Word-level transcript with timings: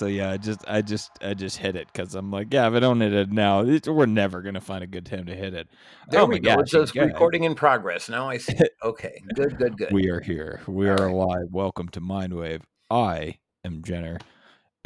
so 0.00 0.06
yeah, 0.06 0.30
I 0.30 0.38
just, 0.38 0.64
I 0.66 0.80
just, 0.80 1.10
I 1.20 1.34
just 1.34 1.58
hit 1.58 1.76
it 1.76 1.86
because 1.92 2.14
I'm 2.14 2.30
like, 2.30 2.46
yeah, 2.54 2.66
if 2.66 2.72
I 2.72 2.80
don't 2.80 3.02
hit 3.02 3.12
it 3.12 3.30
now, 3.30 3.60
it, 3.60 3.86
we're 3.86 4.06
never 4.06 4.40
gonna 4.40 4.58
find 4.62 4.82
a 4.82 4.86
good 4.86 5.04
time 5.04 5.26
to 5.26 5.36
hit 5.36 5.52
it. 5.52 5.68
There 6.08 6.22
oh 6.22 6.24
we 6.24 6.36
my 6.36 6.38
go. 6.38 6.52
It 6.52 6.56
gosh, 6.56 6.70
says 6.70 6.94
you 6.94 7.02
recording 7.02 7.44
in 7.44 7.54
progress. 7.54 8.08
Now 8.08 8.26
I 8.30 8.38
see. 8.38 8.56
Okay. 8.82 9.22
Good, 9.34 9.58
good, 9.58 9.76
good. 9.76 9.92
we 9.92 10.08
are 10.08 10.20
here. 10.20 10.62
We 10.66 10.88
All 10.88 10.98
are 10.98 11.06
right. 11.08 11.12
alive. 11.12 11.48
Welcome 11.50 11.90
to 11.90 12.00
Mindwave. 12.00 12.62
I 12.88 13.34
am 13.62 13.82
Jenner, 13.82 14.16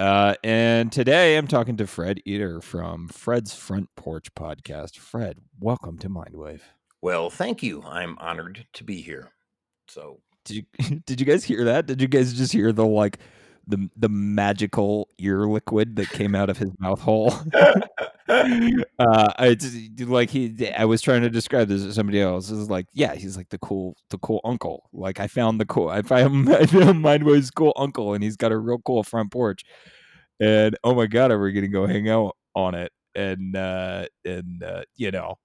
uh, 0.01 0.35
and 0.43 0.91
today 0.91 1.37
I'm 1.37 1.47
talking 1.47 1.77
to 1.77 1.87
Fred 1.87 2.21
Eater 2.25 2.61
from 2.61 3.07
Fred's 3.07 3.55
Front 3.55 3.91
Porch 3.95 4.35
Podcast. 4.35 4.99
Fred, 4.99 5.39
welcome 5.61 5.97
to 5.99 6.09
Mindwave. 6.09 6.63
Well, 7.03 7.31
thank 7.31 7.63
you. 7.63 7.85
I'm 7.85 8.19
honored 8.19 8.67
to 8.73 8.83
be 8.83 9.01
here. 9.01 9.31
So, 9.87 10.19
Did 10.45 10.57
you 10.57 11.01
did 11.07 11.21
you 11.21 11.27
guys 11.27 11.45
hear 11.45 11.63
that? 11.67 11.87
Did 11.87 12.03
you 12.03 12.09
guys 12.09 12.33
just 12.33 12.53
hear 12.53 12.73
the 12.73 12.85
like 12.85 13.21
the 13.67 13.89
the 13.97 14.09
magical 14.09 15.09
ear 15.19 15.47
liquid 15.47 15.97
that 15.97 16.09
came 16.11 16.35
out 16.35 16.51
of 16.51 16.59
his 16.59 16.71
mouth 16.79 17.01
hole? 17.01 17.33
uh 18.29 19.33
I 19.39 19.55
just, 19.59 20.01
like 20.01 20.31
he 20.31 20.71
I 20.77 20.85
was 20.85 21.03
trying 21.03 21.23
to 21.23 21.31
describe 21.31 21.69
this 21.69 21.83
to 21.83 21.93
somebody 21.93 22.21
else. 22.21 22.51
It 22.51 22.57
was 22.57 22.71
like, 22.71 22.87
yeah, 22.93 23.15
he's 23.15 23.37
like 23.37 23.51
the 23.51 23.59
cool 23.59 23.97
the 24.11 24.19
cool 24.19 24.41
uncle. 24.45 24.89
Like 24.93 25.21
I 25.21 25.27
found 25.27 25.61
the 25.61 25.67
cool 25.67 25.89
I 25.89 26.03
found 26.03 26.49
I 26.55 26.67
found 26.67 27.05
Mindwave's 27.05 27.51
cool 27.51 27.73
uncle 27.77 28.15
and 28.15 28.23
he's 28.25 28.37
got 28.37 28.53
a 28.53 28.59
real 28.59 28.79
cool 28.79 29.03
front 29.03 29.33
porch. 29.33 29.63
And 30.41 30.77
oh 30.85 30.95
my 30.95 31.07
god, 31.07 31.31
are 31.31 31.41
we 31.41 31.53
gonna 31.53 31.69
go 31.69 31.87
hang 31.87 32.09
out 32.09 32.37
on 32.55 32.75
it 32.75 32.93
and 33.15 33.57
uh 33.57 34.07
and 34.25 34.63
uh 34.63 34.83
you 34.97 35.11
know 35.11 35.37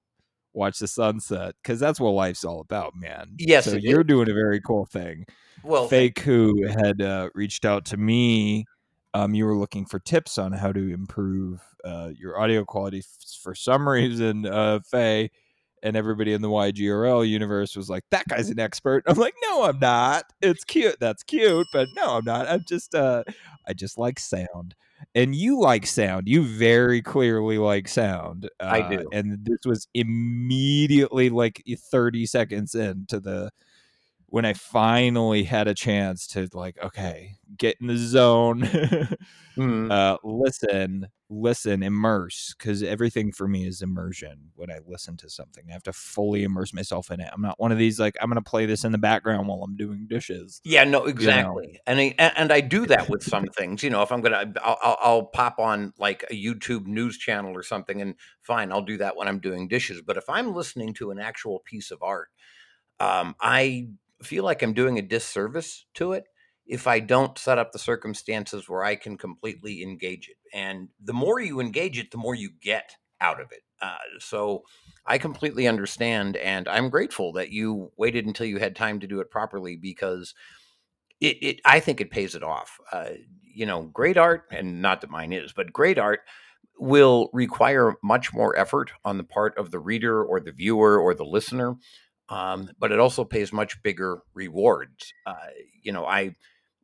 watch 0.60 0.78
the 0.80 0.88
sunset 0.88 1.56
because 1.64 1.80
that's 1.80 2.00
what 2.00 2.12
life's 2.12 2.44
all 2.46 2.60
about, 2.62 2.94
man. 2.96 3.32
Yes, 3.40 3.66
So 3.66 3.76
you're 3.78 4.02
is. 4.02 4.08
doing 4.08 4.30
a 4.30 4.34
very 4.34 4.62
cool 4.62 4.86
thing. 4.86 5.26
well, 5.64 5.88
Faye 5.88 6.14
who 6.24 6.68
had 6.68 7.02
uh, 7.02 7.30
reached 7.34 7.66
out 7.66 7.86
to 7.86 7.98
me. 7.98 8.66
Um, 9.16 9.34
you 9.34 9.46
were 9.46 9.56
looking 9.56 9.86
for 9.88 9.98
tips 10.00 10.38
on 10.38 10.52
how 10.52 10.72
to 10.72 10.94
improve 10.94 11.62
uh, 11.84 12.12
your 12.16 12.40
audio 12.40 12.64
quality. 12.64 13.00
F- 13.00 13.40
For 13.42 13.56
some 13.56 13.90
reason, 13.98 14.46
uh, 14.46 14.82
Faye 14.90 15.32
and 15.82 15.96
everybody 15.96 16.34
in 16.34 16.42
the 16.42 16.50
YGRL 16.50 17.28
universe 17.28 17.76
was 17.76 17.90
like, 17.90 18.04
"That 18.12 18.28
guy's 18.28 18.50
an 18.50 18.60
expert." 18.60 19.04
I'm 19.08 19.18
like, 19.18 19.34
"No, 19.50 19.64
I'm 19.64 19.80
not. 19.80 20.26
It's 20.42 20.64
cute. 20.66 20.98
That's 21.00 21.23
cute, 21.23 21.66
but 21.73 21.88
no, 21.96 22.18
I'm 22.18 22.26
not. 22.26 22.48
I'm 22.50 22.64
just, 22.68 22.94
uh, 22.94 23.23
I 23.68 23.73
just 23.73 23.98
like 23.98 24.20
sound." 24.20 24.76
And 25.16 25.36
you 25.36 25.59
like 25.59 25.86
sound. 25.88 26.28
You 26.28 26.44
very 26.44 27.02
clearly 27.02 27.58
like 27.58 27.88
sound. 27.88 28.50
Uh, 28.59 28.66
I 28.66 28.95
do. 28.97 29.09
And 29.11 29.45
this 29.45 29.59
was 29.66 29.88
immediately 29.94 31.30
like 31.30 31.64
30 31.92 32.25
seconds 32.25 32.75
into 32.75 33.20
the 33.20 33.52
when 34.32 34.46
I 34.46 34.54
finally 34.54 35.44
had 35.44 35.68
a 35.68 35.74
chance 35.74 36.28
to 36.28 36.48
like, 36.54 36.78
okay, 36.84 37.36
get 37.58 37.78
in 37.82 37.88
the 37.88 37.98
zone, 37.98 38.70
Hmm. 39.56 39.92
uh, 39.92 40.18
listen, 40.24 41.08
listen, 41.30 41.84
immerse, 41.84 42.54
because 42.58 42.84
everything 42.84 43.32
for 43.32 43.48
me 43.48 43.68
is 43.68 43.82
immersion 43.82 44.52
when 44.56 44.70
I 44.70 44.80
listen 44.86 45.18
to 45.18 45.30
something. 45.30 45.66
I 45.70 45.74
have 45.74 45.84
to 45.84 45.94
fully 45.94 46.44
immerse 46.44 46.74
myself 46.74 47.12
in 47.12 47.20
it. 47.20 47.30
I'm 47.34 47.42
not 47.42 47.60
one 47.60 47.72
of 47.72 47.78
these 47.78 48.00
like 48.00 48.16
I'm 48.22 48.30
gonna 48.30 48.42
play 48.42 48.66
this 48.66 48.84
in 48.84 48.92
the 48.92 48.98
background 48.98 49.48
while 49.48 49.64
I'm 49.64 49.76
doing 49.76 50.06
dishes. 50.08 50.62
Yeah, 50.64 50.84
no, 50.84 51.06
exactly. 51.06 51.80
And 51.88 52.00
I, 52.00 52.16
and 52.38 52.52
I 52.52 52.62
do 52.62 52.86
that 52.86 53.10
with 53.10 53.24
some 53.24 53.48
things. 53.48 53.84
You 53.84 53.89
know, 53.89 54.02
if 54.04 54.12
I'm 54.12 54.22
gonna, 54.22 54.54
I'll, 54.64 54.78
I'll, 54.82 54.98
I'll 55.02 55.26
pop 55.26 55.60
on 55.60 55.94
like 55.98 56.23
a 56.30 56.34
YouTube 56.34 56.86
news 56.86 57.18
channel 57.18 57.56
or 57.56 57.64
something, 57.64 58.02
and 58.02 58.16
fine, 58.42 58.72
I'll 58.72 58.82
do 58.82 58.98
that 58.98 59.18
when 59.18 59.28
I'm 59.28 59.39
doing 59.39 59.68
dishes. 59.68 60.02
But 60.06 60.18
if 60.18 60.30
I'm 60.30 60.54
listening 60.54 60.94
to 60.95 61.12
an 61.12 61.20
actual 61.20 61.60
piece 61.66 61.92
of 61.92 62.04
art, 62.04 62.30
um, 63.00 63.36
I 63.42 63.88
feel 64.24 64.44
like 64.44 64.62
I'm 64.62 64.74
doing 64.74 64.98
a 64.98 65.04
disservice 65.04 65.86
to 65.96 66.14
it 66.14 66.26
if 66.66 66.86
I 66.86 67.00
don't 67.00 67.38
set 67.38 67.58
up 67.58 67.72
the 67.72 67.80
circumstances 67.80 68.70
where 68.70 68.84
I 68.84 68.96
can 68.96 69.18
completely 69.18 69.82
engage 69.82 70.30
it. 70.30 70.38
And 70.54 70.90
the 71.04 71.14
more 71.14 71.40
you 71.40 71.60
engage 71.60 71.98
it, 71.98 72.12
the 72.12 72.18
more 72.18 72.36
you 72.36 72.52
get 72.62 72.92
out 73.20 73.42
of 73.42 73.52
it. 73.52 73.62
Uh, 73.82 73.98
so 74.20 74.64
I 75.06 75.18
completely 75.18 75.68
understand, 75.68 76.38
and 76.38 76.68
I'm 76.68 76.90
grateful 76.90 77.34
that 77.34 77.52
you 77.52 77.92
waited 77.98 78.26
until 78.26 78.46
you 78.46 78.60
had 78.60 78.76
time 78.76 79.00
to 79.00 79.08
do 79.08 79.20
it 79.20 79.32
properly 79.32 79.76
because 79.76 80.36
it, 81.20 81.38
it 81.42 81.62
I 81.66 81.80
think 81.80 82.02
it 82.02 82.12
pays 82.12 82.36
it 82.36 82.44
off. 82.44 82.78
Uh, 82.92 83.12
you 83.42 83.66
know, 83.66 83.84
great 83.84 84.18
art, 84.18 84.44
and 84.52 84.82
not 84.82 85.02
that 85.02 85.10
mine 85.10 85.34
is, 85.34 85.54
but 85.54 85.74
great 85.74 85.98
art 85.98 86.22
will 86.78 87.30
require 87.34 87.96
much 88.04 88.34
more 88.34 88.58
effort 88.58 88.92
on 89.04 89.18
the 89.18 89.24
part 89.24 89.58
of 89.58 89.72
the 89.72 89.80
reader 89.80 90.24
or 90.24 90.40
the 90.40 90.52
viewer 90.52 90.98
or 90.98 91.14
the 91.14 91.26
listener. 91.26 91.76
Um, 92.30 92.70
but 92.80 92.92
it 92.92 93.00
also 93.00 93.23
pays 93.26 93.52
much 93.52 93.82
bigger 93.82 94.20
rewards. 94.34 95.14
Uh, 95.26 95.36
you 95.82 95.92
know, 95.92 96.06
I 96.06 96.36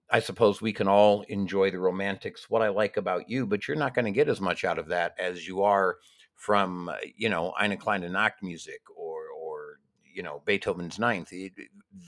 I 0.10 0.20
suppose 0.20 0.62
we 0.62 0.74
can 0.74 0.88
all 0.88 1.24
enjoy 1.24 1.72
the 1.72 1.80
romantics, 1.80 2.50
what 2.50 2.62
I 2.62 2.70
like 2.70 2.98
about 2.98 3.30
you, 3.30 3.46
but 3.48 3.68
you're 3.68 3.78
not 3.78 3.96
going 3.96 4.06
to 4.06 4.12
get 4.12 4.30
as 4.30 4.40
much 4.42 4.64
out 4.64 4.78
of 4.80 4.88
that 4.90 5.16
as 5.20 5.48
you 5.48 5.64
are 5.64 5.98
from, 6.36 6.90
uh, 6.90 6.98
you 7.16 7.30
know, 7.30 7.54
Eine 7.60 7.78
kleine 7.78 8.10
Nachtmusik 8.10 8.84
or, 8.96 9.24
or, 9.30 9.80
you 10.14 10.22
know, 10.24 10.42
Beethoven's 10.46 11.00
Ninth. 11.00 11.34
It- 11.34 11.54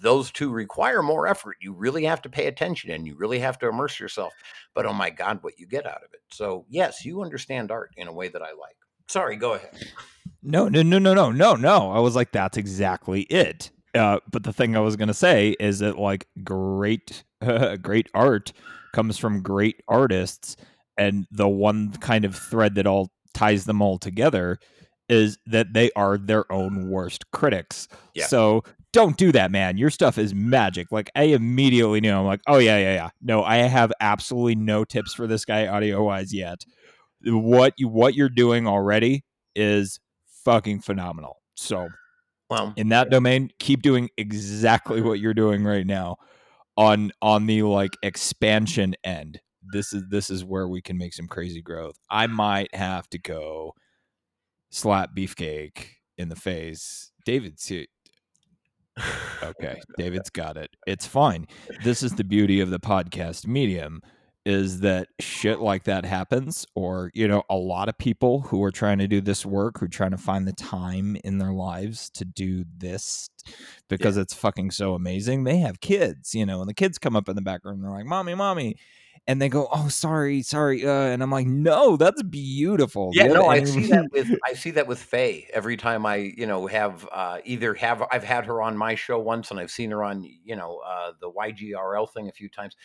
those 0.02 0.32
two 0.32 0.52
require 0.52 1.02
more 1.02 1.28
effort. 1.28 1.58
You 1.60 1.74
really 1.74 2.06
have 2.06 2.22
to 2.24 2.30
pay 2.30 2.48
attention 2.48 2.92
and 2.92 3.08
you 3.08 3.16
really 3.16 3.40
have 3.40 3.58
to 3.60 3.68
immerse 3.68 4.00
yourself. 4.00 4.34
But 4.76 4.86
oh 4.86 4.94
my 4.94 5.10
God, 5.10 5.44
what 5.44 5.58
you 5.60 5.66
get 5.68 5.86
out 5.88 6.04
of 6.04 6.14
it. 6.14 6.22
So, 6.30 6.66
yes, 6.70 7.04
you 7.04 7.24
understand 7.24 7.72
art 7.72 7.94
in 7.98 8.08
a 8.08 8.14
way 8.14 8.28
that 8.28 8.42
I 8.44 8.52
like. 8.52 8.78
Sorry, 9.08 9.36
go 9.36 9.54
ahead. 9.54 9.76
No, 10.44 10.68
no, 10.68 10.82
no, 10.82 11.00
no, 11.00 11.14
no, 11.14 11.32
no, 11.32 11.56
no. 11.56 11.92
I 11.92 12.00
was 12.00 12.16
like, 12.16 12.32
that's 12.32 12.58
exactly 12.58 13.22
it. 13.24 13.72
Uh, 13.96 14.20
but 14.32 14.44
the 14.44 14.54
thing 14.54 14.76
I 14.76 14.82
was 14.82 14.96
gonna 14.96 15.14
say 15.14 15.56
is 15.60 15.80
that 15.80 15.98
like 15.98 16.28
great, 16.44 17.24
great 17.82 18.10
art 18.14 18.54
comes 18.94 19.18
from 19.18 19.42
great 19.42 19.82
artists, 19.88 20.56
and 20.98 21.26
the 21.32 21.48
one 21.48 21.92
kind 21.94 22.26
of 22.26 22.36
thread 22.36 22.76
that 22.76 22.88
all 22.88 23.12
ties 23.34 23.66
them 23.66 23.82
all 23.82 23.98
together 23.98 24.60
is 25.10 25.38
that 25.46 25.74
they 25.74 25.92
are 25.96 26.18
their 26.18 26.52
own 26.52 26.90
worst 26.90 27.32
critics. 27.32 27.88
Yeah. 28.14 28.26
So 28.28 28.64
don't 28.94 29.18
do 29.18 29.32
that, 29.32 29.52
man. 29.52 29.78
Your 29.78 29.90
stuff 29.90 30.18
is 30.18 30.34
magic. 30.34 30.92
Like 30.92 31.10
I 31.16 31.24
immediately 31.24 32.02
knew. 32.02 32.14
I'm 32.14 32.26
like, 32.26 32.42
oh 32.48 32.58
yeah, 32.58 32.78
yeah, 32.78 32.94
yeah. 32.94 33.10
No, 33.22 33.44
I 33.44 33.58
have 33.58 33.92
absolutely 34.00 34.56
no 34.56 34.84
tips 34.84 35.14
for 35.14 35.28
this 35.28 35.46
guy 35.46 35.68
audio 35.68 36.04
wise 36.04 36.34
yet. 36.34 36.64
What 37.28 37.74
you 37.78 37.88
what 37.88 38.16
you're 38.16 38.30
doing 38.30 38.68
already 38.68 39.24
is 39.56 40.00
fucking 40.46 40.82
phenomenal. 40.82 41.38
So 41.56 41.90
Well, 42.50 42.74
in 42.78 42.90
that 42.90 43.10
domain, 43.10 43.50
keep 43.60 43.82
doing 43.82 44.10
exactly 44.18 45.02
what 45.02 45.20
you're 45.20 45.34
doing 45.34 45.64
right 45.64 45.86
now 45.86 46.18
on 46.78 47.12
on 47.22 47.48
the 47.48 47.64
like 47.64 47.98
expansion 48.04 48.96
end. 49.04 49.42
This 49.74 49.94
is 49.94 50.04
this 50.10 50.30
is 50.30 50.46
where 50.46 50.68
we 50.68 50.82
can 50.82 50.98
make 50.98 51.14
some 51.14 51.28
crazy 51.28 51.62
growth. 51.62 51.96
I 52.10 52.28
might 52.28 52.74
have 52.74 53.10
to 53.10 53.20
go 53.20 53.74
slap 54.70 55.10
beefcake 55.16 55.86
in 56.18 56.30
the 56.30 56.36
face. 56.36 57.12
David's 57.26 57.66
here. 57.66 57.86
Okay, 59.44 59.80
David's 60.00 60.32
got 60.32 60.58
it. 60.58 60.72
It's 60.88 61.06
fine. 61.06 61.46
This 61.84 62.02
is 62.02 62.14
the 62.14 62.24
beauty 62.24 62.60
of 62.60 62.72
the 62.72 62.80
podcast 62.80 63.46
medium 63.46 64.02
is 64.48 64.80
that 64.80 65.10
shit 65.20 65.60
like 65.60 65.84
that 65.84 66.06
happens 66.06 66.66
or 66.74 67.12
you 67.14 67.28
know 67.28 67.44
a 67.50 67.56
lot 67.56 67.90
of 67.90 67.98
people 67.98 68.40
who 68.40 68.64
are 68.64 68.72
trying 68.72 68.98
to 68.98 69.06
do 69.06 69.20
this 69.20 69.46
work 69.46 69.78
who 69.78 69.86
are 69.86 69.90
trying 69.90 70.12
to 70.12 70.18
find 70.18 70.48
the 70.48 70.54
time 70.54 71.18
in 71.26 71.38
their 71.38 71.52
lives 71.52 72.10
to 72.10 72.24
do 72.24 72.64
this 72.78 73.30
because 73.90 74.16
it's 74.16 74.34
fucking 74.34 74.72
so 74.72 74.94
amazing 74.94 75.44
they 75.44 75.58
have 75.58 75.82
kids 75.82 76.34
you 76.34 76.46
know 76.46 76.62
and 76.62 76.70
the 76.70 76.74
kids 76.74 76.98
come 76.98 77.14
up 77.14 77.28
in 77.28 77.36
the 77.36 77.42
background 77.42 77.80
and 77.80 77.84
they're 77.84 77.92
like 77.92 78.06
mommy 78.06 78.34
mommy 78.34 78.78
and 79.28 79.42
they 79.42 79.50
go 79.50 79.68
oh 79.74 79.90
sorry 79.90 80.42
sorry 80.42 80.88
uh, 80.88 80.92
and 80.92 81.22
i'm 81.22 81.30
like 81.32 81.46
no 81.46 81.98
that's 81.98 82.24
beautiful 82.24 83.12
Yeah, 83.14 83.28
no, 83.28 83.48
I 83.48 83.64
see 83.64 83.88
that 83.88 84.06
with 84.12 84.32
I 84.46 84.54
see 84.54 84.72
that 84.72 84.88
with 84.88 85.00
Faye. 85.00 85.48
Every 85.54 85.76
time 85.76 86.06
I 86.06 86.34
you 86.38 86.46
know 86.46 86.68
have 86.68 87.08
uh, 87.12 87.40
either 87.44 87.74
have 87.76 88.04
I've 88.12 88.24
had 88.24 88.46
her 88.46 88.62
on 88.62 88.78
my 88.78 88.96
show 88.96 89.20
once 89.20 89.52
and 89.52 89.60
I've 89.60 89.72
seen 89.72 89.92
her 89.92 90.04
on 90.04 90.24
you 90.24 90.56
know 90.56 90.82
uh, 90.86 91.12
the 91.20 91.32
YGRL 91.32 92.10
thing 92.12 92.28
a 92.28 92.32
few 92.32 92.50
times, 92.50 92.76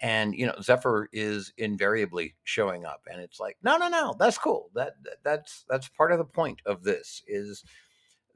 and 0.00 0.34
you 0.34 0.46
know 0.46 0.54
Zephyr 0.62 1.08
is 1.12 1.52
invariably 1.56 2.34
showing 2.44 2.84
up, 2.84 3.02
and 3.10 3.20
it's 3.20 3.40
like 3.40 3.56
no 3.62 3.76
no 3.76 3.88
no 3.88 4.14
that's 4.18 4.38
cool 4.38 4.70
that, 4.74 4.94
that 5.04 5.16
that's 5.24 5.64
that's 5.68 5.88
part 5.88 6.12
of 6.12 6.18
the 6.18 6.24
point 6.24 6.60
of 6.66 6.82
this 6.82 7.22
is 7.26 7.64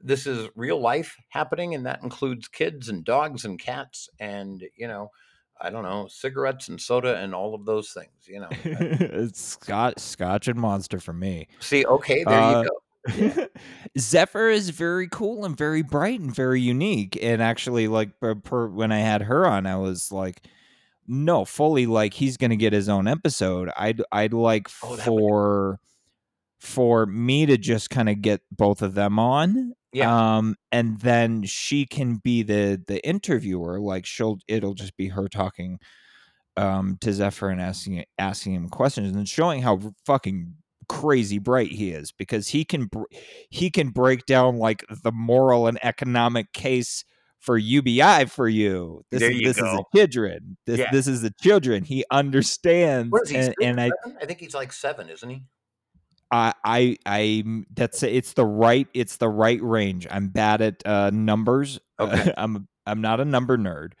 this 0.03 0.25
is 0.25 0.49
real 0.55 0.79
life 0.79 1.15
happening 1.29 1.75
and 1.75 1.85
that 1.85 2.01
includes 2.01 2.47
kids 2.47 2.89
and 2.89 3.03
dogs 3.05 3.45
and 3.45 3.59
cats 3.59 4.09
and 4.19 4.63
you 4.75 4.87
know 4.87 5.11
I 5.59 5.69
don't 5.69 5.83
know 5.83 6.07
cigarettes 6.09 6.69
and 6.69 6.81
soda 6.81 7.17
and 7.17 7.35
all 7.35 7.53
of 7.53 7.65
those 7.65 7.91
things 7.91 8.09
you 8.25 8.39
know 8.39 8.47
it's 8.63 9.39
scotch 9.39 9.99
scotch 9.99 10.47
and 10.47 10.59
monster 10.59 10.99
for 10.99 11.13
me 11.13 11.47
see 11.59 11.85
okay 11.85 12.23
there 12.23 12.39
Uh, 12.39 12.63
you 12.63 12.69
go. 12.69 12.77
Zephyr 13.99 14.49
is 14.49 14.69
very 14.69 15.07
cool 15.07 15.45
and 15.45 15.57
very 15.57 15.81
bright 15.81 16.19
and 16.19 16.33
very 16.33 16.61
unique. 16.61 17.17
And 17.21 17.41
actually, 17.41 17.87
like 17.87 18.19
per, 18.19 18.35
per, 18.35 18.67
when 18.67 18.91
I 18.91 18.99
had 18.99 19.23
her 19.23 19.47
on, 19.47 19.65
I 19.65 19.77
was 19.77 20.11
like, 20.11 20.45
no, 21.11 21.43
fully 21.43 21.85
like 21.85 22.13
he's 22.13 22.37
gonna 22.37 22.55
get 22.55 22.71
his 22.71 22.87
own 22.87 23.05
episode. 23.05 23.69
I'd 23.75 24.01
I'd 24.13 24.33
like 24.33 24.69
Oh, 24.81 24.95
for 24.95 25.79
for 26.61 27.05
me 27.05 27.45
to 27.45 27.57
just 27.57 27.89
kind 27.89 28.07
of 28.07 28.21
get 28.21 28.41
both 28.49 28.81
of 28.81 28.93
them 28.93 29.19
on. 29.19 29.73
Yeah. 29.91 30.37
Um, 30.37 30.55
and 30.71 30.99
then 31.01 31.43
she 31.43 31.85
can 31.85 32.15
be 32.23 32.43
the 32.43 32.81
the 32.87 33.05
interviewer. 33.05 33.79
Like 33.81 34.05
she'll 34.05 34.39
it'll 34.47 34.73
just 34.73 34.95
be 34.95 35.09
her 35.09 35.27
talking 35.27 35.79
um, 36.55 36.97
to 37.01 37.11
Zephyr 37.11 37.49
and 37.49 37.59
asking 37.61 38.05
asking 38.17 38.53
him 38.53 38.69
questions 38.69 39.13
and 39.13 39.27
showing 39.27 39.61
how 39.61 39.79
fucking 40.05 40.53
crazy 40.87 41.39
bright 41.39 41.71
he 41.71 41.91
is 41.91 42.13
because 42.13 42.47
he 42.49 42.63
can 42.63 42.85
br- 42.85 43.03
he 43.49 43.69
can 43.69 43.89
break 43.89 44.25
down 44.25 44.57
like 44.57 44.85
the 45.03 45.11
moral 45.11 45.67
and 45.67 45.77
economic 45.83 46.53
case 46.53 47.03
for 47.41 47.57
UBI 47.57 48.25
for 48.25 48.47
you. 48.47 49.03
This 49.11 49.19
There 49.19 49.31
is 49.31 49.39
you 49.39 49.47
this 49.47 49.57
is 49.57 49.63
a 49.63 49.77
the 49.77 49.83
children. 49.99 50.57
This 50.65 50.79
Yeah. 50.79 50.91
this 50.91 51.07
is 51.07 51.21
the 51.23 51.33
children. 51.41 51.83
He 51.83 52.05
understands 52.11 53.11
What 53.11 53.23
is 53.23 53.29
he? 53.29 53.37
and, 53.37 53.55
and 53.61 53.81
I? 53.81 53.91
I 54.21 54.25
think 54.25 54.39
he's 54.39 54.53
like 54.53 54.71
seven, 54.71 55.09
isn't 55.09 55.29
he? 55.29 55.43
I 56.31 56.53
I 56.63 56.97
I 57.05 57.43
that's 57.75 58.03
it's 58.03 58.33
the 58.33 58.45
right 58.45 58.87
it's 58.93 59.17
the 59.17 59.27
right 59.27 59.61
range. 59.61 60.07
I'm 60.09 60.29
bad 60.29 60.61
at 60.61 60.85
uh 60.85 61.09
numbers. 61.09 61.79
Okay. 61.99 62.31
I'm 62.37 62.67
I'm 62.85 63.01
not 63.01 63.19
a 63.19 63.25
number 63.25 63.57
nerd. 63.57 63.93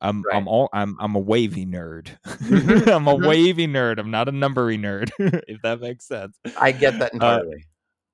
I'm 0.00 0.22
Right. 0.22 0.36
I'm 0.36 0.48
all 0.48 0.68
I'm 0.72 0.96
I'm 0.98 1.14
a 1.14 1.20
wavy 1.20 1.66
nerd. 1.66 2.08
Mhm, 2.26 2.86
I'm 2.94 3.06
a 3.06 3.14
mhm. 3.16 3.28
wavy 3.28 3.66
nerd. 3.66 3.98
I'm 3.98 4.10
not 4.10 4.28
a 4.28 4.32
numbery 4.32 4.78
nerd. 4.78 5.10
if 5.48 5.60
that 5.62 5.80
makes 5.80 6.06
sense. 6.06 6.38
I 6.58 6.72
get 6.72 6.98
that 7.00 7.12
Uh, 7.12 7.14
entirely. 7.14 7.56
Uh 7.56 7.64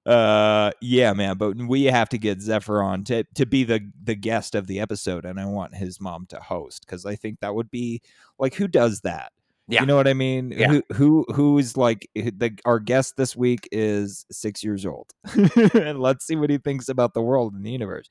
yeah, 0.07 1.13
man, 1.15 1.37
but 1.37 1.57
we 1.57 1.85
have 1.85 2.09
to 2.11 2.19
get 2.19 2.41
Zephyr 2.41 2.83
on 2.83 3.05
to 3.05 3.25
to 3.35 3.47
be 3.47 3.65
the 3.65 3.81
the 4.03 4.15
guest 4.15 4.55
of 4.55 4.67
the 4.67 4.81
episode 4.81 5.25
and 5.25 5.41
I 5.41 5.47
want 5.47 5.75
his 5.75 6.01
mom 6.01 6.27
to 6.27 6.41
host 6.41 6.87
cuz 6.87 7.07
I 7.07 7.17
think 7.17 7.41
that 7.41 7.55
would 7.55 7.71
be 7.71 8.03
like 8.39 8.55
who 8.55 8.69
does 8.69 9.01
that? 9.03 9.33
Yeah. 9.67 9.81
You 9.81 9.87
know 9.87 9.97
what 9.97 10.09
I 10.09 10.15
mean? 10.15 10.53
Yeah. 10.55 10.69
Who 10.69 10.83
who 10.93 11.27
who 11.35 11.59
is 11.59 11.77
like 11.77 12.09
the 12.15 12.59
our 12.65 12.79
guest 12.79 13.17
this 13.17 13.35
week 13.35 13.69
is 13.73 14.27
6 14.31 14.63
years 14.63 14.85
old. 14.85 15.13
and 15.75 16.01
let's 16.01 16.27
see 16.27 16.37
what 16.37 16.51
he 16.51 16.59
thinks 16.59 16.89
about 16.89 17.15
the 17.15 17.23
world 17.23 17.55
and 17.55 17.65
the 17.65 17.71
universe. 17.71 18.11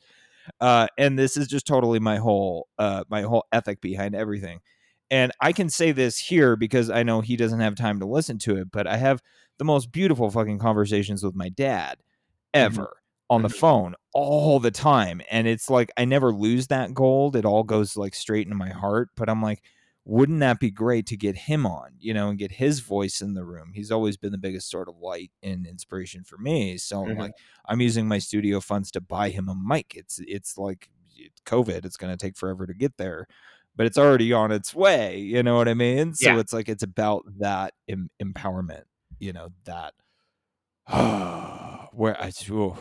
Uh 0.59 0.87
and 0.97 1.17
this 1.17 1.37
is 1.37 1.47
just 1.47 1.67
totally 1.67 1.99
my 1.99 2.17
whole 2.17 2.67
uh 2.79 3.03
my 3.09 3.21
whole 3.21 3.45
ethic 3.51 3.81
behind 3.81 4.15
everything. 4.15 4.61
And 5.11 5.31
I 5.41 5.51
can 5.53 5.69
say 5.69 5.91
this 5.91 6.17
here 6.17 6.55
because 6.55 6.89
I 6.89 7.03
know 7.03 7.21
he 7.21 7.35
doesn't 7.35 7.59
have 7.59 7.75
time 7.75 7.99
to 7.99 8.05
listen 8.05 8.39
to 8.39 8.57
it, 8.57 8.71
but 8.71 8.87
I 8.87 8.97
have 8.97 9.21
the 9.57 9.65
most 9.65 9.91
beautiful 9.91 10.29
fucking 10.31 10.59
conversations 10.59 11.23
with 11.23 11.35
my 11.35 11.49
dad 11.49 12.01
ever 12.53 12.97
on 13.29 13.41
the 13.41 13.49
Mhm. 13.49 13.51
phone 13.51 13.95
all 14.13 14.59
the 14.59 14.71
time. 14.71 15.21
And 15.31 15.47
it's 15.47 15.69
like 15.69 15.91
I 15.97 16.05
never 16.05 16.33
lose 16.33 16.67
that 16.67 16.93
gold. 16.93 17.35
It 17.35 17.45
all 17.45 17.63
goes 17.63 17.97
like 17.97 18.15
straight 18.15 18.47
into 18.47 18.57
my 18.57 18.69
heart. 18.69 19.09
But 19.15 19.29
I'm 19.29 19.41
like, 19.41 19.63
wouldn't 20.05 20.41
that 20.41 20.59
be 20.59 20.69
great 20.71 21.07
to 21.07 21.17
get 21.17 21.35
him 21.35 21.65
on, 21.65 21.95
you 21.99 22.13
know, 22.13 22.29
and 22.29 22.37
get 22.37 22.51
his 22.51 22.81
voice 22.81 23.21
in 23.21 23.33
the 23.35 23.45
room? 23.45 23.71
He's 23.73 23.91
always 23.91 24.17
been 24.17 24.33
the 24.33 24.37
biggest 24.37 24.69
sort 24.69 24.89
of 24.89 24.97
light 24.97 25.31
and 25.41 25.65
inspiration 25.65 26.23
for 26.23 26.37
me. 26.37 26.77
So 26.77 27.05
Mhm. 27.05 27.13
like 27.15 27.33
I'm 27.67 27.81
using 27.81 28.07
my 28.07 28.19
studio 28.19 28.59
funds 28.59 28.91
to 28.91 29.01
buy 29.01 29.29
him 29.29 29.47
a 29.49 29.55
mic. 29.55 29.95
It's 29.95 30.19
it's 30.27 30.57
like 30.57 30.89
COVID. 31.45 31.85
It's 31.85 31.97
gonna 31.97 32.17
take 32.17 32.35
forever 32.37 32.65
to 32.67 32.73
get 32.73 32.97
there. 32.97 33.27
But 33.75 33.87
it's 33.87 33.97
already 33.97 34.31
on 34.33 34.51
its 34.51 34.73
way, 34.75 35.19
you 35.19 35.41
know 35.43 35.55
what 35.57 35.67
I 35.67 35.73
mean? 35.73 36.13
So 36.13 36.37
Yeah. 36.37 36.37
it's 36.37 36.53
like 36.53 36.69
it's 36.69 36.83
about 36.83 37.23
that 37.39 37.73
em- 37.89 38.11
empowerment, 38.21 38.83
you 39.19 39.33
know, 39.33 39.49
that 39.65 39.93
where 41.93 42.21
I 42.21 42.31
ooh, 42.49 42.77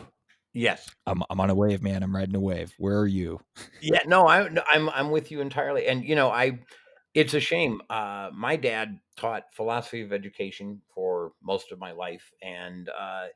Yes. 0.54 0.94
I'm 1.06 1.22
I'm 1.30 1.40
on 1.40 1.50
a 1.50 1.54
wave, 1.54 1.82
man. 1.82 2.02
I'm 2.02 2.14
riding 2.14 2.34
a 2.36 2.40
wave. 2.40 2.74
Where 2.78 2.98
are 2.98 3.06
you? 3.06 3.40
Yeah, 3.80 4.00
no, 4.06 4.28
I 4.28 4.48
no, 4.48 4.62
I'm 4.70 4.88
I'm 4.90 5.10
with 5.10 5.30
you 5.30 5.40
entirely. 5.40 5.86
And 5.86 6.04
you 6.04 6.14
know, 6.14 6.30
I 6.30 6.60
it's 7.14 7.34
a 7.34 7.40
shame. 7.40 7.82
Uh 7.90 8.30
my 8.32 8.56
dad 8.56 9.00
taught 9.16 9.52
philosophy 9.54 10.02
of 10.02 10.12
education 10.12 10.82
for 10.94 11.32
most 11.42 11.72
of 11.72 11.78
my 11.78 11.92
life 11.92 12.32
and 12.42 12.88
uh 12.88 13.26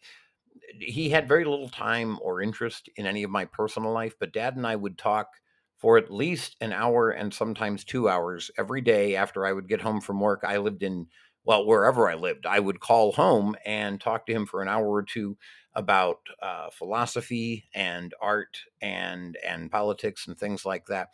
he 0.81 1.11
had 1.11 1.29
very 1.29 1.45
little 1.45 1.69
time 1.69 2.19
or 2.23 2.43
interest 2.43 2.89
in 2.97 3.07
any 3.07 3.23
of 3.25 3.31
my 3.31 3.45
personal 3.47 3.93
life, 3.93 4.15
but 4.21 4.33
dad 4.33 4.57
and 4.57 4.67
I 4.67 4.77
would 4.77 4.99
talk 4.99 5.29
for 5.77 5.99
at 5.99 6.11
least 6.11 6.57
an 6.61 6.73
hour 6.73 7.11
and 7.11 7.33
sometimes 7.33 7.85
2 7.85 8.09
hours 8.09 8.51
every 8.59 8.81
day 8.81 9.17
after 9.17 9.47
I 9.47 9.53
would 9.53 9.69
get 9.69 9.81
home 9.81 10.01
from 10.01 10.21
work. 10.21 10.43
I 10.45 10.59
lived 10.59 10.83
in 10.83 11.07
well, 11.47 11.65
wherever 11.65 12.11
I 12.11 12.17
lived, 12.17 12.45
I 12.45 12.59
would 12.59 12.81
call 12.81 13.13
home 13.13 13.55
and 13.65 14.01
talk 14.01 14.27
to 14.27 14.33
him 14.33 14.47
for 14.47 14.63
an 14.63 14.69
hour 14.69 14.91
or 14.91 15.05
two 15.05 15.39
about 15.75 16.19
uh, 16.43 16.71
philosophy 16.71 17.67
and 17.73 18.13
art 18.21 18.59
and 18.83 19.39
and 19.47 19.71
politics 19.71 20.27
and 20.27 20.37
things 20.37 20.67
like 20.67 20.87
that. 20.87 21.11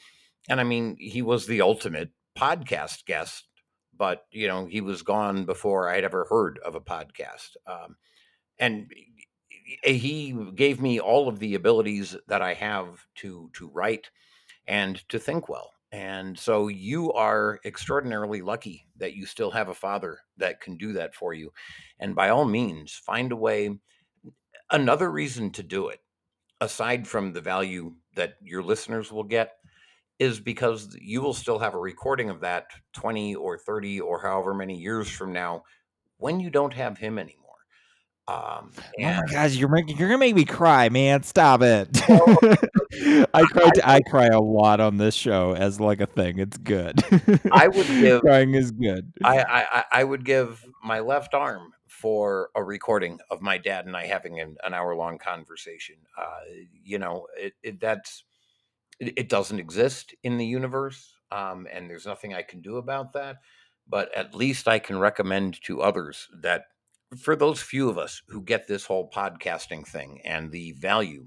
And 0.48 0.58
I 0.58 0.64
mean, 0.64 0.96
he 0.98 1.20
was 1.20 1.46
the 1.46 1.60
ultimate 1.60 2.10
podcast 2.36 3.04
guest, 3.04 3.46
but 3.94 4.24
you 4.30 4.48
know, 4.48 4.64
he 4.64 4.80
was 4.80 5.02
gone 5.02 5.44
before 5.44 5.90
I'd 5.90 6.04
ever 6.04 6.26
heard 6.30 6.58
of 6.64 6.74
a 6.74 6.80
podcast. 6.80 7.50
Um, 7.66 7.96
and 8.58 8.90
he 9.84 10.32
gave 10.54 10.80
me 10.80 10.98
all 10.98 11.28
of 11.28 11.40
the 11.40 11.54
abilities 11.54 12.16
that 12.28 12.40
I 12.40 12.54
have 12.54 13.06
to 13.16 13.50
to 13.54 13.68
write 13.68 14.10
and 14.66 15.06
to 15.08 15.18
think 15.18 15.48
well. 15.48 15.72
And 15.92 16.38
so 16.38 16.68
you 16.68 17.12
are 17.12 17.60
extraordinarily 17.66 18.40
lucky 18.40 18.86
that 18.96 19.14
you 19.14 19.26
still 19.26 19.50
have 19.50 19.68
a 19.68 19.74
father 19.74 20.18
that 20.38 20.60
can 20.60 20.76
do 20.76 20.94
that 20.94 21.14
for 21.14 21.34
you. 21.34 21.52
And 21.98 22.14
by 22.14 22.30
all 22.30 22.46
means, 22.46 22.94
find 23.04 23.30
a 23.30 23.36
way. 23.36 23.78
Another 24.70 25.10
reason 25.10 25.50
to 25.50 25.62
do 25.62 25.88
it, 25.88 26.00
aside 26.62 27.06
from 27.06 27.32
the 27.32 27.42
value 27.42 27.94
that 28.16 28.36
your 28.40 28.62
listeners 28.62 29.12
will 29.12 29.24
get, 29.24 29.52
is 30.18 30.40
because 30.40 30.96
you 30.98 31.20
will 31.20 31.34
still 31.34 31.58
have 31.58 31.74
a 31.74 31.78
recording 31.78 32.30
of 32.30 32.40
that 32.40 32.66
20 32.94 33.34
or 33.34 33.58
30 33.58 34.00
or 34.00 34.22
however 34.22 34.54
many 34.54 34.78
years 34.78 35.10
from 35.10 35.32
now 35.32 35.62
when 36.16 36.40
you 36.40 36.48
don't 36.48 36.72
have 36.72 36.96
him 36.96 37.18
anymore. 37.18 37.41
Um, 38.28 38.70
Oh 38.78 39.02
my 39.02 39.22
gosh, 39.30 39.54
you're 39.56 39.68
making 39.68 39.96
you're 39.98 40.08
gonna 40.08 40.18
make 40.18 40.34
me 40.36 40.44
cry, 40.44 40.88
man. 40.88 41.22
Stop 41.24 41.60
it. 41.62 41.88
I 43.34 43.42
cry 43.44 43.70
I 43.84 44.00
cry 44.00 44.26
a 44.26 44.40
lot 44.40 44.80
on 44.80 44.96
this 44.96 45.14
show 45.14 45.54
as 45.54 45.80
like 45.80 46.00
a 46.00 46.06
thing. 46.06 46.38
It's 46.38 46.56
good. 46.56 47.02
I 47.50 47.68
would 47.68 47.86
give 47.88 48.20
crying 48.22 48.54
is 48.54 48.70
good. 48.70 49.12
I, 49.24 49.38
I 49.40 49.66
I- 49.78 49.84
I 49.92 50.04
would 50.04 50.24
give 50.24 50.64
my 50.84 51.00
left 51.00 51.34
arm 51.34 51.72
for 51.88 52.50
a 52.54 52.62
recording 52.62 53.18
of 53.30 53.42
my 53.42 53.58
dad 53.58 53.86
and 53.86 53.96
I 53.96 54.06
having 54.06 54.40
an, 54.40 54.56
an 54.64 54.72
hour 54.72 54.94
long 54.94 55.18
conversation. 55.18 55.96
Uh, 56.16 56.40
you 56.84 56.98
know, 56.98 57.26
it, 57.36 57.54
it 57.62 57.80
that's 57.80 58.24
it, 59.00 59.14
it 59.16 59.28
doesn't 59.28 59.58
exist 59.58 60.14
in 60.22 60.38
the 60.38 60.46
universe, 60.46 61.14
um, 61.32 61.66
and 61.72 61.90
there's 61.90 62.06
nothing 62.06 62.34
I 62.34 62.42
can 62.42 62.60
do 62.60 62.76
about 62.76 63.12
that. 63.14 63.38
But 63.88 64.14
at 64.16 64.34
least 64.34 64.68
I 64.68 64.78
can 64.78 64.98
recommend 64.98 65.60
to 65.64 65.82
others 65.82 66.28
that 66.42 66.66
for 67.16 67.36
those 67.36 67.60
few 67.60 67.88
of 67.88 67.98
us 67.98 68.22
who 68.28 68.42
get 68.42 68.66
this 68.66 68.84
whole 68.84 69.10
podcasting 69.10 69.86
thing 69.86 70.20
and 70.24 70.50
the 70.50 70.72
value 70.72 71.26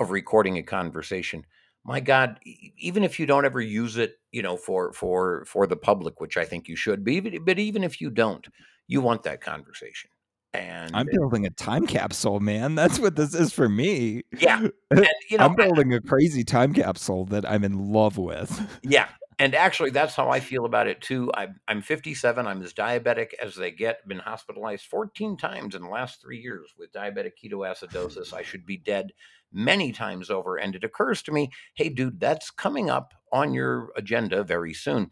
of 0.00 0.10
recording 0.10 0.58
a 0.58 0.62
conversation 0.62 1.44
my 1.84 2.00
god 2.00 2.38
even 2.78 3.02
if 3.04 3.18
you 3.18 3.26
don't 3.26 3.44
ever 3.44 3.60
use 3.60 3.96
it 3.96 4.14
you 4.30 4.42
know 4.42 4.56
for 4.56 4.92
for 4.92 5.44
for 5.46 5.66
the 5.66 5.76
public 5.76 6.20
which 6.20 6.36
i 6.36 6.44
think 6.44 6.68
you 6.68 6.76
should 6.76 7.04
be 7.04 7.20
but, 7.20 7.32
but 7.44 7.58
even 7.58 7.84
if 7.84 8.00
you 8.00 8.10
don't 8.10 8.48
you 8.86 9.00
want 9.00 9.22
that 9.22 9.40
conversation 9.40 10.10
and 10.54 10.90
I'm 10.94 11.06
building 11.10 11.46
a 11.46 11.50
time 11.50 11.86
capsule, 11.86 12.38
man. 12.38 12.74
That's 12.74 12.98
what 12.98 13.16
this 13.16 13.34
is 13.34 13.52
for 13.52 13.68
me. 13.68 14.22
Yeah. 14.38 14.68
and 14.90 15.08
you 15.30 15.38
know 15.38 15.46
I'm 15.46 15.54
building 15.54 15.94
a 15.94 16.00
crazy 16.00 16.44
time 16.44 16.74
capsule 16.74 17.24
that 17.26 17.48
I'm 17.48 17.64
in 17.64 17.90
love 17.92 18.18
with. 18.18 18.60
Yeah. 18.82 19.08
And 19.42 19.56
actually, 19.56 19.90
that's 19.90 20.14
how 20.14 20.30
I 20.30 20.38
feel 20.38 20.66
about 20.66 20.86
it 20.86 21.00
too. 21.00 21.28
I'm, 21.34 21.58
I'm 21.66 21.82
57. 21.82 22.46
I'm 22.46 22.62
as 22.62 22.72
diabetic 22.72 23.34
as 23.42 23.56
they 23.56 23.72
get. 23.72 24.06
Been 24.06 24.20
hospitalized 24.20 24.86
14 24.86 25.36
times 25.36 25.74
in 25.74 25.82
the 25.82 25.88
last 25.88 26.22
three 26.22 26.38
years 26.38 26.72
with 26.78 26.92
diabetic 26.92 27.32
ketoacidosis. 27.42 28.32
I 28.32 28.42
should 28.42 28.64
be 28.64 28.76
dead 28.76 29.10
many 29.52 29.90
times 29.90 30.30
over. 30.30 30.58
And 30.58 30.76
it 30.76 30.84
occurs 30.84 31.22
to 31.22 31.32
me, 31.32 31.50
hey, 31.74 31.88
dude, 31.88 32.20
that's 32.20 32.52
coming 32.52 32.88
up 32.88 33.14
on 33.32 33.52
your 33.52 33.90
agenda 33.96 34.44
very 34.44 34.72
soon. 34.74 35.10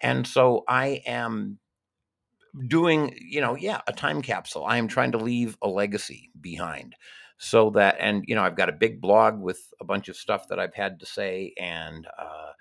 And 0.00 0.26
so 0.26 0.64
I 0.66 1.02
am 1.04 1.58
doing, 2.68 3.14
you 3.20 3.42
know, 3.42 3.56
yeah, 3.56 3.82
a 3.86 3.92
time 3.92 4.22
capsule. 4.22 4.64
I 4.64 4.78
am 4.78 4.88
trying 4.88 5.12
to 5.12 5.18
leave 5.18 5.58
a 5.60 5.68
legacy 5.68 6.30
behind 6.40 6.94
so 7.36 7.68
that, 7.72 7.96
and, 8.00 8.24
you 8.26 8.36
know, 8.36 8.42
I've 8.42 8.56
got 8.56 8.70
a 8.70 8.72
big 8.72 9.02
blog 9.02 9.38
with 9.38 9.60
a 9.82 9.84
bunch 9.84 10.08
of 10.08 10.16
stuff 10.16 10.48
that 10.48 10.58
I've 10.58 10.74
had 10.74 10.98
to 11.00 11.04
say 11.04 11.52
and, 11.60 12.06
uh, 12.18 12.52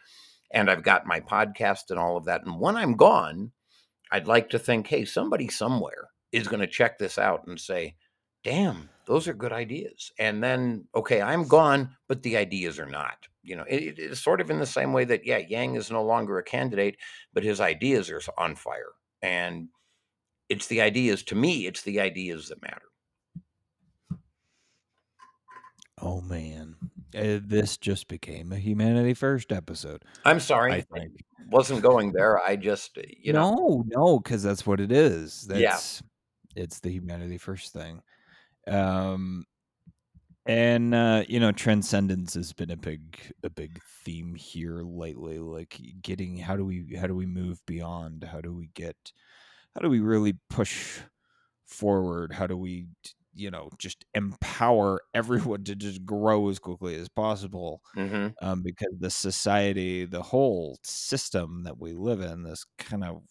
and 0.52 0.70
I've 0.70 0.84
got 0.84 1.06
my 1.06 1.20
podcast 1.20 1.90
and 1.90 2.00
all 2.00 2.18
of 2.18 2.26
that. 2.26 2.46
And 2.46 2.60
when 2.60 2.76
I'm 2.76 2.96
gone, 2.96 3.52
I'd 4.12 4.28
like 4.28 4.50
to 4.52 4.60
think, 4.60 4.88
hey, 4.88 5.06
somebody 5.06 5.48
somewhere 5.48 6.10
is 6.32 6.48
going 6.48 6.60
to 6.62 6.68
check 6.68 6.98
this 6.98 7.18
out 7.18 7.48
and 7.48 7.60
say, 7.60 7.96
damn, 8.44 8.90
those 9.08 9.28
are 9.28 9.34
good 9.34 9.54
ideas. 9.54 10.12
And 10.20 10.44
then, 10.44 10.86
okay, 10.96 11.22
I'm 11.22 11.48
gone, 11.48 11.96
but 12.08 12.22
the 12.24 12.38
ideas 12.38 12.80
are 12.80 12.90
not. 12.90 13.28
You 13.44 13.56
know, 13.56 13.66
it, 13.68 13.84
it 13.84 14.00
is 14.00 14.22
sort 14.22 14.42
of 14.42 14.50
in 14.50 14.60
the 14.60 14.66
same 14.66 14.94
way 14.94 15.06
that, 15.06 15.26
yeah, 15.26 15.38
Yang 15.38 15.76
is 15.76 15.92
no 15.92 16.04
longer 16.04 16.38
a 16.38 16.44
candidate, 16.44 16.98
but 17.34 17.44
his 17.44 17.62
ideas 17.62 18.10
are 18.10 18.22
on 18.38 18.56
fire. 18.56 18.94
And 19.22 19.70
it's 20.50 20.68
the 20.68 20.82
ideas, 20.82 21.24
to 21.24 21.36
me, 21.36 21.66
it's 21.66 21.82
the 21.82 22.00
ideas 22.00 22.50
that 22.50 22.62
matter. 22.62 22.82
Oh 26.02 26.22
man, 26.22 26.76
Uh, 27.16 27.40
this 27.44 27.78
just 27.78 28.08
became 28.08 28.52
a 28.52 28.58
humanity 28.58 29.14
first 29.14 29.52
episode. 29.52 30.04
I'm 30.26 30.40
sorry, 30.40 30.74
I 30.74 30.76
I 30.78 30.82
think. 30.82 31.14
wasn't 31.50 31.82
going 31.82 32.12
there. 32.12 32.40
I 32.40 32.56
just, 32.56 32.98
you 33.20 33.34
know, 33.34 33.56
no, 33.56 33.84
no, 33.88 34.20
because 34.20 34.44
that's 34.44 34.66
what 34.66 34.80
it 34.80 34.92
is. 34.92 35.48
Yeah. 35.50 35.72
That's 35.72 36.04
it's 36.56 36.80
the 36.80 36.92
humanity 36.92 37.38
first 37.38 37.74
thing. 37.74 38.02
Um, 38.68 39.46
and 40.46 40.94
uh, 40.94 41.24
you 41.28 41.40
know 41.40 41.52
transcendence 41.52 42.36
has 42.36 42.54
been 42.54 42.72
a 42.72 42.78
big 42.78 43.18
a 43.44 43.50
big 43.50 43.82
theme 44.04 44.36
here 44.36 44.82
lately 44.84 45.40
like 45.40 45.80
getting 46.02 46.38
how 46.38 46.56
do 46.56 46.64
we 46.64 46.96
how 47.00 47.08
do 47.08 47.16
we 47.16 47.26
move 47.26 47.60
beyond 47.66 48.24
how 48.24 48.42
do 48.42 48.54
we 48.54 48.70
get 48.76 48.96
how 49.74 49.82
do 49.82 49.90
we 49.90 50.00
really 50.00 50.34
push 50.50 51.00
forward 51.66 52.32
how 52.32 52.46
do 52.46 52.56
we 52.56 52.86
you 53.36 53.52
know 53.52 53.70
just 53.78 54.06
empower 54.14 55.02
everyone 55.14 55.64
to 55.66 55.76
just 55.76 56.06
grow 56.06 56.50
as 56.50 56.60
quickly 56.60 56.96
as 56.96 57.10
possible 57.10 57.82
hmm 57.96 58.28
um, 58.42 58.64
because 58.64 58.94
the 59.00 59.10
society 59.12 60.06
the 60.06 60.24
whole 60.24 60.78
system 60.84 61.64
that 61.64 61.80
we 61.80 61.94
live 61.94 62.22
in 62.22 62.44
this 62.44 62.66
kind 62.80 63.04
of 63.04 63.24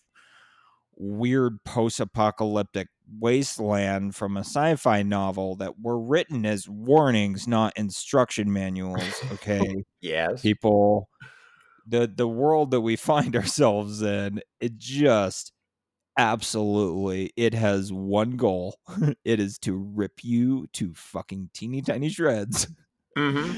weird 0.96 1.58
post-apocalyptic 1.64 2.88
wasteland 3.18 4.14
from 4.14 4.36
a 4.36 4.40
sci-fi 4.40 5.02
novel 5.02 5.56
that 5.56 5.80
were 5.80 5.98
written 6.00 6.46
as 6.46 6.68
warnings 6.68 7.48
not 7.48 7.72
instruction 7.76 8.52
manuals 8.52 9.22
okay 9.30 9.74
Yes. 10.00 10.44
people 10.44 11.08
the 11.86 12.12
the 12.14 12.28
world 12.28 12.72
that 12.72 12.82
we 12.82 12.96
find 12.96 13.36
ourselves 13.38 14.02
in 14.02 14.42
it 14.60 14.78
just 14.78 15.53
absolutely 16.16 17.32
it 17.36 17.54
has 17.54 17.92
one 17.92 18.36
goal 18.36 18.78
it 19.24 19.40
is 19.40 19.58
to 19.58 19.76
rip 19.76 20.22
you 20.22 20.66
to 20.68 20.94
fucking 20.94 21.50
teeny 21.52 21.82
tiny 21.82 22.08
shreds 22.08 22.68
hmm 23.16 23.52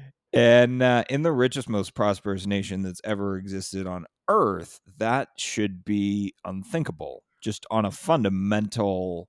and 0.32 0.82
uh, 0.82 1.04
in 1.10 1.22
the 1.22 1.32
richest 1.32 1.68
most 1.68 1.94
prosperous 1.94 2.46
nation 2.46 2.82
that's 2.82 3.00
ever 3.04 3.36
existed 3.36 3.86
on 3.86 4.06
earth 4.28 4.80
that 4.98 5.28
should 5.36 5.84
be 5.84 6.34
unthinkable 6.44 7.24
just 7.42 7.66
on 7.70 7.84
a 7.84 7.90
fundamental 7.90 9.28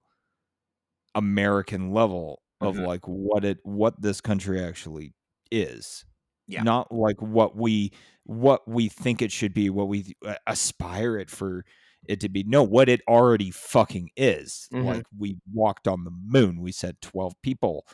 american 1.16 1.92
level 1.92 2.42
of 2.62 2.78
Mhm. 2.78 2.80
like 2.80 3.06
what 3.06 3.44
it 3.46 3.60
what 3.64 4.00
this 4.02 4.22
country 4.22 4.64
actually 4.64 5.14
is 5.52 6.06
Yeah. 6.48 6.64
not 6.64 6.92
like 6.92 7.22
what 7.22 7.56
we 7.56 7.92
what 8.26 8.68
we 8.68 8.90
think 8.90 9.22
it 9.22 9.32
should 9.32 9.54
be 9.54 9.70
what 9.70 9.88
we 9.88 10.14
aspire 10.48 11.18
it 11.18 11.30
for 11.30 11.66
it 12.08 12.20
to 12.20 12.30
be 12.30 12.44
no 12.44 12.64
what 12.64 12.90
it 12.90 13.02
already 13.08 13.52
fucking 13.52 14.10
is 14.16 14.68
Mhm. 14.74 14.86
like 14.86 15.06
we 15.18 15.38
walked 15.54 15.88
on 15.88 16.04
the 16.04 16.12
moon 16.12 16.62
we 16.62 16.72
sent 16.72 17.02
12 17.02 17.34
people 17.42 17.86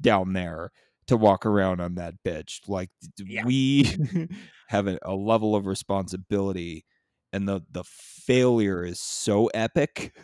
down 0.00 0.32
there 0.32 0.70
to 1.06 1.16
walk 1.16 1.46
around 1.46 1.80
on 1.80 1.94
that 1.96 2.14
bitch 2.24 2.60
like 2.68 2.90
Yeah. 3.18 3.44
we 3.44 3.84
have 4.68 4.86
a, 4.86 4.98
a 5.02 5.14
level 5.14 5.54
of 5.56 5.66
responsibility 5.66 6.84
and 7.32 7.48
the 7.48 7.60
the 7.70 7.84
failure 7.84 8.84
is 8.84 9.00
so 9.00 9.46
epic 9.48 10.16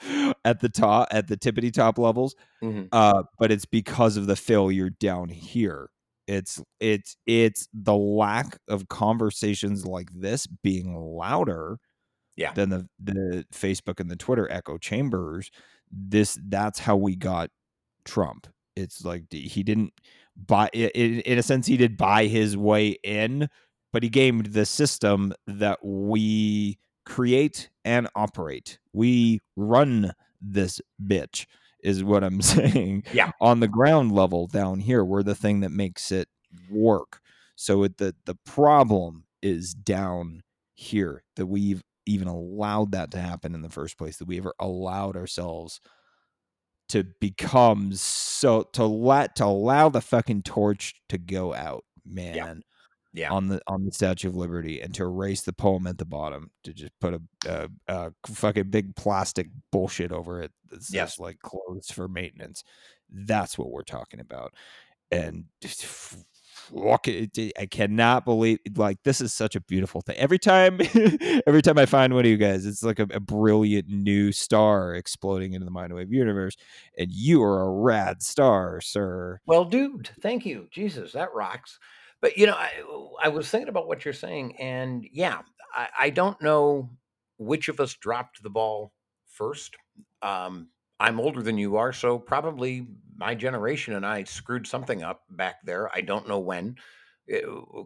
at 0.44 0.60
the 0.60 0.68
top 0.68 1.08
at 1.10 1.28
the 1.28 1.36
tippity 1.36 1.72
top 1.72 1.98
levels 1.98 2.34
Mhm. 2.62 2.88
uh 2.92 3.22
but 3.38 3.50
it's 3.50 3.64
because 3.64 4.16
of 4.16 4.26
the 4.26 4.36
failure 4.36 4.90
down 4.90 5.28
here 5.28 5.90
it's 6.26 6.60
it's 6.80 7.16
it's 7.26 7.68
the 7.72 7.94
lack 7.96 8.58
of 8.68 8.88
conversations 8.88 9.86
like 9.86 10.08
this 10.12 10.46
being 10.46 10.94
louder 10.96 11.78
Yeah. 12.36 12.52
than 12.52 12.68
the 12.70 12.88
the 13.02 13.46
facebook 13.52 14.00
and 14.00 14.10
the 14.10 14.16
twitter 14.16 14.50
echo 14.50 14.78
chambers 14.78 15.50
this 15.90 16.38
that's 16.48 16.78
how 16.80 16.96
we 16.96 17.16
got 17.16 17.50
trump 18.04 18.46
it's 18.76 19.04
like 19.04 19.24
he 19.32 19.62
didn't 19.62 19.92
buy 20.36 20.68
in 20.74 21.38
a 21.38 21.42
sense 21.42 21.66
he 21.66 21.76
did 21.76 21.96
buy 21.96 22.26
his 22.26 22.56
way 22.56 22.90
in 23.02 23.48
but 23.92 24.02
he 24.02 24.08
gamed 24.10 24.46
the 24.46 24.66
system 24.66 25.32
that 25.46 25.78
we 25.82 26.78
create 27.06 27.70
and 27.84 28.08
operate 28.14 28.78
we 28.92 29.40
run 29.56 30.12
this 30.42 30.80
bitch 31.02 31.46
is 31.82 32.04
what 32.04 32.22
i'm 32.22 32.42
saying 32.42 33.02
Yeah. 33.12 33.30
on 33.40 33.60
the 33.60 33.68
ground 33.68 34.12
level 34.12 34.46
down 34.46 34.80
here 34.80 35.04
we're 35.04 35.22
the 35.22 35.34
thing 35.34 35.60
that 35.60 35.70
makes 35.70 36.12
it 36.12 36.28
work 36.70 37.20
so 37.54 37.82
it, 37.84 37.96
the 37.96 38.14
the 38.26 38.34
problem 38.44 39.24
is 39.42 39.72
down 39.72 40.42
here 40.74 41.22
that 41.36 41.46
we've 41.46 41.82
even 42.06 42.28
allowed 42.28 42.92
that 42.92 43.10
to 43.10 43.18
happen 43.18 43.54
in 43.54 43.62
the 43.62 43.68
first 43.70 43.98
place 43.98 44.16
that 44.18 44.28
we 44.28 44.38
ever 44.38 44.54
allowed 44.60 45.16
ourselves 45.16 45.80
to 46.88 47.04
become 47.20 47.92
so 47.92 48.62
to 48.72 48.84
let 48.84 49.34
to 49.36 49.44
allow 49.44 49.88
the 49.88 50.00
fucking 50.00 50.42
torch 50.42 50.94
to 51.08 51.18
go 51.18 51.52
out 51.52 51.84
man 52.04 52.62
Yeah. 53.12 53.32
on 53.32 53.48
the 53.48 53.60
on 53.66 53.84
the 53.84 53.90
statue 53.90 54.28
of 54.28 54.36
liberty 54.36 54.80
and 54.80 54.94
to 54.94 55.02
erase 55.02 55.42
the 55.42 55.52
poem 55.52 55.88
at 55.88 55.98
the 55.98 56.04
bottom 56.04 56.50
to 56.62 56.72
just 56.72 56.92
put 57.00 57.14
a, 57.14 57.20
a, 57.48 57.68
a 57.88 58.12
fucking 58.28 58.70
big 58.70 58.94
plastic 58.94 59.48
bullshit 59.72 60.12
over 60.12 60.40
it 60.42 60.52
that's 60.70 60.92
Yes. 60.92 61.10
just 61.10 61.20
like 61.20 61.38
closed 61.40 61.92
for 61.92 62.06
maintenance 62.06 62.62
that's 63.10 63.58
what 63.58 63.70
we're 63.72 63.82
talking 63.82 64.20
about 64.20 64.54
and 65.10 65.46
I 66.74 67.66
cannot 67.70 68.24
believe 68.24 68.58
like 68.76 69.02
this 69.02 69.20
is 69.20 69.32
such 69.32 69.54
a 69.56 69.60
beautiful 69.60 70.00
thing. 70.00 70.16
Every 70.16 70.38
time, 70.38 70.80
every 71.46 71.62
time 71.62 71.78
I 71.78 71.86
find 71.86 72.14
one 72.14 72.24
of 72.24 72.30
you 72.30 72.36
guys, 72.36 72.66
it's 72.66 72.82
like 72.82 72.98
a, 72.98 73.06
a 73.10 73.20
brilliant 73.20 73.88
new 73.88 74.32
star 74.32 74.94
exploding 74.94 75.52
into 75.52 75.64
the 75.64 75.70
mind 75.70 75.94
wave 75.94 76.12
universe, 76.12 76.56
and 76.98 77.12
you 77.12 77.42
are 77.42 77.62
a 77.62 77.70
rad 77.70 78.22
star, 78.22 78.80
sir. 78.80 79.40
Well, 79.46 79.64
dude, 79.64 80.10
thank 80.20 80.46
you. 80.46 80.68
Jesus, 80.70 81.12
that 81.12 81.34
rocks. 81.34 81.78
But 82.20 82.38
you 82.38 82.46
know, 82.46 82.54
I 82.54 82.70
I 83.22 83.28
was 83.28 83.48
thinking 83.48 83.68
about 83.68 83.88
what 83.88 84.04
you're 84.04 84.14
saying, 84.14 84.56
and 84.56 85.06
yeah, 85.12 85.40
I, 85.74 85.88
I 86.00 86.10
don't 86.10 86.40
know 86.40 86.90
which 87.38 87.68
of 87.68 87.80
us 87.80 87.94
dropped 87.94 88.42
the 88.42 88.50
ball 88.50 88.92
first. 89.26 89.76
Um, 90.22 90.68
I'm 90.98 91.20
older 91.20 91.42
than 91.42 91.58
you 91.58 91.76
are, 91.76 91.92
so 91.92 92.18
probably 92.18 92.86
my 93.16 93.34
generation 93.34 93.94
and 93.94 94.06
I 94.06 94.24
screwed 94.24 94.66
something 94.66 95.02
up 95.02 95.22
back 95.30 95.56
there. 95.64 95.90
I 95.94 96.00
don't 96.00 96.28
know 96.28 96.38
when. 96.38 96.76
Eh, 97.28 97.40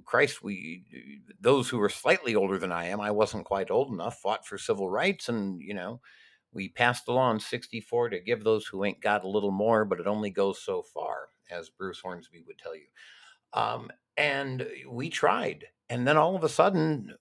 Christ, 0.05 0.43
we 0.43 0.85
those 1.41 1.69
who 1.69 1.79
were 1.79 1.89
slightly 1.89 2.35
older 2.35 2.59
than 2.59 2.73
I 2.73 2.87
am, 2.87 3.01
I 3.01 3.11
wasn't 3.11 3.47
quite 3.47 3.71
old 3.71 3.93
enough, 3.93 4.21
fought 4.21 4.47
for 4.47 4.59
civil 4.59 4.89
rights, 4.89 5.29
and 5.29 5.61
you 5.61 5.75
know, 5.75 6.01
we 6.53 6.69
passed 6.69 7.07
the 7.07 7.13
law 7.13 7.31
in 7.31 7.41
64 7.41 8.11
to 8.11 8.21
give 8.21 8.45
those 8.45 8.67
who 8.67 8.85
ain't 8.85 9.01
got 9.01 9.25
a 9.25 9.29
little 9.29 9.53
more, 9.53 9.85
but 9.85 10.01
it 10.01 10.07
only 10.07 10.31
goes 10.31 10.63
so 10.63 10.83
far, 10.83 11.29
as 11.51 11.71
Bruce 11.71 12.01
Hornsby 12.01 12.43
would 12.47 12.59
tell 12.59 12.75
you. 12.77 12.87
Um, 13.53 13.91
and 14.17 14.67
we 14.89 15.09
tried. 15.11 15.67
And 15.89 16.07
then 16.07 16.17
all 16.17 16.37
of 16.37 16.45
a 16.45 16.49
sudden, 16.49 17.15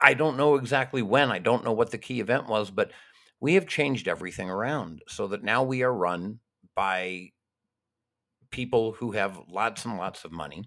I 0.00 0.14
don't 0.14 0.36
know 0.36 0.56
exactly 0.56 1.02
when, 1.02 1.30
I 1.30 1.38
don't 1.38 1.64
know 1.64 1.72
what 1.72 1.90
the 1.90 1.98
key 1.98 2.20
event 2.20 2.46
was, 2.46 2.70
but 2.70 2.92
we 3.40 3.54
have 3.54 3.66
changed 3.66 4.08
everything 4.08 4.48
around 4.48 5.02
so 5.08 5.26
that 5.28 5.44
now 5.44 5.62
we 5.62 5.82
are 5.82 5.92
run 5.92 6.40
by 6.74 7.30
people 8.50 8.92
who 8.92 9.12
have 9.12 9.40
lots 9.48 9.84
and 9.84 9.96
lots 9.96 10.24
of 10.24 10.32
money 10.32 10.64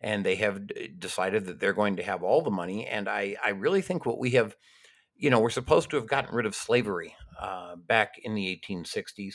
and 0.00 0.24
they 0.24 0.36
have 0.36 0.60
decided 0.98 1.46
that 1.46 1.58
they're 1.58 1.72
going 1.72 1.96
to 1.96 2.02
have 2.02 2.22
all 2.22 2.42
the 2.42 2.50
money 2.50 2.86
and 2.86 3.08
i 3.08 3.36
i 3.44 3.50
really 3.50 3.82
think 3.82 4.06
what 4.06 4.18
we 4.18 4.30
have 4.30 4.56
you 5.16 5.28
know 5.28 5.40
we're 5.40 5.50
supposed 5.50 5.90
to 5.90 5.96
have 5.96 6.06
gotten 6.06 6.34
rid 6.34 6.46
of 6.46 6.54
slavery 6.54 7.14
uh, 7.40 7.76
back 7.76 8.14
in 8.22 8.34
the 8.34 8.60
1860s 8.68 9.34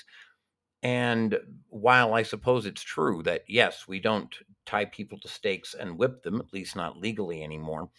and 0.81 1.37
while 1.69 2.13
i 2.13 2.23
suppose 2.23 2.65
it's 2.65 2.81
true 2.81 3.21
that 3.23 3.43
yes 3.47 3.85
we 3.87 3.99
don't 3.99 4.37
tie 4.65 4.85
people 4.85 5.19
to 5.19 5.27
stakes 5.27 5.73
and 5.73 5.97
whip 5.97 6.23
them 6.23 6.39
at 6.39 6.53
least 6.53 6.75
not 6.75 6.97
legally 6.97 7.43
anymore 7.43 7.89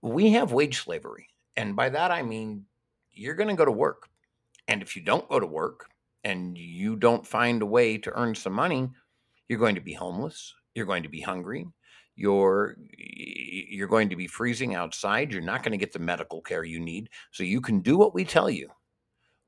we 0.00 0.32
have 0.32 0.52
wage 0.52 0.80
slavery 0.80 1.28
and 1.56 1.76
by 1.76 1.88
that 1.88 2.10
i 2.10 2.22
mean 2.22 2.64
you're 3.18 3.34
going 3.34 3.48
to 3.48 3.54
go 3.54 3.64
to 3.64 3.72
work. 3.72 4.08
And 4.68 4.82
if 4.82 4.96
you 4.96 5.02
don't 5.02 5.28
go 5.28 5.40
to 5.40 5.46
work 5.46 5.86
and 6.24 6.56
you 6.58 6.96
don't 6.96 7.26
find 7.26 7.62
a 7.62 7.66
way 7.66 7.96
to 7.98 8.12
earn 8.18 8.34
some 8.34 8.52
money 8.52 8.88
you're 9.48 9.58
going 9.58 9.74
to 9.74 9.80
be 9.80 9.92
homeless 9.92 10.54
you're 10.74 10.86
going 10.86 11.02
to 11.02 11.08
be 11.08 11.20
hungry 11.20 11.66
you're 12.16 12.76
you're 12.98 13.88
going 13.88 14.08
to 14.08 14.16
be 14.16 14.26
freezing 14.26 14.74
outside 14.74 15.32
you're 15.32 15.40
not 15.40 15.62
going 15.62 15.72
to 15.72 15.78
get 15.78 15.92
the 15.92 15.98
medical 15.98 16.42
care 16.42 16.64
you 16.64 16.80
need 16.80 17.08
so 17.30 17.42
you 17.42 17.60
can 17.60 17.80
do 17.80 17.96
what 17.96 18.14
we 18.14 18.24
tell 18.24 18.50
you. 18.50 18.68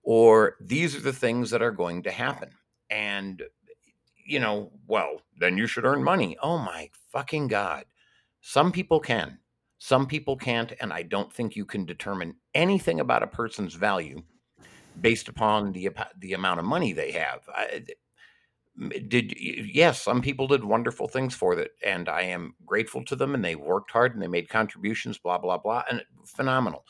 Or 0.03 0.57
these 0.61 0.97
are 0.97 1.01
the 1.01 1.13
things 1.13 1.51
that 1.51 1.63
are 1.63 1.73
going 1.73 2.03
to 2.05 2.11
happen. 2.11 2.51
And 2.89 3.43
you 4.25 4.39
know 4.39 4.71
well 4.87 5.21
then 5.39 5.59
you 5.59 5.67
should 5.67 5.85
earn 5.85 6.03
money. 6.05 6.37
Oh 6.43 6.59
my 6.59 6.89
fucking 7.13 7.49
god. 7.49 7.85
Some 8.41 8.71
people 8.73 9.01
can 9.01 9.39
some 9.81 10.07
people 10.07 10.37
can't 10.37 10.73
and 10.81 10.93
i 10.93 11.03
don't 11.03 11.33
think 11.33 11.57
you 11.57 11.65
can 11.65 11.85
determine 11.85 12.37
anything 12.55 13.01
about 13.01 13.23
a 13.23 13.27
person's 13.27 13.75
value 13.75 14.23
based 15.01 15.29
upon 15.29 15.73
the 15.73 15.91
the 16.19 16.35
amount 16.35 16.61
of 16.61 16.67
money 16.67 16.93
they 16.93 17.13
have. 17.13 17.41
I, 17.49 17.83
did 19.09 19.35
yes 19.37 20.01
some 20.01 20.23
people 20.23 20.47
did 20.47 20.65
wonderful 20.65 21.07
things 21.07 21.35
for 21.35 21.59
it 21.59 21.73
and 21.85 22.09
i 22.09 22.23
am 22.23 22.55
grateful 22.65 23.05
to 23.05 23.17
them 23.17 23.35
and 23.35 23.45
they 23.45 23.55
worked 23.55 23.91
hard 23.91 24.15
and 24.15 24.23
they 24.23 24.29
made 24.29 24.49
contributions 24.49 25.19
blah 25.19 25.39
blah 25.39 25.59
blah 25.59 25.83
and 25.91 26.03
phenomenal. 26.25 26.87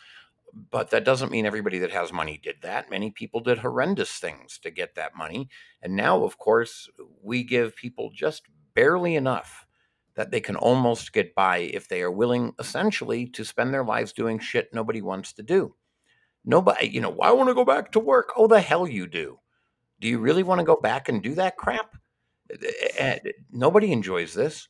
But 0.71 0.91
that 0.91 1.05
doesn't 1.05 1.31
mean 1.31 1.47
everybody 1.47 1.79
that 1.79 1.93
has 1.93 2.13
money 2.13 2.41
did 2.43 2.57
that. 2.63 2.91
Many 2.91 3.13
people 3.13 3.39
did 3.39 3.59
horrendous 3.59 4.11
things 4.19 4.59
to 4.63 4.71
get 4.71 4.95
that 4.97 5.17
money 5.17 5.49
and 5.83 5.97
now 5.97 6.23
of 6.23 6.39
course 6.39 6.89
we 7.23 7.43
give 7.43 7.75
people 7.77 8.11
just 8.15 8.43
barely 8.75 9.17
enough 9.17 9.67
that 10.21 10.31
they 10.31 10.41
can 10.41 10.57
almost 10.57 11.15
get 11.15 11.35
by 11.35 11.59
if 11.59 11.89
they 11.89 12.03
are 12.03 12.13
willing 12.13 12.55
essentially 12.61 13.27
to 13.27 13.45
spend 13.45 13.75
their 13.75 13.85
lives 13.85 14.13
doing 14.13 14.39
shit 14.39 14.75
nobody 14.75 15.03
wants 15.03 15.33
to 15.35 15.43
do 15.43 15.75
nobody 16.45 16.87
eh, 16.87 16.91
you 16.93 17.01
know 17.01 17.17
i 17.21 17.33
want 17.33 17.49
to 17.49 17.55
go 17.55 17.65
back 17.65 17.93
to 17.93 18.01
work 18.01 18.33
oh 18.37 18.47
the 18.47 18.61
hell 18.61 18.87
you 18.89 19.07
do 19.07 19.39
Do 20.01 20.09
you 20.09 20.19
really 20.19 20.43
want 20.43 20.61
to 20.61 20.65
go 20.65 20.77
back 20.77 21.09
and 21.09 21.23
do 21.23 21.35
that 21.37 21.57
crap? 21.57 21.97
And 22.99 23.21
nobody 23.53 23.93
enjoys 23.93 24.35
this. 24.35 24.69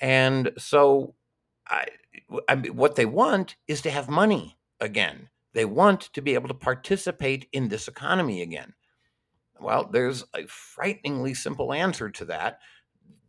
And 0.00 0.52
so 0.58 1.14
I, 1.68 1.86
I 2.48 2.56
mean, 2.56 2.76
what 2.76 2.96
they 2.96 3.06
want 3.06 3.56
is 3.68 3.82
to 3.82 3.90
have 3.90 4.08
money 4.08 4.58
again. 4.80 5.28
They 5.54 5.66
want 5.66 6.02
to 6.14 6.22
be 6.22 6.34
able 6.34 6.48
to 6.48 6.54
participate 6.54 7.48
in 7.52 7.68
this 7.68 7.88
economy 7.88 8.42
again. 8.42 8.74
Well, 9.60 9.88
there's 9.92 10.24
a 10.34 10.46
frighteningly 10.48 11.34
simple 11.34 11.72
answer 11.72 12.10
to 12.10 12.26
that. 12.26 12.60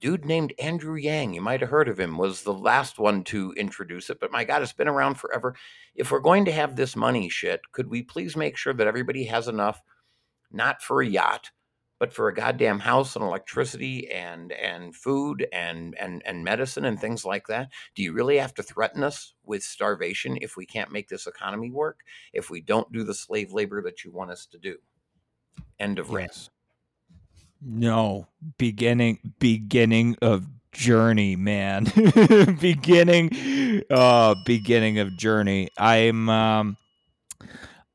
Dude 0.01 0.25
named 0.25 0.53
Andrew 0.57 0.95
Yang, 0.95 1.35
you 1.35 1.41
might 1.41 1.61
have 1.61 1.69
heard 1.69 1.87
of 1.87 1.99
him, 1.99 2.17
was 2.17 2.41
the 2.41 2.53
last 2.53 2.97
one 2.97 3.23
to 3.25 3.53
introduce 3.53 4.09
it, 4.09 4.19
but 4.19 4.31
my 4.31 4.43
God, 4.43 4.63
it's 4.63 4.73
been 4.73 4.87
around 4.87 5.15
forever. 5.15 5.55
If 5.95 6.11
we're 6.11 6.19
going 6.19 6.45
to 6.45 6.51
have 6.51 6.75
this 6.75 6.95
money 6.95 7.29
shit, 7.29 7.61
could 7.71 7.87
we 7.87 8.01
please 8.01 8.35
make 8.35 8.57
sure 8.57 8.73
that 8.73 8.87
everybody 8.87 9.25
has 9.25 9.47
enough, 9.47 9.79
not 10.51 10.81
for 10.81 11.01
a 11.01 11.07
yacht, 11.07 11.51
but 12.01 12.11
for 12.11 12.27
a 12.27 12.33
goddamn 12.33 12.79
house 12.79 13.15
and 13.15 13.23
electricity 13.23 14.09
and 14.09 14.51
and 14.53 14.95
food 14.95 15.47
and 15.53 15.95
and 15.99 16.23
and 16.25 16.43
medicine 16.43 16.85
and 16.85 16.99
things 16.99 17.23
like 17.23 17.45
that 17.45 17.69
do 17.93 18.01
you 18.01 18.11
really 18.11 18.39
have 18.39 18.55
to 18.55 18.63
threaten 18.63 19.03
us 19.03 19.35
with 19.45 19.61
starvation 19.61 20.35
if 20.41 20.57
we 20.57 20.65
can't 20.65 20.91
make 20.91 21.07
this 21.09 21.27
economy 21.27 21.69
work 21.69 21.99
if 22.33 22.49
we 22.49 22.59
don't 22.59 22.91
do 22.91 23.03
the 23.03 23.13
slave 23.13 23.53
labor 23.53 23.83
that 23.83 24.03
you 24.03 24.11
want 24.11 24.31
us 24.31 24.47
to 24.47 24.57
do 24.57 24.77
end 25.79 25.99
of 25.99 26.09
rant 26.09 26.31
Yes. 26.31 26.49
No, 27.63 28.27
beginning 28.57 29.19
beginning 29.39 30.15
of 30.21 30.47
journey, 30.71 31.35
man. 31.35 31.85
beginning 32.59 33.83
uh 33.89 34.35
beginning 34.45 34.97
of 34.99 35.15
journey. 35.17 35.69
I'm 35.77 36.27
um 36.29 36.77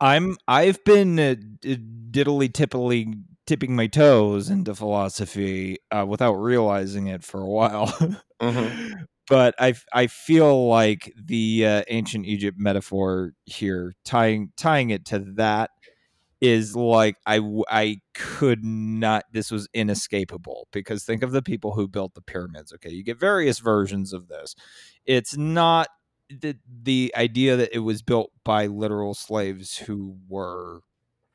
I'm 0.00 0.36
I've 0.46 0.82
been 0.84 1.18
uh, 1.18 1.34
diddly 1.62 2.50
tippily 2.50 3.22
tipping 3.46 3.76
my 3.76 3.86
toes 3.86 4.50
into 4.50 4.74
philosophy 4.74 5.78
uh, 5.90 6.04
without 6.06 6.34
realizing 6.34 7.06
it 7.06 7.24
for 7.24 7.40
a 7.40 7.48
while. 7.48 7.86
Mhm. 8.42 9.06
But 9.30 9.54
I 9.58 10.08
feel 10.08 10.68
like 10.68 11.10
the 11.16 11.64
uh, 11.66 11.82
ancient 11.88 12.26
Egypt 12.26 12.58
metaphor 12.60 13.32
here 13.46 13.94
tying 14.04 14.52
tying 14.58 14.90
it 14.90 15.06
to 15.06 15.20
that 15.36 15.70
is 16.46 16.76
like 16.76 17.16
I 17.26 17.40
I 17.68 17.98
could 18.14 18.64
not 18.64 19.24
this 19.32 19.50
was 19.50 19.68
inescapable 19.74 20.68
because 20.72 21.04
think 21.04 21.22
of 21.22 21.32
the 21.32 21.42
people 21.42 21.72
who 21.74 21.88
built 21.88 22.14
the 22.14 22.22
pyramids 22.22 22.72
okay? 22.74 22.90
You 22.90 23.04
get 23.04 23.18
various 23.18 23.58
versions 23.58 24.12
of 24.12 24.28
this. 24.28 24.54
It's 25.04 25.36
not 25.36 25.88
the 26.30 26.56
the 26.82 27.12
idea 27.16 27.56
that 27.56 27.74
it 27.74 27.80
was 27.80 28.02
built 28.02 28.30
by 28.44 28.66
literal 28.66 29.14
slaves 29.14 29.76
who 29.78 30.16
were 30.28 30.80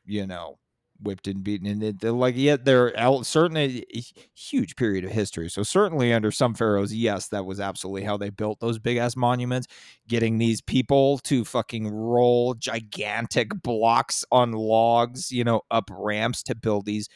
you 0.05 0.27
know 0.27 0.57
whipped 1.01 1.27
and 1.27 1.43
beaten 1.43 1.81
and 1.81 2.03
like 2.03 2.35
yet 2.35 2.65
they're 2.65 2.97
out 2.97 3.25
certainly 3.25 3.85
a 3.95 4.03
huge 4.33 4.75
period 4.75 5.03
of 5.03 5.11
history. 5.11 5.49
So 5.49 5.63
certainly 5.63 6.13
under 6.13 6.31
some 6.31 6.53
pharaohs 6.53 6.93
yes 6.93 7.27
that 7.29 7.45
was 7.45 7.59
absolutely 7.59 8.03
how 8.03 8.17
they 8.17 8.29
built 8.29 8.59
those 8.59 8.79
big 8.79 8.97
ass 8.97 9.15
monuments 9.15 9.67
getting 10.07 10.37
these 10.37 10.61
people 10.61 11.17
to 11.19 11.45
fucking 11.45 11.87
roll 11.87 12.53
gigantic 12.53 13.61
blocks 13.61 14.25
on 14.31 14.51
logs 14.51 15.31
you 15.31 15.43
know 15.43 15.61
up 15.71 15.89
ramps 15.91 16.43
to 16.43 16.55
build 16.55 16.85
these 16.85 17.09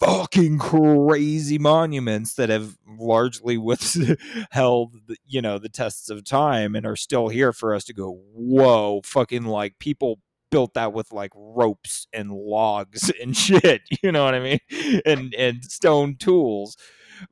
fucking 0.00 0.58
crazy 0.58 1.58
monuments 1.58 2.34
that 2.34 2.48
have 2.48 2.76
largely 2.98 3.58
withheld 3.58 4.96
you 5.26 5.42
know 5.42 5.58
the 5.58 5.68
tests 5.68 6.08
of 6.08 6.24
time 6.24 6.74
and 6.74 6.86
are 6.86 6.96
still 6.96 7.28
here 7.28 7.52
for 7.52 7.74
us 7.74 7.84
to 7.84 7.92
go 7.92 8.18
whoa 8.32 9.00
fucking 9.04 9.44
like 9.44 9.78
people 9.78 10.18
built 10.50 10.74
that 10.74 10.92
with 10.92 11.12
like 11.12 11.30
ropes 11.34 12.06
and 12.12 12.30
logs 12.30 13.10
and 13.22 13.36
shit 13.36 13.82
you 14.02 14.12
know 14.12 14.24
what 14.24 14.34
i 14.34 14.40
mean? 14.40 14.58
And 15.04 15.34
and 15.34 15.64
stone 15.64 16.16
tools. 16.16 16.76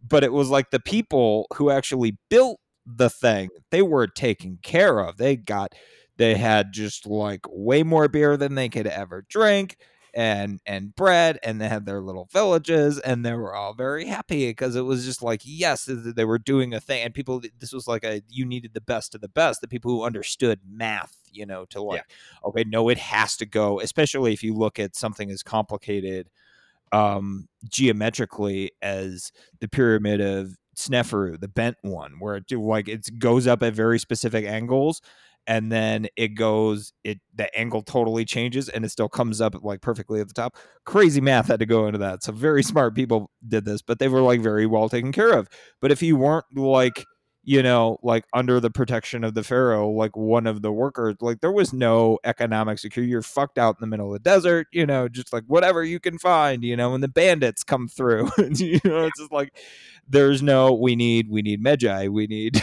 But 0.06 0.22
it 0.22 0.32
was 0.32 0.50
like 0.50 0.70
the 0.70 0.80
people 0.80 1.46
who 1.54 1.70
actually 1.70 2.18
built 2.28 2.60
the 2.84 3.10
thing 3.10 3.48
they 3.70 3.82
were 3.82 4.06
taken 4.06 4.58
care 4.62 4.98
of. 4.98 5.16
They 5.16 5.36
got 5.36 5.74
they 6.16 6.34
had 6.34 6.72
just 6.72 7.06
like 7.06 7.40
way 7.48 7.82
more 7.82 8.08
beer 8.08 8.36
than 8.36 8.54
they 8.54 8.68
could 8.68 8.86
ever 8.86 9.24
drink 9.28 9.76
and 10.14 10.60
and 10.66 10.94
bread 10.94 11.38
and 11.42 11.60
they 11.60 11.68
had 11.68 11.86
their 11.86 12.00
little 12.00 12.28
villages 12.32 12.98
and 13.00 13.24
they 13.24 13.32
were 13.32 13.54
all 13.54 13.74
very 13.74 14.06
happy 14.06 14.48
because 14.48 14.76
it 14.76 14.82
was 14.82 15.04
just 15.04 15.22
like 15.22 15.42
yes 15.44 15.88
they 15.88 16.24
were 16.24 16.38
doing 16.38 16.74
a 16.74 16.80
thing 16.80 17.02
and 17.02 17.14
people 17.14 17.42
this 17.58 17.72
was 17.72 17.86
like 17.86 18.04
a 18.04 18.22
you 18.28 18.44
needed 18.44 18.72
the 18.74 18.80
best 18.80 19.14
of 19.14 19.20
the 19.20 19.28
best 19.28 19.60
the 19.60 19.68
people 19.68 19.90
who 19.90 20.04
understood 20.04 20.60
math 20.68 21.16
you 21.30 21.44
know 21.44 21.64
to 21.66 21.82
like 21.82 22.04
okay 22.44 22.64
no 22.66 22.88
it 22.88 22.98
has 22.98 23.36
to 23.36 23.46
go 23.46 23.80
especially 23.80 24.32
if 24.32 24.42
you 24.42 24.54
look 24.54 24.78
at 24.78 24.96
something 24.96 25.30
as 25.30 25.42
complicated 25.42 26.28
um 26.92 27.48
geometrically 27.68 28.70
as 28.82 29.30
the 29.60 29.68
pyramid 29.68 30.20
of 30.20 30.56
Sneferu, 30.78 31.40
the 31.40 31.48
bent 31.48 31.76
one, 31.82 32.20
where 32.20 32.36
it 32.36 32.52
like 32.52 32.88
it 32.88 33.18
goes 33.18 33.48
up 33.48 33.64
at 33.64 33.74
very 33.74 33.98
specific 33.98 34.44
angles, 34.44 35.02
and 35.48 35.72
then 35.72 36.06
it 36.14 36.28
goes 36.28 36.92
it 37.02 37.18
the 37.34 37.52
angle 37.58 37.82
totally 37.82 38.24
changes, 38.26 38.68
and 38.68 38.84
it 38.84 38.90
still 38.90 39.08
comes 39.08 39.40
up 39.40 39.56
like 39.64 39.80
perfectly 39.80 40.20
at 40.20 40.28
the 40.28 40.34
top. 40.34 40.56
Crazy 40.84 41.22
math 41.22 41.48
had 41.48 41.58
to 41.58 41.66
go 41.66 41.86
into 41.86 41.98
that. 41.98 42.22
So 42.22 42.32
very 42.32 42.62
smart 42.64 42.94
people 42.94 43.30
did 43.48 43.64
this, 43.64 43.82
but 43.82 43.98
they 43.98 44.08
were 44.08 44.20
like 44.20 44.42
very 44.42 44.66
well 44.66 44.88
taken 44.90 45.10
care 45.10 45.32
of. 45.32 45.48
But 45.80 45.90
if 45.90 46.02
you 46.02 46.16
weren't 46.16 46.44
like 46.54 47.06
you 47.48 47.62
know, 47.62 47.98
like 48.02 48.26
under 48.34 48.60
the 48.60 48.68
protection 48.70 49.24
of 49.24 49.32
the 49.32 49.42
pharaoh, 49.42 49.88
like 49.88 50.14
one 50.14 50.46
of 50.46 50.60
the 50.60 50.70
workers, 50.70 51.16
like 51.22 51.40
there 51.40 51.50
was 51.50 51.72
no 51.72 52.18
economic 52.22 52.78
security. 52.78 53.10
You're 53.10 53.22
fucked 53.22 53.56
out 53.56 53.76
in 53.76 53.80
the 53.80 53.86
middle 53.86 54.08
of 54.08 54.12
the 54.12 54.18
desert, 54.18 54.66
you 54.70 54.84
know, 54.84 55.08
just 55.08 55.32
like 55.32 55.44
whatever 55.46 55.82
you 55.82 55.98
can 55.98 56.18
find, 56.18 56.62
you 56.62 56.76
know, 56.76 56.92
and 56.92 57.02
the 57.02 57.08
bandits 57.08 57.64
come 57.64 57.88
through. 57.88 58.28
you 58.54 58.78
know, 58.84 59.06
it's 59.06 59.18
just 59.18 59.32
like 59.32 59.58
there's 60.06 60.42
no 60.42 60.74
we 60.74 60.94
need 60.94 61.30
we 61.30 61.40
need 61.40 61.64
Medjay, 61.64 62.10
we 62.10 62.26
need 62.26 62.62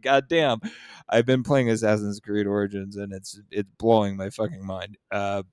goddamn. 0.02 0.62
I've 1.08 1.24
been 1.24 1.44
playing 1.44 1.70
Assassin's 1.70 2.18
Creed 2.18 2.48
Origins 2.48 2.96
and 2.96 3.12
it's 3.12 3.40
it's 3.52 3.70
blowing 3.78 4.16
my 4.16 4.30
fucking 4.30 4.66
mind. 4.66 4.98
Uh 5.12 5.44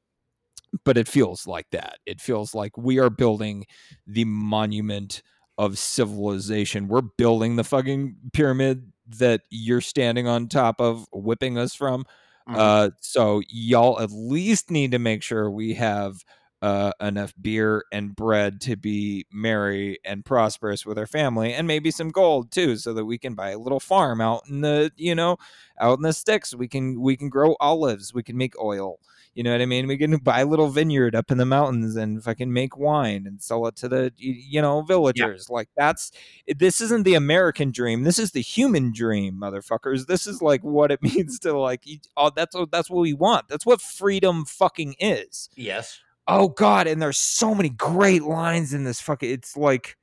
but 0.83 0.97
it 0.97 1.07
feels 1.07 1.45
like 1.45 1.67
that. 1.69 1.99
It 2.07 2.19
feels 2.19 2.55
like 2.55 2.75
we 2.79 2.97
are 2.97 3.11
building 3.11 3.67
the 4.07 4.25
monument 4.25 5.21
of 5.57 5.77
civilization. 5.77 6.87
We're 6.87 7.01
building 7.01 7.55
the 7.55 7.63
fucking 7.63 8.15
pyramid 8.33 8.91
that 9.17 9.41
you're 9.49 9.81
standing 9.81 10.27
on 10.27 10.47
top 10.47 10.81
of, 10.81 11.07
whipping 11.13 11.57
us 11.57 11.75
from. 11.75 12.05
Mhm. 12.49 12.55
Uh, 12.57 12.89
so 13.01 13.41
y'all 13.49 13.99
at 13.99 14.11
least 14.11 14.69
need 14.71 14.91
to 14.91 14.99
make 14.99 15.23
sure 15.23 15.49
we 15.49 15.73
have 15.75 16.23
uh, 16.61 16.91
enough 16.99 17.33
beer 17.39 17.83
and 17.91 18.15
bread 18.15 18.59
to 18.61 18.75
be 18.75 19.25
merry 19.31 19.99
and 20.03 20.25
prosperous 20.25 20.85
with 20.85 20.97
our 20.97 21.05
family, 21.05 21.53
and 21.53 21.67
maybe 21.67 21.91
some 21.91 22.09
gold 22.09 22.51
too, 22.51 22.75
so 22.77 22.93
that 22.93 23.05
we 23.05 23.17
can 23.17 23.35
buy 23.35 23.51
a 23.51 23.59
little 23.59 23.79
farm 23.79 24.19
out 24.21 24.41
in 24.49 24.61
the 24.61 24.91
you 24.95 25.13
know 25.13 25.37
out 25.79 25.97
in 25.99 26.03
the 26.03 26.13
sticks. 26.13 26.55
We 26.55 26.67
can 26.67 26.99
we 27.01 27.17
can 27.17 27.29
grow 27.29 27.55
olives. 27.59 28.13
We 28.13 28.23
can 28.23 28.37
make 28.37 28.57
oil. 28.59 28.99
You 29.35 29.43
know 29.43 29.51
what 29.51 29.61
I 29.61 29.65
mean? 29.65 29.87
We 29.87 29.97
can 29.97 30.15
buy 30.17 30.39
a 30.39 30.45
little 30.45 30.69
vineyard 30.69 31.13
up 31.13 31.29
in 31.29 31.37
the 31.37 31.45
mountains 31.45 31.95
and 31.95 32.23
fucking 32.23 32.51
make 32.51 32.77
wine 32.77 33.25
and 33.27 33.41
sell 33.41 33.67
it 33.67 33.75
to 33.77 33.89
the 33.89 34.11
you 34.17 34.61
know 34.61 34.81
villagers. 34.81 35.49
Like 35.49 35.69
that's 35.77 36.11
this 36.57 36.81
isn't 36.81 37.03
the 37.03 37.15
American 37.15 37.71
dream. 37.71 38.03
This 38.03 38.17
is 38.17 38.31
the 38.31 38.41
human 38.41 38.91
dream, 38.93 39.37
motherfuckers. 39.39 40.07
This 40.07 40.25
is 40.25 40.41
like 40.41 40.63
what 40.63 40.91
it 40.91 41.03
means 41.03 41.37
to 41.39 41.57
like. 41.57 41.83
Oh, 42.17 42.31
that's 42.35 42.55
that's 42.71 42.89
what 42.89 43.01
we 43.01 43.13
want. 43.13 43.49
That's 43.49 43.65
what 43.65 43.81
freedom 43.81 44.45
fucking 44.45 44.95
is. 44.99 45.49
yes 45.55 45.99
Oh 46.27 46.47
God, 46.47 46.87
and 46.87 47.01
there's 47.01 47.19
so 47.19 47.53
many 47.53 47.69
great 47.69 48.23
lines 48.23 48.73
in 48.73 48.83
this 48.83 48.99
fucking. 48.99 49.29
It's 49.29 49.55
like, 49.55 49.95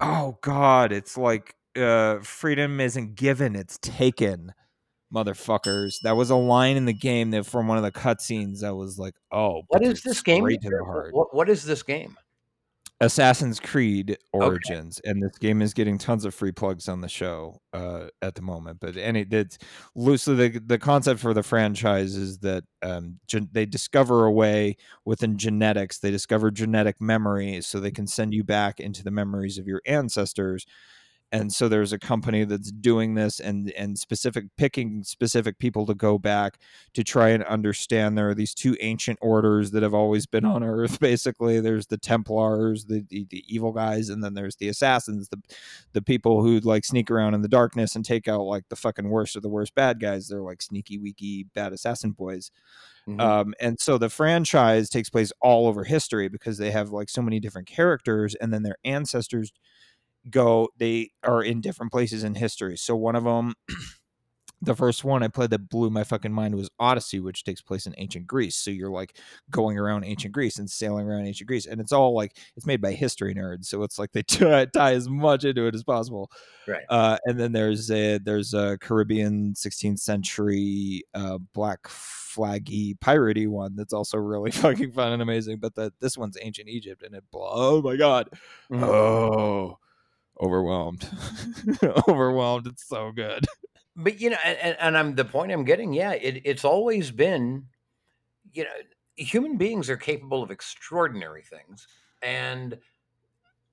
oh 0.00 0.38
God, 0.42 0.92
it's 0.92 1.16
like 1.16 1.54
uh 1.74 2.18
freedom 2.20 2.80
isn't 2.80 3.14
given, 3.14 3.56
it's 3.56 3.78
taken 3.80 4.52
motherfuckers. 5.14 6.00
That 6.00 6.16
was 6.16 6.30
a 6.30 6.36
line 6.36 6.76
in 6.76 6.84
the 6.84 6.92
game 6.92 7.30
that 7.30 7.46
from 7.46 7.68
one 7.68 7.78
of 7.78 7.84
the 7.84 7.92
cutscenes 7.92 8.60
that 8.60 8.74
was 8.74 8.98
like, 8.98 9.14
oh, 9.32 9.62
what 9.68 9.82
is 9.82 9.98
it 9.98 10.04
this 10.04 10.22
game 10.22 10.46
to 10.46 10.58
the 10.62 10.84
heart. 10.84 11.14
what, 11.14 11.34
what 11.34 11.48
is 11.48 11.64
this 11.64 11.82
game 11.82 12.16
Assassin's 13.00 13.60
Creed 13.60 14.16
Origins, 14.32 15.00
and 15.04 15.22
this 15.22 15.36
game 15.36 15.60
is 15.60 15.74
getting 15.74 15.98
tons 15.98 16.24
of 16.24 16.34
free 16.34 16.52
plugs 16.52 16.88
on 16.88 17.02
the 17.02 17.08
show 17.08 17.60
uh, 17.74 18.06
at 18.22 18.36
the 18.36 18.42
moment. 18.42 18.78
But 18.80 18.96
any 18.96 19.20
it's 19.30 19.58
loosely 19.94 20.48
the 20.48 20.58
the 20.60 20.78
concept 20.78 21.20
for 21.20 21.34
the 21.34 21.42
franchise 21.42 22.16
is 22.16 22.38
that 22.38 22.64
um, 22.82 23.20
gen- 23.26 23.50
they 23.52 23.66
discover 23.66 24.24
a 24.24 24.32
way 24.32 24.76
within 25.04 25.36
genetics. 25.36 25.98
They 25.98 26.10
discover 26.10 26.50
genetic 26.50 26.98
memory, 26.98 27.60
so 27.60 27.80
they 27.80 27.90
can 27.90 28.06
send 28.06 28.32
you 28.32 28.44
back 28.44 28.80
into 28.80 29.04
the 29.04 29.10
memories 29.10 29.58
of 29.58 29.66
your 29.66 29.82
ancestors 29.84 30.64
and 31.32 31.52
so 31.52 31.68
there's 31.68 31.92
a 31.92 31.98
company 31.98 32.44
that's 32.44 32.70
doing 32.70 33.14
this 33.14 33.40
and 33.40 33.70
and 33.72 33.98
specific 33.98 34.44
picking 34.56 35.02
specific 35.02 35.58
people 35.58 35.84
to 35.86 35.94
go 35.94 36.18
back 36.18 36.58
to 36.94 37.02
try 37.02 37.30
and 37.30 37.42
understand. 37.44 38.16
There 38.16 38.28
are 38.28 38.34
these 38.34 38.54
two 38.54 38.76
ancient 38.80 39.18
orders 39.20 39.72
that 39.72 39.82
have 39.82 39.94
always 39.94 40.26
been 40.26 40.44
on 40.44 40.62
earth 40.62 41.00
basically. 41.00 41.60
There's 41.60 41.86
the 41.88 41.98
templars 41.98 42.84
the, 42.84 43.04
the, 43.08 43.26
the 43.28 43.42
evil 43.48 43.72
guys 43.72 44.08
and 44.08 44.22
then 44.22 44.34
there's 44.34 44.56
the 44.56 44.68
assassins 44.68 45.28
the 45.28 45.40
the 45.92 46.02
people 46.02 46.42
who 46.42 46.60
like 46.60 46.84
sneak 46.84 47.10
around 47.10 47.34
in 47.34 47.42
the 47.42 47.48
darkness 47.48 47.96
and 47.96 48.04
take 48.04 48.28
out 48.28 48.42
like 48.42 48.64
the 48.68 48.76
fucking 48.76 49.08
worst 49.08 49.36
of 49.36 49.42
the 49.42 49.48
worst 49.48 49.74
bad 49.74 49.98
guys. 50.00 50.28
They're 50.28 50.40
like 50.42 50.62
sneaky 50.62 50.98
weaky 50.98 51.44
bad 51.54 51.72
assassin 51.72 52.12
boys. 52.12 52.50
Mhm. 53.08 53.20
um, 53.20 53.54
and 53.60 53.78
so 53.80 53.98
the 53.98 54.08
franchise 54.08 54.88
takes 54.90 55.08
place 55.10 55.32
all 55.40 55.68
over 55.68 55.84
history 55.84 56.28
because 56.28 56.58
they 56.58 56.72
have 56.72 56.90
like 56.90 57.08
so 57.08 57.22
many 57.22 57.38
different 57.38 57.68
characters 57.68 58.34
and 58.34 58.52
then 58.52 58.62
their 58.64 58.76
ancestors 58.84 59.52
go 60.30 60.68
they 60.76 61.10
are 61.22 61.42
in 61.42 61.60
different 61.60 61.92
places 61.92 62.24
in 62.24 62.34
history 62.34 62.76
so 62.76 62.96
one 62.96 63.14
of 63.16 63.24
them 63.24 63.54
the 64.62 64.74
first 64.74 65.04
one 65.04 65.22
i 65.22 65.28
played 65.28 65.50
that 65.50 65.68
blew 65.68 65.90
my 65.90 66.02
fucking 66.02 66.32
mind 66.32 66.54
was 66.54 66.70
odyssey 66.80 67.20
which 67.20 67.44
takes 67.44 67.60
place 67.60 67.86
in 67.86 67.94
ancient 67.98 68.26
greece 68.26 68.56
so 68.56 68.70
you're 68.70 68.90
like 68.90 69.18
going 69.50 69.78
around 69.78 70.02
ancient 70.02 70.32
greece 70.32 70.58
and 70.58 70.68
sailing 70.70 71.06
around 71.06 71.26
ancient 71.26 71.46
greece 71.46 71.66
and 71.66 71.78
it's 71.80 71.92
all 71.92 72.14
like 72.14 72.36
it's 72.56 72.64
made 72.66 72.80
by 72.80 72.90
history 72.92 73.34
nerds 73.34 73.66
so 73.66 73.82
it's 73.82 73.98
like 73.98 74.10
they 74.12 74.22
tie, 74.24 74.64
tie 74.64 74.94
as 74.94 75.08
much 75.10 75.44
into 75.44 75.66
it 75.66 75.74
as 75.74 75.84
possible 75.84 76.30
Right. 76.66 76.82
uh, 76.88 77.16
and 77.26 77.38
then 77.38 77.52
there's 77.52 77.90
a 77.92 78.18
there's 78.18 78.52
a 78.52 78.76
Caribbean 78.80 79.52
16th 79.54 80.00
century 80.00 81.04
uh, 81.14 81.38
black 81.54 81.82
flaggy 81.84 82.98
piratey 82.98 83.46
one 83.46 83.76
that's 83.76 83.92
also 83.92 84.18
really 84.18 84.50
fucking 84.62 84.90
fun 84.90 85.12
and 85.12 85.22
amazing. 85.22 85.58
But 85.60 85.76
the, 85.76 85.92
this 86.00 86.18
one's 86.18 86.36
ancient 86.40 86.68
Egypt, 86.68 87.04
and 87.04 87.14
it 87.14 87.22
blo- 87.30 87.48
oh 87.52 87.82
my 87.82 87.94
god, 87.94 88.30
Mhm. 88.72 88.82
oh 88.82 89.78
overwhelmed, 90.40 91.08
overwhelmed. 92.08 92.66
It's 92.66 92.86
so 92.88 93.12
good. 93.12 93.46
but 93.96 94.20
you 94.20 94.30
know 94.30 94.36
and, 94.44 94.76
and- 94.78 94.96
i'm 94.98 95.14
the 95.14 95.24
point 95.24 95.50
i'm 95.50 95.64
getting 95.64 95.92
yeah 95.92 96.12
it, 96.12 96.42
it's 96.44 96.64
always 96.64 97.10
been 97.10 97.64
you 98.52 98.64
know 98.64 98.70
human 99.16 99.56
beings 99.56 99.88
are 99.90 99.96
capable 99.96 100.42
of 100.42 100.50
extraordinary 100.50 101.42
things 101.42 101.88
and 102.22 102.78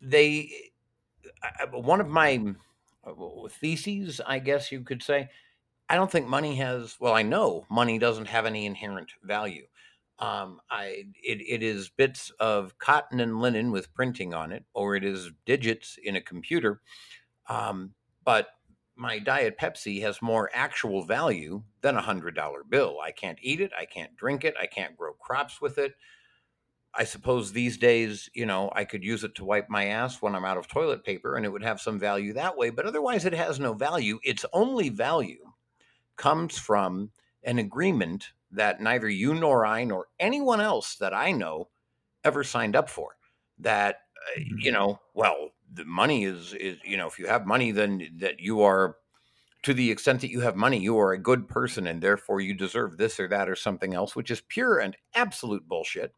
they 0.02 0.50
one 1.72 2.02
of 2.02 2.08
my 2.08 2.54
uh, 3.06 3.14
theses 3.50 4.22
i 4.26 4.40
guess 4.40 4.72
you 4.72 4.82
could 4.82 5.04
say 5.04 5.30
i 5.90 5.96
don't 5.96 6.12
think 6.12 6.28
money 6.28 6.56
has 6.56 6.96
well 7.00 7.14
i 7.14 7.22
know 7.22 7.66
money 7.70 7.98
doesn't 8.00 8.28
have 8.28 8.46
any 8.46 8.66
inherent 8.66 9.12
value 9.24 9.66
um, 10.20 10.60
I 10.70 11.06
it, 11.24 11.42
it 11.42 11.64
is 11.64 11.90
bits 11.90 12.32
of 12.40 12.78
cotton 12.78 13.20
and 13.20 13.42
linen 13.42 13.72
with 13.72 13.94
printing 13.94 14.34
on 14.34 14.52
it, 14.52 14.64
or 14.74 14.96
it 14.96 15.04
is 15.04 15.32
digits 15.46 15.98
in 16.04 16.16
a 16.16 16.22
computer. 16.22 16.82
Um, 17.48 17.94
but 18.24 18.48
my 18.96 19.20
diet 19.20 19.58
Pepsi 19.58 20.02
has 20.02 20.22
more 20.22 20.50
actual 20.54 21.04
value 21.04 21.64
than 21.82 21.98
a 21.98 22.02
hundred 22.02 22.36
dollar 22.36 22.64
bill. 22.64 23.00
I 23.04 23.12
can't 23.12 23.40
eat 23.42 23.60
it. 23.60 23.72
I 23.78 23.86
can't 23.86 24.16
drink 24.16 24.44
it. 24.44 24.56
I 24.60 24.68
can't 24.68 24.96
grow 24.96 25.14
crops 25.14 25.60
with 25.60 25.78
it. 25.78 25.94
I 26.96 27.06
suppose 27.06 27.52
these 27.52 27.78
days, 27.78 28.30
you 28.36 28.46
know, 28.46 28.72
I 28.76 28.86
could 28.86 29.04
use 29.04 29.24
it 29.24 29.34
to 29.36 29.46
wipe 29.46 29.68
my 29.68 29.86
ass 29.86 30.22
when 30.22 30.36
I'm 30.36 30.46
out 30.46 30.58
of 30.58 30.68
toilet 30.68 31.04
paper 31.04 31.36
and 31.36 31.46
it 31.46 31.50
would 31.50 31.64
have 31.64 31.82
some 31.82 31.98
value 31.98 32.34
that 32.34 32.56
way, 32.56 32.70
but 32.70 32.86
otherwise 32.86 33.26
it 33.26 33.34
has 33.34 33.60
no 33.60 33.74
value. 33.74 34.20
Its 34.24 34.46
only 34.54 34.90
value 34.90 35.44
comes 36.18 36.58
from 36.58 37.10
an 37.44 37.58
agreement 37.58 38.34
that 38.54 38.82
neither 38.82 39.10
you 39.10 39.34
nor 39.34 39.66
I 39.66 39.84
nor 39.84 40.08
anyone 40.20 40.62
else 40.62 40.96
that 40.96 41.14
I 41.14 41.32
know 41.32 41.70
ever 42.24 42.44
signed 42.44 42.76
up 42.76 42.90
for. 42.90 43.16
That 43.60 43.98
uh, 44.36 44.42
you 44.58 44.72
know, 44.72 45.00
well, 45.14 45.50
the 45.72 45.86
money 45.86 46.24
is 46.26 46.54
is 46.54 46.78
you 46.84 46.98
know, 46.98 47.08
if 47.08 47.20
you 47.20 47.28
have 47.28 47.46
money, 47.46 47.72
then 47.72 48.10
that 48.20 48.40
you 48.40 48.62
are 48.62 48.96
to 49.64 49.74
the 49.74 49.92
extent 49.92 50.22
that 50.22 50.30
you 50.30 50.42
have 50.42 50.56
money, 50.56 50.78
you 50.78 51.00
are 51.00 51.14
a 51.14 51.18
good 51.18 51.48
person, 51.48 51.88
and 51.88 52.02
therefore 52.02 52.42
you 52.42 52.54
deserve 52.54 52.98
this 52.98 53.20
or 53.20 53.28
that 53.30 53.50
or 53.50 53.56
something 53.56 53.94
else, 53.94 54.16
which 54.16 54.30
is 54.30 54.42
pure 54.42 54.80
and 54.80 54.96
absolute 55.16 55.68
bullshit. 55.68 56.14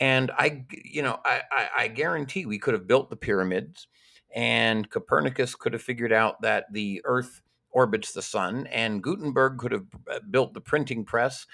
And 0.00 0.32
I, 0.32 0.64
you 0.70 1.02
know, 1.02 1.20
I, 1.24 1.42
I, 1.52 1.68
I 1.76 1.88
guarantee 1.88 2.46
we 2.46 2.58
could 2.58 2.74
have 2.74 2.88
built 2.88 3.10
the 3.10 3.16
pyramids, 3.16 3.86
and 4.34 4.90
Copernicus 4.90 5.54
could 5.54 5.72
have 5.72 5.82
figured 5.82 6.12
out 6.12 6.42
that 6.42 6.66
the 6.72 7.00
Earth 7.04 7.40
orbits 7.74 8.12
the 8.12 8.22
sun, 8.22 8.66
and 8.68 9.02
Gutenberg 9.02 9.58
could 9.58 9.72
have 9.72 9.86
uh, 10.10 10.20
built 10.30 10.54
the 10.54 10.60
printing 10.60 11.04
press, 11.04 11.46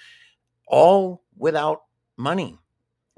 all 0.69 1.25
without 1.37 1.83
money, 2.17 2.59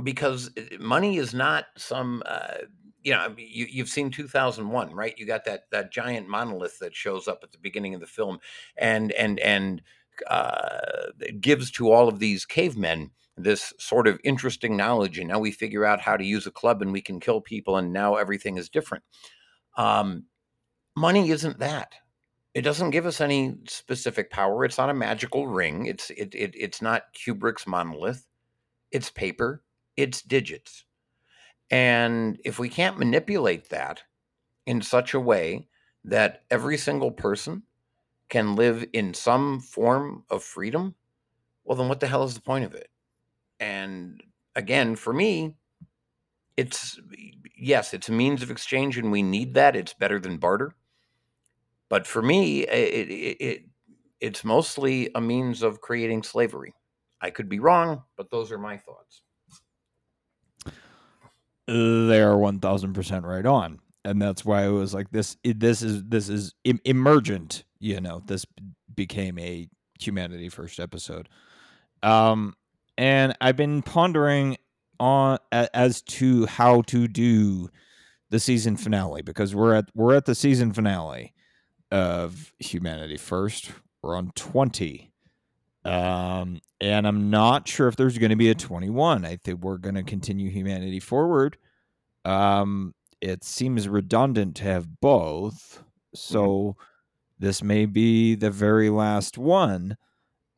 because 0.02 0.50
uh, 0.56 0.78
money 0.80 1.18
is 1.18 1.34
not 1.34 1.66
some. 1.76 2.22
Uh, 2.24 2.58
you 3.02 3.12
know, 3.12 3.34
you, 3.36 3.66
you've 3.68 3.88
seen 3.88 4.12
2001, 4.12 4.94
right? 4.94 5.18
You 5.18 5.26
got 5.26 5.44
that 5.44 5.64
that 5.72 5.92
giant 5.92 6.28
monolith 6.28 6.78
that 6.78 6.94
shows 6.94 7.26
up 7.26 7.40
at 7.42 7.50
the 7.50 7.58
beginning 7.58 7.94
of 7.94 8.00
the 8.00 8.06
film, 8.06 8.38
and 8.76 9.12
and 9.12 9.40
and 9.40 9.82
uh, 10.28 11.10
gives 11.40 11.70
to 11.72 11.90
all 11.90 12.08
of 12.08 12.18
these 12.18 12.44
cavemen 12.44 13.10
this 13.36 13.72
sort 13.78 14.06
of 14.06 14.20
interesting 14.24 14.76
knowledge 14.76 15.18
and 15.18 15.28
now 15.28 15.38
we 15.38 15.50
figure 15.50 15.84
out 15.84 16.00
how 16.00 16.16
to 16.16 16.24
use 16.24 16.46
a 16.46 16.50
club 16.50 16.82
and 16.82 16.92
we 16.92 17.00
can 17.00 17.18
kill 17.18 17.40
people 17.40 17.78
and 17.78 17.92
now 17.92 18.16
everything 18.16 18.58
is 18.58 18.68
different 18.68 19.02
um, 19.78 20.24
money 20.96 21.30
isn't 21.30 21.58
that 21.58 21.94
it 22.54 22.62
doesn't 22.62 22.90
give 22.90 23.06
us 23.06 23.20
any 23.20 23.56
specific 23.66 24.30
power 24.30 24.64
it's 24.64 24.78
not 24.78 24.90
a 24.90 24.94
magical 24.94 25.46
ring 25.46 25.86
it's 25.86 26.10
it, 26.10 26.34
it 26.34 26.54
it's 26.54 26.82
not 26.82 27.12
kubrick's 27.14 27.66
monolith 27.66 28.26
it's 28.90 29.10
paper 29.10 29.62
it's 29.96 30.22
digits 30.22 30.84
and 31.70 32.38
if 32.44 32.58
we 32.58 32.68
can't 32.68 32.98
manipulate 32.98 33.70
that 33.70 34.02
in 34.66 34.82
such 34.82 35.14
a 35.14 35.20
way 35.20 35.66
that 36.04 36.42
every 36.50 36.76
single 36.76 37.10
person 37.10 37.62
can 38.28 38.56
live 38.56 38.84
in 38.92 39.14
some 39.14 39.60
form 39.60 40.24
of 40.30 40.42
freedom 40.42 40.94
well 41.64 41.76
then 41.76 41.88
what 41.88 42.00
the 42.00 42.06
hell 42.06 42.24
is 42.24 42.34
the 42.34 42.40
point 42.40 42.64
of 42.64 42.74
it 42.74 42.88
and 43.60 44.20
again, 44.56 44.96
for 44.96 45.12
me, 45.12 45.54
it's 46.56 46.98
yes, 47.56 47.94
it's 47.94 48.08
a 48.08 48.12
means 48.12 48.42
of 48.42 48.50
exchange, 48.50 48.98
and 48.98 49.12
we 49.12 49.22
need 49.22 49.54
that. 49.54 49.76
It's 49.76 49.94
better 49.94 50.18
than 50.18 50.36
barter. 50.38 50.74
But 51.92 52.06
for 52.06 52.22
me, 52.22 52.62
it, 52.62 53.10
it, 53.10 53.36
it 53.38 53.62
it's 54.18 54.44
mostly 54.44 55.10
a 55.14 55.20
means 55.20 55.62
of 55.62 55.82
creating 55.82 56.22
slavery. 56.22 56.72
I 57.20 57.28
could 57.28 57.50
be 57.50 57.58
wrong, 57.58 58.04
but 58.16 58.30
those 58.30 58.50
are 58.50 58.56
my 58.56 58.78
thoughts. 58.78 59.20
They 61.66 62.22
are 62.22 62.38
one 62.38 62.60
thousand 62.60 62.94
percent 62.94 63.26
right 63.26 63.44
on, 63.44 63.78
and 64.06 64.22
that's 64.22 64.42
why 64.42 64.64
it 64.64 64.70
was 64.70 64.94
like 64.94 65.10
this. 65.10 65.36
This 65.44 65.82
is 65.82 66.02
this 66.04 66.30
is 66.30 66.54
emergent. 66.64 67.64
You 67.78 68.00
know, 68.00 68.22
this 68.24 68.46
became 68.94 69.38
a 69.38 69.68
humanity 70.00 70.48
first 70.48 70.80
episode. 70.80 71.28
Um, 72.02 72.54
and 72.96 73.36
I've 73.42 73.58
been 73.58 73.82
pondering 73.82 74.56
on 74.98 75.40
as 75.52 76.00
to 76.00 76.46
how 76.46 76.80
to 76.86 77.06
do 77.06 77.68
the 78.30 78.40
season 78.40 78.78
finale 78.78 79.20
because 79.20 79.54
we're 79.54 79.74
at 79.74 79.90
we're 79.94 80.14
at 80.14 80.24
the 80.24 80.34
season 80.34 80.72
finale 80.72 81.31
of 81.92 82.52
Humanity 82.58 83.16
First. 83.16 83.70
We're 84.02 84.16
on 84.16 84.32
twenty, 84.34 85.12
um, 85.84 86.60
and 86.80 87.06
I'm 87.06 87.30
not 87.30 87.68
sure 87.68 87.86
if 87.86 87.94
there's 87.94 88.18
going 88.18 88.30
to 88.30 88.36
be 88.36 88.50
a 88.50 88.54
twenty 88.54 88.90
one. 88.90 89.24
I 89.24 89.36
think 89.36 89.62
we're 89.62 89.78
going 89.78 89.94
to 89.94 90.02
continue 90.02 90.50
Humanity 90.50 90.98
Forward. 90.98 91.56
Um, 92.24 92.94
it 93.20 93.44
seems 93.44 93.88
redundant 93.88 94.56
to 94.56 94.64
have 94.64 95.00
both, 95.00 95.84
so 96.14 96.76
this 97.38 97.62
may 97.62 97.86
be 97.86 98.34
the 98.34 98.50
very 98.50 98.90
last 98.90 99.38
one. 99.38 99.96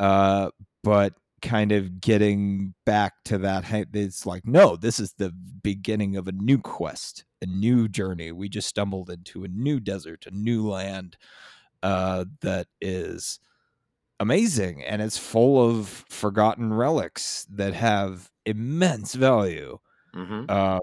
Uh, 0.01 0.51
but 0.83 1.14
kind 1.42 1.73
of 1.73 2.01
getting 2.01 2.73
back 2.87 3.12
to 3.23 3.37
that 3.37 3.66
it's 3.92 4.25
like 4.25 4.47
no 4.47 4.77
this 4.77 4.99
is 4.99 5.12
the 5.18 5.31
beginning 5.62 6.16
of 6.16 6.27
a 6.27 6.33
new 6.33 6.57
quest 6.57 7.25
a 7.44 7.46
new 7.46 7.88
journey 7.88 8.33
we 8.33 8.48
just 8.48 8.68
stumbled 8.68 9.11
into 9.11 9.44
a 9.44 9.48
new 9.48 9.80
desert 9.80 10.26
a 10.26 10.33
new 10.33 10.68
land 10.68 11.16
uh, 11.83 12.24
that 12.42 12.68
is 12.80 13.40
amazing 14.20 14.83
and 14.85 15.02
it's 15.02 15.18
full 15.18 15.68
of 15.68 16.04
forgotten 16.09 16.72
relics 16.72 17.46
that 17.50 17.74
have 17.74 18.30
immense 18.46 19.14
value 19.14 19.78
Mm-hmm. 20.14 20.44
um 20.48 20.80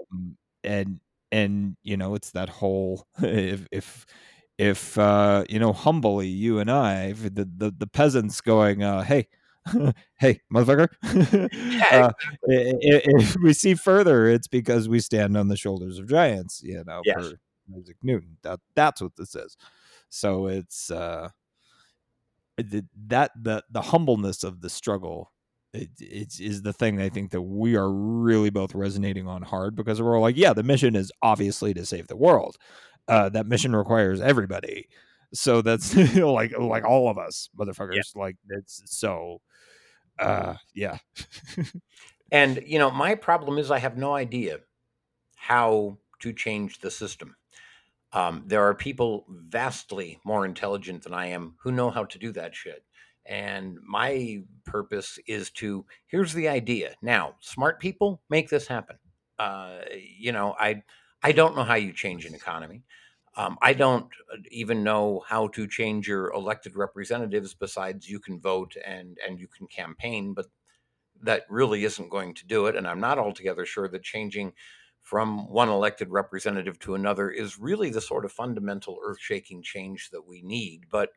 and 0.64 1.00
and 1.32 1.76
you 1.82 1.96
know 1.96 2.14
it's 2.14 2.32
that 2.32 2.48
whole 2.48 3.06
if 3.22 3.66
if 3.72 4.06
if 4.58 4.98
uh 4.98 5.44
you 5.48 5.58
know 5.58 5.72
humbly 5.72 6.28
you 6.28 6.58
and 6.58 6.70
i 6.70 7.12
the 7.12 7.48
the, 7.56 7.72
the 7.76 7.86
peasants 7.86 8.40
going 8.40 8.82
uh 8.82 9.02
hey 9.02 9.28
hey 10.18 10.40
motherfucker 10.52 10.88
uh, 11.92 12.12
if 12.44 13.36
we 13.42 13.52
see 13.52 13.74
further 13.74 14.26
it's 14.26 14.48
because 14.48 14.88
we 14.88 14.98
stand 14.98 15.36
on 15.36 15.48
the 15.48 15.56
shoulders 15.56 15.98
of 15.98 16.08
giants 16.08 16.60
you 16.64 16.82
know 16.84 17.00
Yes. 17.04 17.14
for 17.16 17.38
isaac 17.78 17.96
newton 18.02 18.36
that 18.42 18.58
that's 18.74 19.00
what 19.00 19.12
this 19.16 19.34
is 19.36 19.56
so 20.08 20.46
it's 20.46 20.90
uh 20.90 21.28
that 22.58 23.30
the 23.40 23.62
the 23.70 23.80
humbleness 23.82 24.44
of 24.44 24.60
the 24.60 24.70
struggle 24.70 25.32
it, 25.72 25.88
it's 25.98 26.38
is 26.40 26.62
the 26.62 26.72
thing 26.72 27.00
I 27.00 27.08
think 27.08 27.30
that 27.30 27.42
we 27.42 27.76
are 27.76 27.90
really 27.90 28.50
both 28.50 28.74
resonating 28.74 29.26
on 29.26 29.42
hard 29.42 29.74
because 29.74 30.02
we're 30.02 30.14
all 30.16 30.22
like, 30.22 30.36
yeah, 30.36 30.52
the 30.52 30.62
mission 30.62 30.94
is 30.94 31.10
obviously 31.22 31.72
to 31.74 31.86
save 31.86 32.08
the 32.08 32.16
world, 32.16 32.56
uh, 33.08 33.30
that 33.30 33.46
mission 33.46 33.74
requires 33.74 34.20
everybody. 34.20 34.88
So 35.34 35.62
that's 35.62 35.94
like 36.16 36.58
like 36.58 36.84
all 36.84 37.08
of 37.08 37.18
us 37.18 37.48
motherfuckers. 37.58 38.14
Like 38.14 38.36
it's 38.50 38.82
so 38.86 39.40
uh 40.18 40.54
yeah. 40.74 40.98
And 42.32 42.62
you 42.66 42.78
know, 42.78 42.90
my 42.90 43.14
problem 43.14 43.58
is 43.58 43.70
I 43.70 43.78
have 43.78 43.98
no 43.98 44.14
idea 44.14 44.60
how 45.36 45.98
to 46.20 46.32
change 46.32 46.78
the 46.78 46.90
system. 46.90 47.36
Um, 48.14 48.44
there 48.46 48.62
are 48.62 48.74
people 48.74 49.26
vastly 49.28 50.18
more 50.24 50.44
intelligent 50.46 51.04
than 51.04 51.14
I 51.14 51.26
am 51.26 51.54
who 51.62 51.70
know 51.72 51.90
how 51.90 52.04
to 52.06 52.18
do 52.18 52.32
that 52.32 52.54
shit. 52.54 52.84
And 53.26 53.78
my 53.86 54.42
purpose 54.64 55.18
is 55.26 55.50
to 55.52 55.84
here's 56.06 56.32
the 56.32 56.48
idea. 56.48 56.94
Now, 57.02 57.36
smart 57.40 57.80
people 57.80 58.22
make 58.30 58.48
this 58.48 58.66
happen. 58.66 58.96
Uh, 59.38 59.80
you 60.18 60.32
know, 60.32 60.56
I 60.58 60.82
I 61.22 61.32
don't 61.32 61.54
know 61.54 61.64
how 61.64 61.74
you 61.74 61.92
change 61.92 62.24
an 62.24 62.34
economy. 62.34 62.82
Um, 63.34 63.56
I 63.62 63.72
don't 63.72 64.08
uh, 64.32 64.38
even 64.50 64.84
know 64.84 65.22
how 65.26 65.48
to 65.48 65.66
change 65.66 66.06
your 66.06 66.30
elected 66.32 66.76
representatives. 66.76 67.54
Besides, 67.54 68.08
you 68.08 68.20
can 68.20 68.40
vote 68.40 68.74
and 68.84 69.18
and 69.26 69.38
you 69.40 69.48
can 69.48 69.66
campaign, 69.66 70.34
but 70.34 70.46
that 71.22 71.44
really 71.48 71.84
isn't 71.84 72.10
going 72.10 72.34
to 72.34 72.46
do 72.46 72.66
it. 72.66 72.76
And 72.76 72.86
I'm 72.86 73.00
not 73.00 73.18
altogether 73.18 73.64
sure 73.64 73.88
that 73.88 74.02
changing 74.02 74.52
from 75.00 75.50
one 75.50 75.68
elected 75.68 76.10
representative 76.10 76.78
to 76.80 76.94
another 76.94 77.30
is 77.30 77.58
really 77.58 77.90
the 77.90 78.00
sort 78.00 78.24
of 78.24 78.32
fundamental 78.32 78.98
earth 79.04 79.18
shaking 79.20 79.62
change 79.62 80.10
that 80.10 80.26
we 80.26 80.42
need. 80.42 80.86
But 80.90 81.10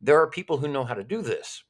there 0.00 0.20
are 0.20 0.28
people 0.28 0.58
who 0.58 0.68
know 0.68 0.84
how 0.84 0.94
to 0.94 1.04
do 1.04 1.22
this. 1.22 1.64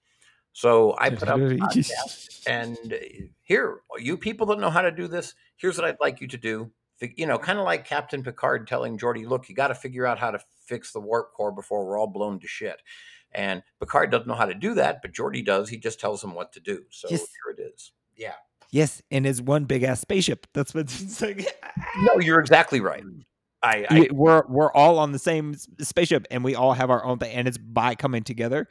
So 0.52 0.94
I 0.98 1.10
put 1.10 1.28
up 1.28 1.38
a 1.38 1.56
podcast 1.56 2.42
and 2.46 2.76
uh, 2.92 2.96
here, 3.42 3.80
you 3.98 4.16
people 4.16 4.46
that 4.48 4.58
know 4.58 4.70
how 4.70 4.82
to 4.82 4.90
do 4.90 5.06
this, 5.06 5.34
here's 5.56 5.78
what 5.78 5.86
I'd 5.86 6.00
like 6.00 6.20
you 6.20 6.28
to 6.28 6.36
do. 6.36 6.70
You 7.00 7.26
know, 7.26 7.38
kind 7.38 7.58
of 7.58 7.64
like 7.64 7.84
Captain 7.84 8.22
Picard 8.22 8.68
telling 8.68 8.96
Geordi, 8.96 9.26
look, 9.26 9.48
you 9.48 9.54
got 9.54 9.68
to 9.68 9.74
figure 9.74 10.06
out 10.06 10.18
how 10.18 10.30
to 10.30 10.38
fix 10.66 10.92
the 10.92 11.00
warp 11.00 11.32
core 11.32 11.50
before 11.50 11.84
we're 11.84 11.98
all 11.98 12.06
blown 12.06 12.38
to 12.40 12.46
shit. 12.46 12.80
And 13.32 13.62
Picard 13.80 14.10
doesn't 14.10 14.28
know 14.28 14.34
how 14.34 14.46
to 14.46 14.54
do 14.54 14.74
that, 14.74 15.02
but 15.02 15.12
Geordi 15.12 15.44
does. 15.44 15.68
He 15.68 15.78
just 15.78 15.98
tells 15.98 16.22
him 16.22 16.34
what 16.34 16.52
to 16.52 16.60
do. 16.60 16.84
So 16.90 17.08
yes. 17.10 17.20
here 17.20 17.56
it 17.56 17.72
is. 17.74 17.92
Yeah. 18.16 18.34
Yes, 18.70 19.02
and 19.10 19.24
his 19.26 19.42
one 19.42 19.64
big 19.64 19.82
ass 19.82 20.00
spaceship. 20.00 20.46
That's 20.54 20.74
what 20.74 20.82
it's 21.00 21.20
like. 21.20 21.46
no, 22.02 22.18
you're 22.20 22.40
exactly 22.40 22.80
right. 22.80 23.04
I, 23.62 23.86
I, 23.88 24.08
we're 24.10 24.44
we're 24.48 24.72
all 24.72 24.98
on 24.98 25.12
the 25.12 25.18
same 25.18 25.54
spaceship 25.80 26.26
and 26.30 26.42
we 26.42 26.56
all 26.56 26.72
have 26.72 26.90
our 26.90 27.04
own 27.04 27.18
thing 27.18 27.32
and 27.32 27.46
it's 27.46 27.58
by 27.58 27.94
coming 27.94 28.24
together 28.24 28.66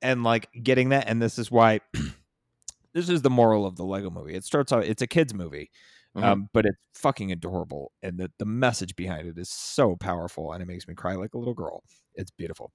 and 0.00 0.22
like 0.22 0.48
getting 0.62 0.90
that 0.90 1.08
and 1.08 1.20
this 1.20 1.40
is 1.40 1.50
why 1.50 1.80
this 2.92 3.08
is 3.08 3.22
the 3.22 3.30
moral 3.30 3.66
of 3.66 3.74
the 3.74 3.82
lego 3.82 4.10
movie 4.10 4.34
it 4.34 4.44
starts 4.44 4.72
out 4.72 4.84
it's 4.84 5.02
a 5.02 5.08
kids 5.08 5.34
movie 5.34 5.70
mm-hmm. 6.18 6.24
um, 6.24 6.48
but 6.52 6.66
it's 6.66 6.78
fucking 6.94 7.32
adorable 7.32 7.92
and 8.02 8.18
the, 8.18 8.30
the 8.38 8.44
message 8.44 8.96
behind 8.96 9.28
it 9.28 9.38
is 9.38 9.48
so 9.48 9.96
powerful 9.96 10.52
and 10.52 10.62
it 10.62 10.66
makes 10.66 10.86
me 10.88 10.94
cry 10.94 11.14
like 11.14 11.34
a 11.34 11.38
little 11.38 11.54
girl. 11.54 11.82
It's 12.14 12.30
beautiful. 12.30 12.72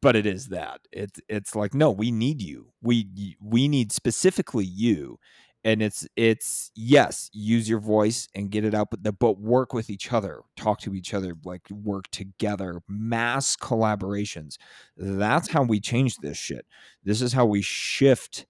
But 0.00 0.16
it 0.16 0.26
is 0.26 0.48
that. 0.48 0.80
It's 0.92 1.18
it's 1.28 1.56
like 1.56 1.72
no 1.72 1.90
we 1.90 2.10
need 2.10 2.42
you. 2.42 2.72
We 2.82 3.36
we 3.40 3.68
need 3.68 3.90
specifically 3.90 4.66
you. 4.66 5.18
And 5.64 5.82
it's 5.82 6.06
it's 6.14 6.70
yes 6.76 7.30
use 7.32 7.68
your 7.68 7.80
voice 7.80 8.28
and 8.34 8.50
get 8.50 8.64
it 8.64 8.74
out 8.74 8.90
but 8.90 9.02
the, 9.02 9.12
but 9.12 9.40
work 9.40 9.72
with 9.72 9.88
each 9.88 10.12
other. 10.12 10.42
Talk 10.56 10.80
to 10.80 10.94
each 10.94 11.14
other 11.14 11.34
like 11.42 11.62
work 11.70 12.10
together. 12.10 12.82
Mass 12.86 13.56
collaborations. 13.56 14.56
That's 14.96 15.48
how 15.48 15.62
we 15.62 15.80
change 15.80 16.16
this 16.18 16.36
shit. 16.36 16.66
This 17.02 17.22
is 17.22 17.32
how 17.32 17.46
we 17.46 17.62
shift 17.62 18.46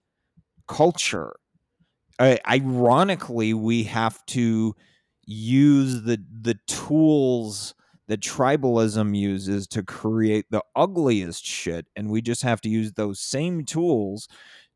culture 0.66 1.37
ironically 2.20 3.54
we 3.54 3.85
have 3.85 4.24
to 4.26 4.74
use 5.24 6.02
the 6.02 6.22
the 6.40 6.59
tools 6.66 7.74
that 8.09 8.20
tribalism 8.20 9.16
uses 9.16 9.66
to 9.66 9.83
create 9.83 10.46
the 10.50 10.62
ugliest 10.74 11.44
shit 11.44 11.87
and 11.94 12.11
we 12.11 12.22
just 12.22 12.42
have 12.42 12.61
to 12.61 12.68
use 12.68 12.92
those 12.92 13.20
same 13.20 13.64
tools 13.64 14.28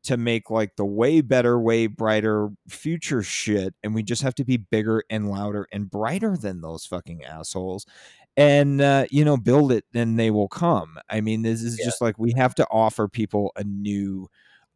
to 0.03 0.17
make 0.17 0.49
like 0.49 0.75
the 0.75 0.85
way 0.85 1.21
better, 1.21 1.59
way 1.59 1.87
brighter 1.87 2.49
future 2.67 3.23
shit. 3.23 3.73
And 3.83 3.95
we 3.95 4.03
just 4.03 4.21
have 4.21 4.35
to 4.35 4.43
be 4.43 4.57
bigger 4.57 5.03
and 5.09 5.29
louder 5.29 5.67
and 5.71 5.89
brighter 5.89 6.35
than 6.35 6.61
those 6.61 6.85
fucking 6.85 7.23
assholes. 7.23 7.85
And, 8.35 8.81
uh, 8.81 9.05
you 9.09 9.23
know, 9.23 9.37
build 9.37 9.71
it, 9.71 9.85
then 9.93 10.15
they 10.15 10.29
will 10.29 10.49
come. 10.49 10.97
I 11.09 11.21
mean, 11.21 11.43
this 11.43 11.61
is 11.61 11.79
yeah. 11.79 11.85
just 11.85 12.01
like 12.01 12.19
we 12.19 12.33
have 12.33 12.55
to 12.55 12.67
offer 12.69 13.07
people 13.07 13.53
a 13.55 13.63
new, 13.63 14.27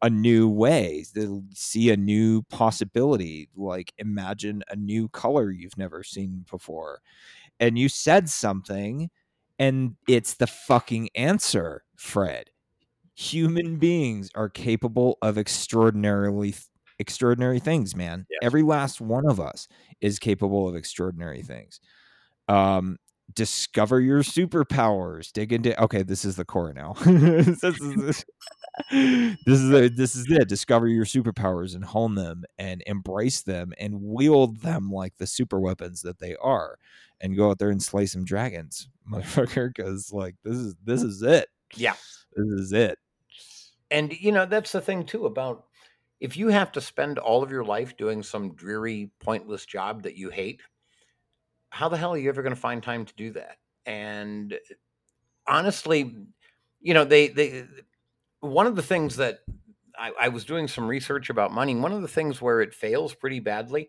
a 0.02 0.10
new 0.10 0.48
way 0.48 1.04
to 1.14 1.42
see 1.54 1.90
a 1.90 1.96
new 1.96 2.42
possibility. 2.44 3.48
Like, 3.56 3.92
imagine 3.98 4.62
a 4.68 4.76
new 4.76 5.08
color 5.08 5.50
you've 5.50 5.78
never 5.78 6.02
seen 6.04 6.44
before. 6.50 7.00
And 7.60 7.78
you 7.78 7.88
said 7.88 8.28
something, 8.28 9.10
and 9.58 9.96
it's 10.08 10.34
the 10.34 10.46
fucking 10.46 11.10
answer, 11.16 11.84
Fred 11.96 12.50
human 13.14 13.78
beings 13.78 14.30
are 14.36 14.48
capable 14.48 15.18
of 15.22 15.38
extraordinarily 15.38 16.54
extraordinary 17.00 17.58
things 17.58 17.96
man 17.96 18.24
yes. 18.30 18.38
every 18.42 18.62
last 18.62 19.00
one 19.00 19.28
of 19.28 19.40
us 19.40 19.66
is 20.00 20.20
capable 20.20 20.68
of 20.68 20.76
extraordinary 20.76 21.42
things 21.42 21.80
um 22.48 22.96
discover 23.34 24.00
your 24.00 24.22
superpowers 24.22 25.30
dig 25.32 25.52
into 25.52 25.80
okay 25.82 26.02
this 26.02 26.24
is 26.24 26.36
the 26.36 26.44
core 26.44 26.72
now. 26.72 26.94
This 27.04 27.62
is 27.64 28.24
this 28.90 29.60
is 29.60 29.72
a, 29.72 29.88
this 29.88 30.16
is 30.16 30.26
it. 30.30 30.48
Discover 30.48 30.88
your 30.88 31.04
superpowers 31.04 31.74
and 31.74 31.84
hone 31.84 32.14
them 32.14 32.44
and 32.58 32.82
embrace 32.86 33.42
them 33.42 33.72
and 33.78 34.00
wield 34.00 34.60
them 34.60 34.90
like 34.90 35.16
the 35.18 35.26
super 35.26 35.58
weapons 35.58 36.02
that 36.02 36.18
they 36.20 36.36
are 36.36 36.78
and 37.20 37.36
go 37.36 37.50
out 37.50 37.58
there 37.58 37.70
and 37.70 37.82
slay 37.82 38.06
some 38.06 38.24
dragons 38.24 38.88
motherfucker 39.12 39.72
because 39.74 40.12
like 40.12 40.36
this 40.44 40.56
is 40.56 40.74
this 40.84 41.02
is 41.02 41.22
it. 41.22 41.48
Yeah. 41.74 41.94
This 42.36 42.60
is 42.60 42.72
it. 42.72 42.98
And 43.90 44.12
you 44.12 44.32
know, 44.32 44.46
that's 44.46 44.72
the 44.72 44.80
thing 44.80 45.04
too 45.04 45.26
about 45.26 45.64
if 46.20 46.36
you 46.36 46.48
have 46.48 46.72
to 46.72 46.80
spend 46.80 47.18
all 47.18 47.42
of 47.42 47.50
your 47.50 47.64
life 47.64 47.96
doing 47.96 48.22
some 48.22 48.54
dreary, 48.54 49.10
pointless 49.20 49.64
job 49.64 50.02
that 50.02 50.16
you 50.16 50.30
hate, 50.30 50.60
how 51.70 51.88
the 51.88 51.96
hell 51.96 52.12
are 52.12 52.18
you 52.18 52.28
ever 52.28 52.42
going 52.42 52.54
to 52.54 52.60
find 52.60 52.82
time 52.82 53.04
to 53.04 53.14
do 53.16 53.30
that? 53.32 53.58
And 53.86 54.52
eh, 54.52 54.74
honestly, 55.46 56.14
you 56.80 56.94
know, 56.94 57.04
they 57.04 57.28
they 57.28 57.64
one 58.40 58.66
of 58.66 58.76
the 58.76 58.82
things 58.82 59.16
that 59.16 59.40
I, 59.98 60.12
I 60.20 60.28
was 60.28 60.44
doing 60.44 60.68
some 60.68 60.86
research 60.86 61.30
about 61.30 61.52
money. 61.52 61.74
One 61.74 61.92
of 61.92 62.02
the 62.02 62.08
things 62.08 62.40
where 62.40 62.60
it 62.60 62.74
fails 62.74 63.14
pretty 63.14 63.40
badly 63.40 63.88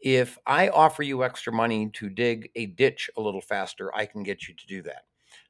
if 0.00 0.38
I 0.46 0.68
offer 0.70 1.02
you 1.02 1.24
extra 1.24 1.52
money 1.52 1.90
to 1.90 2.08
dig 2.08 2.50
a 2.56 2.66
ditch 2.66 3.10
a 3.16 3.20
little 3.20 3.42
faster, 3.42 3.94
I 3.94 4.06
can 4.06 4.22
get 4.22 4.48
you 4.48 4.54
to 4.54 4.66
do 4.66 4.82
that. 4.82 5.02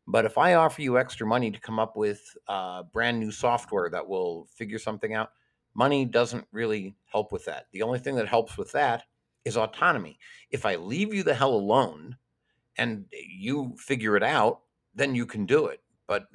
But 0.06 0.24
if 0.24 0.38
I 0.38 0.54
offer 0.54 0.82
you 0.82 0.98
extra 0.98 1.26
money 1.26 1.50
to 1.52 1.60
come 1.60 1.78
up 1.78 1.96
with 1.96 2.36
brand 2.92 3.20
new 3.20 3.30
software 3.30 3.88
that 3.90 4.06
will 4.06 4.46
figure 4.52 4.78
something 4.78 5.14
out, 5.14 5.30
money 5.74 6.04
doesn't 6.04 6.46
really 6.52 6.96
help 7.06 7.30
with 7.30 7.44
that. 7.44 7.66
The 7.72 7.82
only 7.82 8.00
thing 8.00 8.16
that 8.16 8.26
helps 8.26 8.58
with 8.58 8.72
that 8.72 9.04
is 9.44 9.56
autonomy. 9.56 10.18
If 10.50 10.66
I 10.66 10.76
leave 10.76 11.14
you 11.14 11.22
the 11.22 11.34
hell 11.34 11.54
alone 11.54 12.16
and 12.76 13.06
you 13.12 13.74
figure 13.78 14.16
it 14.16 14.22
out, 14.22 14.60
then 14.94 15.14
you 15.14 15.26
can 15.26 15.46
do 15.46 15.66
it. 15.66 15.80
But 16.06 16.26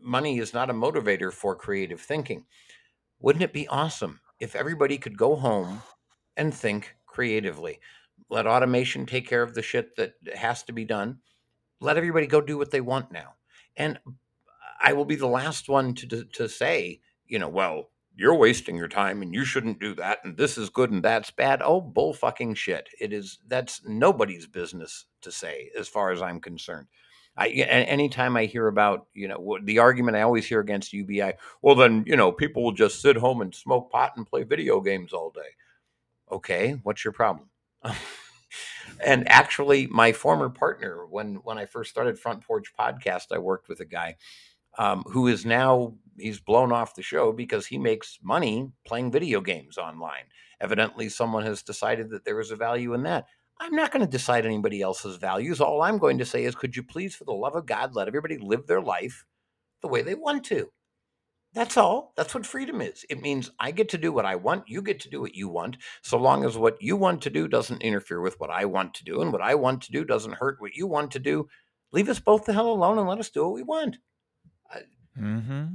money 0.00 0.38
is 0.38 0.54
not 0.54 0.70
a 0.70 0.74
motivator 0.74 1.32
for 1.32 1.54
creative 1.54 2.00
thinking. 2.00 2.44
Wouldn't 3.20 3.44
it 3.44 3.52
be 3.52 3.68
awesome 3.68 4.20
if 4.40 4.56
everybody 4.56 4.98
could 4.98 5.16
go 5.16 5.36
home 5.36 5.82
and 6.36 6.52
think 6.52 6.96
creatively? 7.06 7.80
Let 8.28 8.46
automation 8.46 9.06
take 9.06 9.28
care 9.28 9.42
of 9.42 9.54
the 9.54 9.62
shit 9.62 9.96
that 9.96 10.14
has 10.34 10.62
to 10.64 10.72
be 10.72 10.84
done 10.84 11.18
let 11.82 11.96
everybody 11.96 12.26
go 12.26 12.40
do 12.40 12.56
what 12.56 12.70
they 12.70 12.80
want 12.80 13.12
now. 13.12 13.34
And 13.76 13.98
I 14.80 14.92
will 14.92 15.04
be 15.04 15.16
the 15.16 15.26
last 15.26 15.68
one 15.68 15.94
to, 15.96 16.06
to, 16.06 16.24
to 16.24 16.48
say, 16.48 17.00
you 17.26 17.38
know, 17.38 17.48
well, 17.48 17.90
you're 18.16 18.34
wasting 18.34 18.76
your 18.76 18.88
time 18.88 19.22
and 19.22 19.34
you 19.34 19.44
shouldn't 19.44 19.80
do 19.80 19.94
that 19.94 20.18
and 20.24 20.36
this 20.36 20.58
is 20.58 20.68
good 20.68 20.90
and 20.90 21.02
that's 21.02 21.30
bad. 21.30 21.62
Oh 21.62 21.80
bull 21.80 22.12
fucking 22.12 22.54
shit. 22.54 22.88
It 23.00 23.12
is 23.12 23.38
that's 23.48 23.82
nobody's 23.86 24.46
business 24.46 25.06
to 25.22 25.32
say 25.32 25.70
as 25.78 25.88
far 25.88 26.10
as 26.10 26.22
i'm 26.22 26.40
concerned. 26.40 26.88
I 27.36 27.48
anytime 27.48 28.36
i 28.36 28.44
hear 28.44 28.68
about 28.68 29.06
you 29.14 29.28
know 29.28 29.58
the 29.62 29.78
argument 29.78 30.18
i 30.18 30.22
always 30.22 30.46
hear 30.46 30.60
against 30.60 30.92
ubi 30.92 31.32
well 31.62 31.74
then 31.74 32.04
you 32.06 32.14
know 32.14 32.30
people 32.30 32.62
will 32.62 32.72
just 32.72 33.00
sit 33.00 33.16
home 33.16 33.40
and 33.40 33.54
smoke 33.54 33.90
pot 33.90 34.12
and 34.16 34.26
play 34.26 34.42
video 34.42 34.80
games 34.80 35.12
all 35.12 35.30
day. 35.30 35.40
Okay 36.30 36.72
what's 36.82 37.04
your 37.04 37.12
problem? 37.12 37.48
And 39.04 39.28
actually, 39.28 39.86
my 39.86 40.12
former 40.12 40.48
partner, 40.48 41.06
when 41.06 41.36
when 41.36 41.58
I 41.58 41.66
first 41.66 41.90
started 41.90 42.18
Front 42.18 42.46
Porch 42.46 42.72
Podcast, 42.78 43.26
I 43.32 43.38
worked 43.38 43.68
with 43.68 43.80
a 43.80 43.84
guy 43.84 44.16
um, 44.78 45.04
who 45.06 45.28
is 45.28 45.44
now 45.44 45.94
he's 46.18 46.40
blown 46.40 46.72
off 46.72 46.94
the 46.94 47.02
show 47.02 47.32
because 47.32 47.66
he 47.66 47.78
makes 47.78 48.18
money 48.22 48.70
playing 48.86 49.10
video 49.10 49.40
games 49.40 49.78
online. 49.78 50.24
Evidently, 50.60 51.08
someone 51.08 51.44
has 51.44 51.62
decided 51.62 52.10
that 52.10 52.24
there 52.24 52.40
is 52.40 52.50
a 52.50 52.56
value 52.56 52.94
in 52.94 53.02
that. 53.04 53.26
I'm 53.60 53.74
not 53.74 53.92
going 53.92 54.04
to 54.04 54.10
decide 54.10 54.46
anybody 54.46 54.80
else's 54.82 55.16
values. 55.16 55.60
All 55.60 55.82
I'm 55.82 55.98
going 55.98 56.18
to 56.18 56.24
say 56.24 56.44
is, 56.44 56.54
could 56.54 56.76
you 56.76 56.82
please, 56.82 57.14
for 57.14 57.24
the 57.24 57.32
love 57.32 57.54
of 57.54 57.66
God, 57.66 57.94
let 57.94 58.08
everybody 58.08 58.38
live 58.38 58.66
their 58.66 58.80
life 58.80 59.24
the 59.82 59.88
way 59.88 60.02
they 60.02 60.14
want 60.14 60.44
to? 60.46 60.70
That's 61.54 61.76
all. 61.76 62.14
That's 62.16 62.34
what 62.34 62.46
freedom 62.46 62.80
is. 62.80 63.04
It 63.10 63.20
means 63.20 63.50
I 63.60 63.72
get 63.72 63.90
to 63.90 63.98
do 63.98 64.12
what 64.12 64.24
I 64.24 64.36
want. 64.36 64.68
You 64.68 64.82
get 64.82 65.00
to 65.00 65.10
do 65.10 65.20
what 65.20 65.34
you 65.34 65.48
want, 65.48 65.76
so 66.02 66.16
long 66.16 66.44
as 66.44 66.56
what 66.56 66.80
you 66.80 66.96
want 66.96 67.22
to 67.22 67.30
do 67.30 67.46
doesn't 67.46 67.82
interfere 67.82 68.20
with 68.22 68.40
what 68.40 68.50
I 68.50 68.64
want 68.64 68.94
to 68.94 69.04
do, 69.04 69.20
and 69.20 69.32
what 69.32 69.42
I 69.42 69.54
want 69.54 69.82
to 69.82 69.92
do 69.92 70.04
doesn't 70.04 70.36
hurt 70.36 70.60
what 70.60 70.74
you 70.74 70.86
want 70.86 71.10
to 71.12 71.18
do. 71.18 71.48
leave 71.92 72.08
us 72.08 72.20
both 72.20 72.46
the 72.46 72.54
hell 72.54 72.70
alone 72.70 72.98
and 72.98 73.08
let 73.08 73.18
us 73.18 73.30
do 73.30 73.44
what 73.44 73.54
we 73.54 73.62
want. 73.62 73.98
Mm-hmm. 75.18 75.66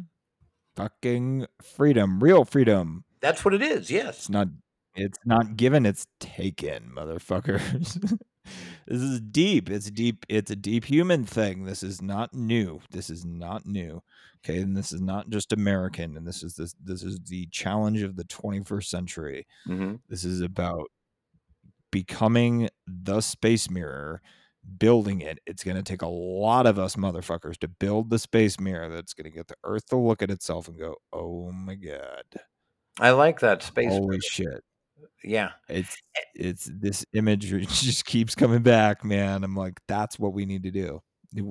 Fucking 0.75 1.47
freedom, 1.61 2.19
real 2.19 2.45
freedom. 2.45 3.03
That's 3.21 3.43
what 3.43 3.53
it 3.53 3.61
is. 3.61 3.89
Yes. 3.89 4.17
It's 4.17 4.29
not. 4.29 4.47
It's 4.95 5.19
not 5.25 5.57
given. 5.57 5.85
It's 5.85 6.07
taken, 6.19 6.91
motherfuckers. 6.95 7.99
this 8.87 9.01
is 9.01 9.21
deep. 9.21 9.69
It's 9.69 9.91
deep. 9.91 10.25
It's 10.29 10.49
a 10.51 10.55
deep 10.55 10.85
human 10.85 11.23
thing. 11.25 11.65
This 11.65 11.83
is 11.83 12.01
not 12.01 12.33
new. 12.33 12.81
This 12.91 13.09
is 13.09 13.23
not 13.25 13.65
new. 13.65 14.01
Okay, 14.45 14.59
and 14.59 14.75
this 14.75 14.91
is 14.91 15.01
not 15.01 15.29
just 15.29 15.53
American. 15.53 16.17
And 16.17 16.27
this 16.27 16.43
is 16.43 16.55
this. 16.55 16.73
This 16.83 17.03
is 17.03 17.19
the 17.27 17.47
challenge 17.51 18.01
of 18.01 18.15
the 18.15 18.23
21st 18.25 18.85
century. 18.85 19.45
hmm 19.65 19.95
This 20.09 20.23
is 20.23 20.41
about 20.41 20.87
becoming 21.91 22.69
the 22.87 23.21
space 23.21 23.69
mirror, 23.69 24.21
building 24.79 25.21
it. 25.21 25.39
It's 25.45 25.63
going 25.63 25.77
to 25.77 25.83
take 25.83 26.01
a 26.01 26.07
lot 26.07 26.65
of 26.67 26.79
us 26.79 26.95
motherfuckers 26.95 27.57
to 27.59 27.67
build 27.67 28.09
the 28.09 28.19
space 28.19 28.59
mirror 28.59 28.89
that's 28.89 29.13
going 29.13 29.29
to 29.29 29.35
get 29.35 29.47
the 29.47 29.55
Earth 29.63 29.87
to 29.87 29.97
look 29.97 30.21
at 30.21 30.31
itself 30.31 30.67
and 30.67 30.77
go, 30.77 30.95
"Oh 31.13 31.51
my 31.51 31.75
god, 31.75 32.25
I 32.99 33.11
like 33.11 33.39
that 33.41 33.63
space. 33.63 33.91
holy 33.91 34.19
shit!" 34.19 34.63
Yeah. 35.23 35.51
It's 35.69 35.95
it's 36.35 36.69
this 36.73 37.05
imagery 37.13 37.65
just 37.69 38.05
keeps 38.05 38.35
coming 38.35 38.61
back, 38.61 39.03
man. 39.03 39.43
I'm 39.43 39.55
like, 39.55 39.79
that's 39.87 40.19
what 40.19 40.33
we 40.33 40.45
need 40.45 40.63
to 40.63 40.71
do. 40.71 41.01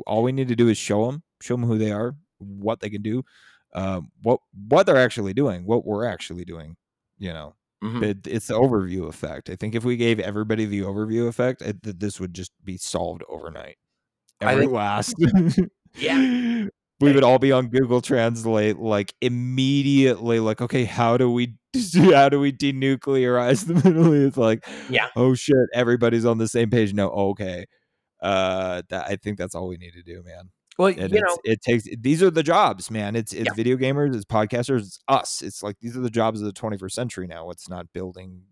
All 0.06 0.22
we 0.22 0.32
need 0.32 0.48
to 0.48 0.56
do 0.56 0.68
is 0.68 0.78
show 0.78 1.06
them, 1.06 1.22
show 1.42 1.54
them 1.54 1.64
who 1.64 1.78
they 1.78 1.92
are, 1.92 2.14
what 2.38 2.80
they 2.80 2.90
can 2.90 3.02
do, 3.02 3.22
um, 3.74 4.10
what 4.22 4.40
what 4.68 4.86
they're 4.86 4.96
actually 4.96 5.34
doing, 5.34 5.66
what 5.66 5.84
we're 5.84 6.06
actually 6.06 6.44
doing. 6.44 6.76
You 7.18 7.32
know, 7.32 7.54
Mhm. 7.84 8.00
but 8.00 8.30
it's 8.32 8.46
the 8.48 8.54
overview 8.54 9.06
effect. 9.08 9.50
I 9.50 9.56
think 9.56 9.74
if 9.74 9.84
we 9.84 9.96
gave 9.96 10.18
everybody 10.20 10.64
the 10.64 10.80
overview 10.80 11.28
effect, 11.28 11.60
it, 11.62 11.76
this 12.00 12.18
would 12.20 12.34
just 12.34 12.52
be 12.64 12.76
solved 12.76 13.22
overnight. 13.28 13.76
Every 14.40 14.62
think- 14.64 14.72
last, 14.72 15.14
Yeah. 15.94 16.66
we 17.00 17.12
would 17.12 17.22
all 17.24 17.38
be 17.38 17.52
on 17.52 17.68
Google 17.68 18.00
Translate 18.00 18.78
like 18.78 19.14
immediately. 19.20 20.40
Like, 20.40 20.60
okay, 20.60 20.84
how 20.84 21.16
do 21.16 21.30
we 21.30 21.54
how 21.94 22.28
do 22.28 22.40
we 22.40 22.52
denuclearize 22.52 23.66
the 23.66 23.74
Middle 23.74 24.14
East? 24.14 24.36
Like, 24.36 24.66
Yeah. 24.90 25.08
oh 25.16 25.34
shit, 25.34 25.56
everybody's 25.74 26.24
on 26.24 26.38
the 26.38 26.48
same 26.48 26.70
page. 26.70 26.94
No, 26.94 27.08
okay. 27.10 27.66
Uh, 28.22 28.82
that 28.88 29.06
I 29.08 29.16
think 29.16 29.36
that's 29.38 29.54
all 29.54 29.68
we 29.68 29.76
need 29.76 29.92
to 29.92 30.02
do, 30.02 30.22
man. 30.24 30.50
Well, 30.78 30.90
And 30.96 31.12
you 31.12 31.20
know, 31.20 31.38
it 31.44 31.60
takes 31.62 31.84
these 32.00 32.22
are 32.22 32.30
the 32.30 32.42
jobs, 32.42 32.90
man. 32.90 33.16
It's 33.16 33.32
it's 33.32 33.48
Yeah. 33.48 33.52
video 33.52 33.76
gamers, 33.76 34.14
it's 34.14 34.24
podcasters, 34.24 34.80
it's 34.82 34.98
us. 35.08 35.42
It's 35.42 35.62
like 35.62 35.76
these 35.80 35.96
are 35.96 36.00
the 36.00 36.10
jobs 36.10 36.40
of 36.40 36.46
the 36.46 36.52
21st 36.52 36.94
century 36.94 37.26
now. 37.26 37.50
It's 37.50 37.68
not 37.68 37.92
building 37.92 38.44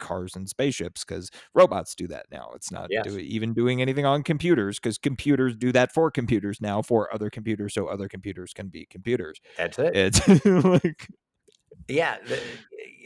cars 0.00 0.34
and 0.34 0.48
spaceships 0.48 1.04
because 1.04 1.30
robots 1.54 1.94
do 1.94 2.08
that 2.08 2.26
now. 2.32 2.50
It's 2.56 2.72
not 2.72 2.90
Yes. 2.90 3.04
do, 3.04 3.16
even 3.18 3.54
doing 3.54 3.80
anything 3.80 4.04
on 4.06 4.24
computers 4.24 4.80
because 4.80 4.98
computers 4.98 5.54
do 5.56 5.70
that 5.72 5.92
for 5.94 6.10
computers 6.10 6.60
now 6.60 6.82
for 6.82 7.12
other 7.14 7.30
computers, 7.30 7.74
so 7.74 7.86
other 7.86 8.08
computers 8.08 8.52
can 8.52 8.68
be 8.68 8.86
computers. 8.86 9.40
that's 9.56 9.78
it. 9.78 9.94
It's 9.94 10.26
like 10.46 11.08
Yeah, 11.88 12.18
the, 12.26 12.40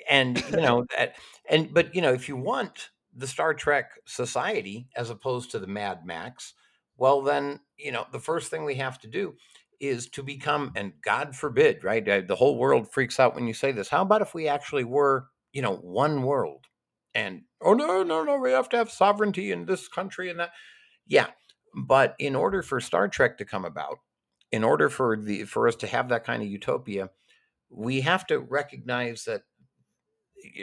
and 0.09 0.39
you 0.49 0.61
know 0.61 0.85
that, 0.97 1.17
and 1.49 1.73
but 1.75 1.95
you 1.95 2.01
know, 2.03 2.13
if 2.13 2.29
you 2.29 2.37
want 2.37 2.91
the 3.15 3.27
Star 3.27 3.55
Trek 3.55 3.93
society 4.07 4.89
as 4.97 5.11
opposed 5.11 5.51
to 5.51 5.59
the 5.59 5.67
Mad 5.67 6.05
Max, 6.07 6.55
well, 6.99 7.23
then 7.23 7.61
you 7.79 7.93
know 7.93 8.07
the 8.13 8.21
first 8.21 8.51
thing 8.51 8.65
we 8.65 8.77
have 8.77 8.99
to 9.01 9.09
do 9.09 9.35
is 9.81 10.09
to 10.11 10.23
become, 10.23 10.73
and 10.77 10.93
God 11.05 11.37
forbid, 11.37 11.85
right? 11.85 12.07
uh, 12.09 12.23
The 12.27 12.37
whole 12.37 12.59
world 12.59 12.93
freaks 12.93 13.21
out 13.21 13.35
when 13.35 13.47
you 13.47 13.55
say 13.55 13.73
this. 13.73 13.89
How 13.89 14.03
about 14.03 14.23
if 14.23 14.35
we 14.35 14.49
actually 14.49 14.85
were, 14.85 15.29
you 15.53 15.63
know, 15.63 15.77
one 15.77 16.23
world? 16.23 16.67
And 17.15 17.43
oh 17.63 17.75
no, 17.75 18.03
no, 18.03 18.25
no, 18.25 18.39
we 18.39 18.53
have 18.53 18.69
to 18.71 18.77
have 18.77 18.91
sovereignty 18.91 19.53
in 19.53 19.67
this 19.67 19.89
country 19.89 20.31
and 20.31 20.41
that. 20.41 20.51
Yeah, 21.07 21.29
but 21.75 22.15
in 22.19 22.37
order 22.37 22.63
for 22.63 22.81
Star 22.81 23.09
Trek 23.09 23.39
to 23.39 23.45
come 23.45 23.65
about, 23.65 23.99
in 24.53 24.65
order 24.65 24.89
for 24.89 25.17
the 25.17 25.45
for 25.45 25.69
us 25.69 25.77
to 25.77 25.87
have 25.87 26.09
that 26.11 26.25
kind 26.25 26.43
of 26.43 26.49
utopia, 26.49 27.11
we 27.71 28.03
have 28.03 28.27
to 28.29 28.39
recognize 28.41 29.25
that 29.25 29.43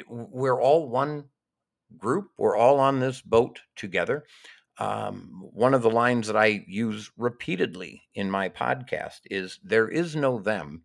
we're 0.07 0.61
all 0.61 0.89
one 0.89 1.25
group. 1.97 2.29
We're 2.37 2.57
all 2.57 2.79
on 2.79 2.99
this 2.99 3.21
boat 3.21 3.61
together. 3.75 4.25
Um, 4.77 5.29
one 5.53 5.73
of 5.73 5.81
the 5.81 5.89
lines 5.89 6.27
that 6.27 6.35
I 6.35 6.65
use 6.67 7.11
repeatedly 7.17 8.03
in 8.13 8.29
my 8.29 8.49
podcast 8.49 9.21
is 9.31 9.59
There 9.63 9.87
is 9.87 10.15
no 10.15 10.39
them. 10.39 10.83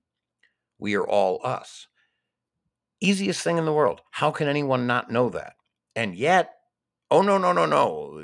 We 0.79 0.95
are 0.95 1.07
all 1.07 1.41
us. 1.45 1.89
Easiest 3.01 3.43
thing 3.43 3.59
in 3.59 3.65
the 3.65 3.73
world. 3.73 4.03
How 4.11 4.31
can 4.31 4.49
anyone 4.49 4.87
not 4.87 5.11
know 5.11 5.31
that? 5.31 5.55
And 5.97 6.15
yet, 6.15 6.53
oh, 7.11 7.23
no, 7.23 7.39
no, 7.39 7.53
no, 7.53 7.67
no. 7.67 8.23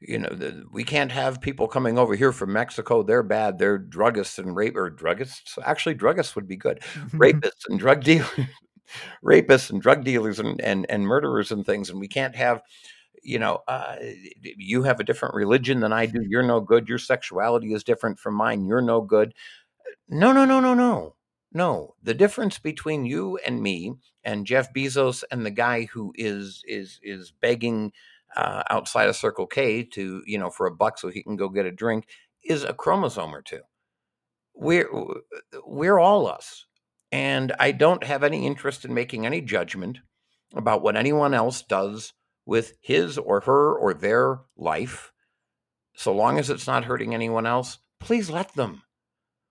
You 0.00 0.18
know, 0.18 0.28
the, 0.28 0.64
we 0.70 0.84
can't 0.84 1.10
have 1.10 1.40
people 1.40 1.66
coming 1.66 1.98
over 1.98 2.14
here 2.14 2.32
from 2.32 2.52
Mexico. 2.52 3.02
They're 3.02 3.22
bad. 3.22 3.58
They're 3.58 3.78
druggists 3.78 4.38
and 4.38 4.54
rape 4.54 4.76
or 4.76 4.90
druggists. 4.90 5.58
Actually, 5.64 5.96
druggists 5.96 6.36
would 6.36 6.46
be 6.46 6.56
good 6.56 6.80
rapists 7.12 7.64
and 7.68 7.78
drug 7.78 8.04
dealers, 8.04 8.30
rapists 9.24 9.70
and 9.70 9.82
drug 9.82 10.04
dealers 10.04 10.38
and, 10.38 10.60
and 10.60 10.86
and 10.88 11.06
murderers 11.06 11.50
and 11.50 11.64
things, 11.66 11.90
and 11.90 11.98
we 11.98 12.08
can't 12.08 12.36
have, 12.36 12.62
you 13.22 13.38
know, 13.38 13.60
uh, 13.68 13.96
you 14.42 14.82
have 14.82 15.00
a 15.00 15.04
different 15.04 15.34
religion 15.34 15.80
than 15.80 15.92
I 15.92 16.06
do. 16.06 16.22
You're 16.22 16.42
no 16.42 16.60
good. 16.60 16.88
Your 16.88 16.98
sexuality 16.98 17.72
is 17.72 17.84
different 17.84 18.18
from 18.18 18.34
mine. 18.34 18.66
You're 18.66 18.82
no 18.82 19.00
good. 19.00 19.34
No, 20.08 20.32
no, 20.32 20.44
no, 20.44 20.60
no, 20.60 20.74
no, 20.74 21.14
no. 21.52 21.94
The 22.02 22.14
difference 22.14 22.58
between 22.58 23.06
you 23.06 23.38
and 23.38 23.62
me 23.62 23.94
and 24.24 24.46
Jeff 24.46 24.72
Bezos 24.72 25.24
and 25.30 25.44
the 25.44 25.50
guy 25.50 25.84
who 25.84 26.12
is 26.16 26.62
is 26.66 27.00
is 27.02 27.32
begging 27.40 27.92
uh, 28.36 28.62
outside 28.70 29.08
of 29.08 29.16
Circle 29.16 29.46
K 29.46 29.82
to 29.84 30.22
you 30.26 30.38
know 30.38 30.50
for 30.50 30.66
a 30.66 30.74
buck 30.74 30.98
so 30.98 31.08
he 31.08 31.22
can 31.22 31.36
go 31.36 31.48
get 31.48 31.66
a 31.66 31.72
drink 31.72 32.06
is 32.44 32.64
a 32.64 32.74
chromosome 32.74 33.34
or 33.34 33.42
two 33.42 33.60
we're 34.54 34.90
we're 35.64 35.98
all 35.98 36.26
us 36.26 36.66
and 37.12 37.52
i 37.60 37.70
don't 37.70 38.04
have 38.04 38.24
any 38.24 38.46
interest 38.46 38.84
in 38.84 38.92
making 38.92 39.24
any 39.24 39.40
judgment 39.40 39.98
about 40.54 40.82
what 40.82 40.96
anyone 40.96 41.32
else 41.32 41.62
does 41.62 42.12
with 42.48 42.72
his 42.80 43.18
or 43.18 43.40
her 43.40 43.74
or 43.74 43.92
their 43.92 44.40
life 44.56 45.12
so 45.94 46.14
long 46.14 46.38
as 46.38 46.48
it's 46.48 46.66
not 46.66 46.86
hurting 46.86 47.12
anyone 47.12 47.44
else 47.44 47.78
please 48.00 48.30
let 48.30 48.54
them 48.54 48.82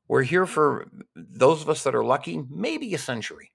we're 0.08 0.24
here 0.24 0.48
for 0.48 0.88
those 1.16 1.62
of 1.62 1.70
us 1.70 1.84
that 1.84 1.94
are 1.94 2.04
lucky 2.04 2.44
maybe 2.50 2.92
a 2.96 2.98
century 2.98 3.52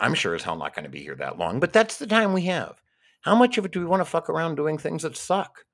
i'm 0.00 0.14
sure 0.14 0.34
as 0.34 0.44
hell 0.44 0.56
not 0.56 0.74
going 0.74 0.84
to 0.84 0.90
be 0.90 1.02
here 1.02 1.14
that 1.14 1.38
long 1.38 1.60
but 1.60 1.74
that's 1.74 1.98
the 1.98 2.06
time 2.06 2.32
we 2.32 2.46
have 2.46 2.80
how 3.20 3.34
much 3.34 3.58
of 3.58 3.66
it 3.66 3.70
do 3.70 3.80
we 3.80 3.86
want 3.86 4.00
to 4.00 4.06
fuck 4.06 4.30
around 4.30 4.54
doing 4.54 4.78
things 4.78 5.02
that 5.02 5.14
suck 5.14 5.66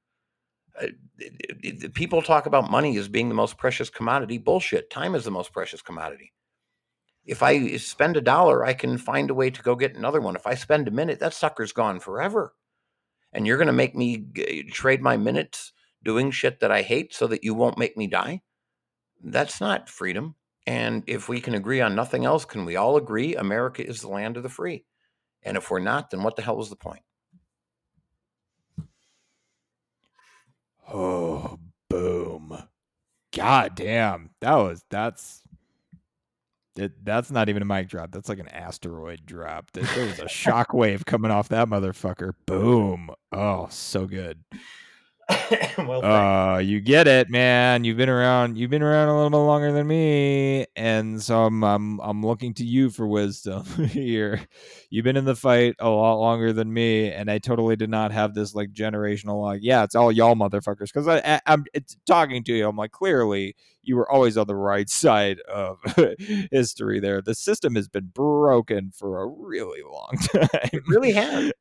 uh, 0.81 0.89
people 1.95 2.21
talk 2.21 2.47
about 2.47 2.73
money 2.73 2.97
as 2.97 3.07
being 3.07 3.29
the 3.29 3.35
most 3.37 3.57
precious 3.57 3.89
commodity. 3.89 4.39
Bullshit. 4.39 4.91
Time 4.91 5.15
is 5.15 5.25
the 5.25 5.31
most 5.31 5.53
precious 5.53 5.81
commodity. 5.81 6.33
If 7.25 7.45
I 7.45 7.77
spend 7.77 8.17
a 8.17 8.21
dollar, 8.21 8.65
I 8.65 8.75
can 8.75 8.99
find 8.99 9.31
a 9.31 9.35
way 9.35 9.51
to 9.51 9.63
go 9.63 9.77
get 9.77 9.95
another 9.95 10.21
one. 10.21 10.35
If 10.35 10.49
I 10.49 10.57
spend 10.57 10.89
a 10.89 10.91
minute, 10.91 11.21
that 11.21 11.33
sucker's 11.33 11.71
gone 11.71 12.01
forever. 12.01 12.55
And 13.35 13.47
you're 13.47 13.59
going 13.59 13.67
to 13.67 13.73
make 13.73 13.95
me 13.95 14.25
g- 14.33 14.63
trade 14.65 15.03
my 15.03 15.17
minutes 15.17 15.73
doing 16.03 16.31
shit 16.31 16.61
that 16.61 16.71
I 16.71 16.83
hate 16.83 17.13
so 17.13 17.27
that 17.27 17.45
you 17.45 17.55
won't 17.55 17.79
make 17.79 17.97
me 17.97 18.07
die? 18.07 18.43
That's 19.23 19.61
not 19.61 19.89
freedom. 19.89 20.37
And 20.67 21.03
if 21.07 21.29
we 21.29 21.41
can 21.41 21.55
agree 21.55 21.81
on 21.81 21.95
nothing 21.95 22.25
else, 22.25 22.45
can 22.45 22.65
we 22.65 22.77
all 22.77 22.97
agree 22.97 23.35
America 23.37 23.87
is 23.87 24.01
the 24.01 24.09
land 24.09 24.37
of 24.37 24.43
the 24.43 24.49
free? 24.49 24.85
And 25.43 25.57
if 25.57 25.71
we're 25.71 25.81
not, 25.81 26.11
then 26.11 26.23
what 26.23 26.37
the 26.37 26.43
hell 26.43 26.61
is 26.61 26.71
the 26.71 26.77
point? 26.77 27.03
Oh, 30.89 31.59
boom. 31.91 32.57
God 33.35 33.75
damn. 33.75 34.31
That 34.41 34.55
was 34.55 34.85
that's 34.91 35.43
it, 36.77 37.05
that's 37.05 37.31
not 37.31 37.49
even 37.49 37.63
a 37.63 37.65
mic 37.65 37.89
drop. 37.89 38.11
That's 38.11 38.29
like 38.29 38.39
an 38.39 38.49
asteroid 38.49 39.27
drop. 39.27 39.71
There, 39.73 39.85
there 39.85 40.07
was 40.07 40.19
a 40.19 40.29
shock 40.29 40.73
wave 40.73 41.05
coming 41.07 41.31
off 41.31 41.49
that 41.51 41.69
motherfucker. 41.69 42.33
Boom. 42.47 43.11
Oh, 43.33 43.69
so 43.71 44.07
good. 44.07 44.45
well, 45.79 46.05
Uh, 46.05 46.59
you 46.59 46.81
get 46.81 47.07
it, 47.07 47.31
man. 47.31 47.85
You've 47.85 47.97
been 47.97 48.09
around. 48.09 48.59
You've 48.59 48.71
been 48.71 48.83
around 48.83 49.09
a 49.09 49.15
little 49.15 49.31
bit 49.31 49.37
longer 49.39 49.73
than 49.73 49.87
me, 49.87 50.67
and 50.77 51.23
so 51.23 51.45
I'm 51.45 51.63
I'm, 51.65 52.01
I'm 52.01 52.25
looking 52.25 52.53
to 52.55 52.65
you 52.65 52.91
for 52.91 53.07
wisdom 53.07 53.65
here. 53.89 54.41
You've 54.91 55.05
been 55.05 55.17
in 55.17 55.25
the 55.25 55.35
fight 55.35 55.77
a 55.79 55.89
lot 55.89 56.17
longer 56.19 56.53
than 56.53 56.73
me, 56.73 57.11
and 57.11 57.31
I 57.31 57.39
totally 57.39 57.77
did 57.77 57.91
not 57.91 58.13
have 58.13 58.35
this 58.35 58.55
like 58.55 58.73
generational 58.73 59.43
like, 59.43 59.61
yeah, 59.63 59.83
it's 59.85 59.95
all 59.95 60.13
y'all 60.13 60.35
motherfuckers. 60.35 60.93
Because 60.93 61.09
I, 61.09 61.19
I 61.25 61.41
I'm 61.47 61.65
it's 61.73 61.97
talking 62.07 62.45
to 62.45 62.53
you. 62.53 62.69
I'm 62.69 62.77
like, 62.77 62.93
clearly 62.93 63.57
you 63.83 63.97
were 63.97 64.11
always 64.11 64.37
on 64.37 64.47
the 64.47 64.55
right 64.57 64.89
side 64.91 65.41
of 65.41 65.79
history. 66.51 67.01
There, 67.01 67.23
the 67.23 67.35
system 67.35 67.75
has 67.77 67.89
been 67.89 68.11
broken 68.15 68.91
for 68.95 69.23
a 69.23 69.27
really 69.27 69.83
long 69.83 70.17
time. 70.33 70.49
it 70.73 70.83
really 70.87 71.13
has. 71.13 71.53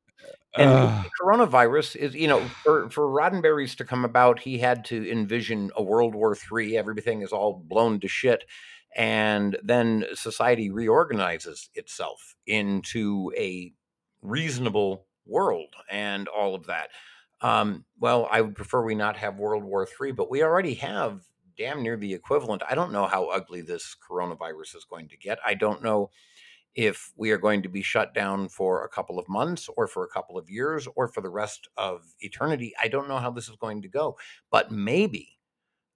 And 0.56 0.70
the 0.70 1.10
coronavirus 1.20 1.96
is, 1.96 2.14
you 2.14 2.28
know, 2.28 2.40
for, 2.64 2.90
for 2.90 3.08
Roddenberry's 3.08 3.76
to 3.76 3.86
come 3.86 4.06
about, 4.06 4.40
he 4.40 4.60
had 4.60 4.86
to 4.86 5.12
envision 5.12 5.72
a 5.76 5.82
World 5.82 6.14
War 6.14 6.36
III. 6.52 6.78
Everything 6.78 7.22
is 7.22 7.32
all 7.32 7.64
blown 7.66 8.00
to 8.02 8.08
shit. 8.08 8.46
And 8.96 9.58
then 9.64 10.06
society 10.14 10.70
reorganizes 10.70 11.70
itself 11.74 12.36
into 12.46 13.32
a 13.36 13.74
reasonable 14.22 15.08
world 15.26 15.74
and 15.90 16.28
all 16.28 16.54
of 16.54 16.68
that. 16.68 16.90
Um, 17.42 17.86
well, 18.00 18.28
I 18.32 18.42
would 18.42 18.56
prefer 18.56 18.84
we 18.84 18.96
not 18.96 19.18
have 19.18 19.38
World 19.38 19.64
War 19.64 19.88
III, 20.00 20.12
but 20.12 20.30
we 20.30 20.44
already 20.44 20.76
have 20.76 21.22
damn 21.58 21.82
near 21.82 21.98
the 21.98 22.14
equivalent. 22.14 22.62
I 22.70 22.76
don't 22.76 22.92
know 22.92 23.08
how 23.08 23.26
ugly 23.26 23.62
this 23.62 23.96
coronavirus 24.10 24.76
is 24.76 24.86
going 24.90 25.10
to 25.10 25.18
get. 25.18 25.40
I 25.46 25.56
don't 25.56 25.84
know 25.84 26.10
if 26.76 27.12
we 27.16 27.32
are 27.32 27.38
going 27.38 27.62
to 27.62 27.70
be 27.70 27.82
shut 27.82 28.14
down 28.14 28.50
for 28.50 28.84
a 28.84 28.90
couple 28.90 29.20
of 29.20 29.30
months 29.30 29.70
or 29.78 29.88
for 29.88 30.04
a 30.04 30.10
couple 30.10 30.38
of 30.38 30.50
years 30.50 30.88
or 30.96 31.08
for 31.08 31.22
the 31.22 31.30
rest 31.30 31.68
of 31.78 32.02
eternity. 32.20 32.74
I 32.82 32.88
don't 32.88 33.08
know 33.08 33.20
how 33.20 33.32
this 33.32 33.50
is 33.50 33.56
going 33.58 33.82
to 33.84 33.88
go, 33.88 34.18
but 34.50 34.72
maybe 34.72 35.38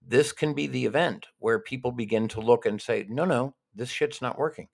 this 0.05 0.32
can 0.32 0.53
be 0.53 0.67
the 0.67 0.86
event 0.86 1.28
where 1.39 1.59
people 1.59 1.91
begin 1.91 2.28
to 2.30 2.41
look 2.41 2.65
and 2.65 2.82
say, 2.82 3.05
no, 3.09 3.25
no, 3.25 3.55
this 3.75 3.89
shit's 3.89 4.21
not 4.21 4.38
working. 4.38 4.67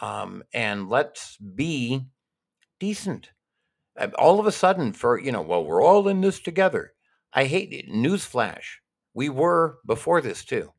Um, 0.00 0.42
and 0.52 0.88
let's 0.88 1.36
be 1.36 2.06
decent. 2.78 3.30
All 4.16 4.38
of 4.38 4.46
a 4.46 4.52
sudden, 4.52 4.92
for, 4.92 5.18
you 5.18 5.32
know, 5.32 5.42
well, 5.42 5.64
we're 5.64 5.82
all 5.82 6.08
in 6.08 6.20
this 6.20 6.38
together. 6.38 6.92
I 7.32 7.44
hate 7.44 7.72
it. 7.72 7.88
Newsflash. 7.88 8.64
We 9.14 9.28
were 9.28 9.78
before 9.86 10.20
this 10.20 10.44
too 10.44 10.72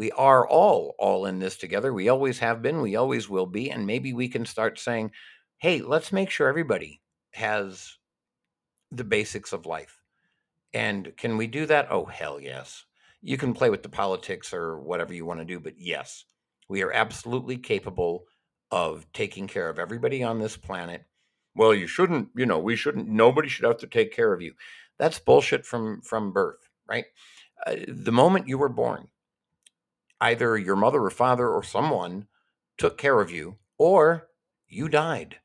we 0.00 0.10
are 0.12 0.48
all 0.48 0.94
all 0.98 1.26
in 1.26 1.40
this 1.40 1.58
together. 1.58 1.92
We 1.92 2.08
always 2.08 2.38
have 2.38 2.62
been 2.62 2.80
we 2.80 2.96
always 2.96 3.28
will 3.28 3.44
be 3.44 3.70
and 3.70 3.86
maybe 3.86 4.14
we 4.14 4.28
can 4.28 4.46
start 4.46 4.78
saying 4.78 5.10
hey 5.58 5.82
let's 5.82 6.10
make 6.10 6.30
sure 6.30 6.48
everybody 6.48 7.02
has 7.32 7.98
the 8.90 9.04
basics 9.04 9.52
of 9.52 9.66
life. 9.66 10.00
And 10.72 11.14
can 11.18 11.36
we 11.36 11.46
do 11.46 11.66
that? 11.66 11.88
Oh 11.90 12.06
hell 12.06 12.40
yes. 12.40 12.86
You 13.20 13.36
can 13.36 13.52
play 13.52 13.68
with 13.68 13.82
the 13.82 13.90
politics 13.90 14.54
or 14.54 14.80
whatever 14.80 15.12
you 15.12 15.26
want 15.26 15.40
to 15.40 15.44
do 15.44 15.60
but 15.60 15.74
yes 15.76 16.24
we 16.66 16.80
are 16.82 16.92
absolutely 16.92 17.58
capable 17.58 18.24
of 18.70 19.06
taking 19.12 19.46
care 19.48 19.68
of 19.68 19.78
everybody 19.78 20.22
on 20.22 20.38
this 20.38 20.56
planet. 20.56 21.04
Well 21.54 21.74
you 21.74 21.86
shouldn't 21.86 22.30
you 22.34 22.46
know 22.46 22.58
we 22.58 22.74
shouldn't 22.74 23.06
nobody 23.06 23.50
should 23.50 23.66
have 23.66 23.76
to 23.80 23.86
take 23.86 24.14
care 24.16 24.32
of 24.32 24.40
you. 24.40 24.54
That's 24.98 25.18
bullshit 25.18 25.66
from 25.66 26.00
from 26.00 26.32
birth 26.32 26.70
right? 26.88 27.04
Uh, 27.66 27.76
the 27.86 28.12
moment 28.12 28.48
you 28.48 28.56
were 28.56 28.70
born 28.70 29.06
either 30.20 30.56
your 30.58 30.76
mother 30.76 31.02
or 31.02 31.10
father 31.10 31.48
or 31.48 31.62
someone 31.62 32.26
took 32.78 32.98
care 32.98 33.20
of 33.20 33.30
you 33.30 33.56
or 33.78 34.28
you 34.68 34.88
died. 34.88 35.36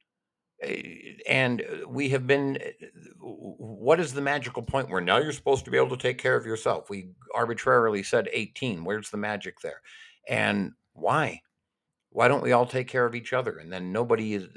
Eh, 0.62 1.14
and 1.28 1.62
uh, 1.62 1.88
we 1.88 2.10
have 2.10 2.28
been, 2.28 2.58
eh, 2.62 2.72
what 3.20 4.00
is 4.00 4.14
the 4.14 4.22
magical 4.22 4.64
point 4.64 4.90
where 4.90 5.02
now 5.02 5.18
you're 5.18 5.32
supposed 5.32 5.66
to 5.66 5.72
be 5.72 5.78
able 5.78 5.96
to 5.96 6.02
take 6.02 6.18
care 6.18 6.36
of 6.36 6.46
yourself? 6.46 6.90
We 6.90 7.10
arbitrarily 7.34 8.04
said 8.04 8.30
18. 8.32 8.84
Where's 8.84 9.10
the 9.10 9.18
magic 9.18 9.60
there? 9.62 9.82
And 10.28 10.72
why? 10.94 11.42
Why 12.10 12.28
don't 12.28 12.44
we 12.44 12.54
all 12.54 12.66
take 12.66 12.88
care 12.88 13.06
of 13.06 13.16
each 13.16 13.34
other? 13.34 13.58
And 13.58 13.72
then 13.72 13.92
nobody 13.92 14.36
is, 14.36 14.48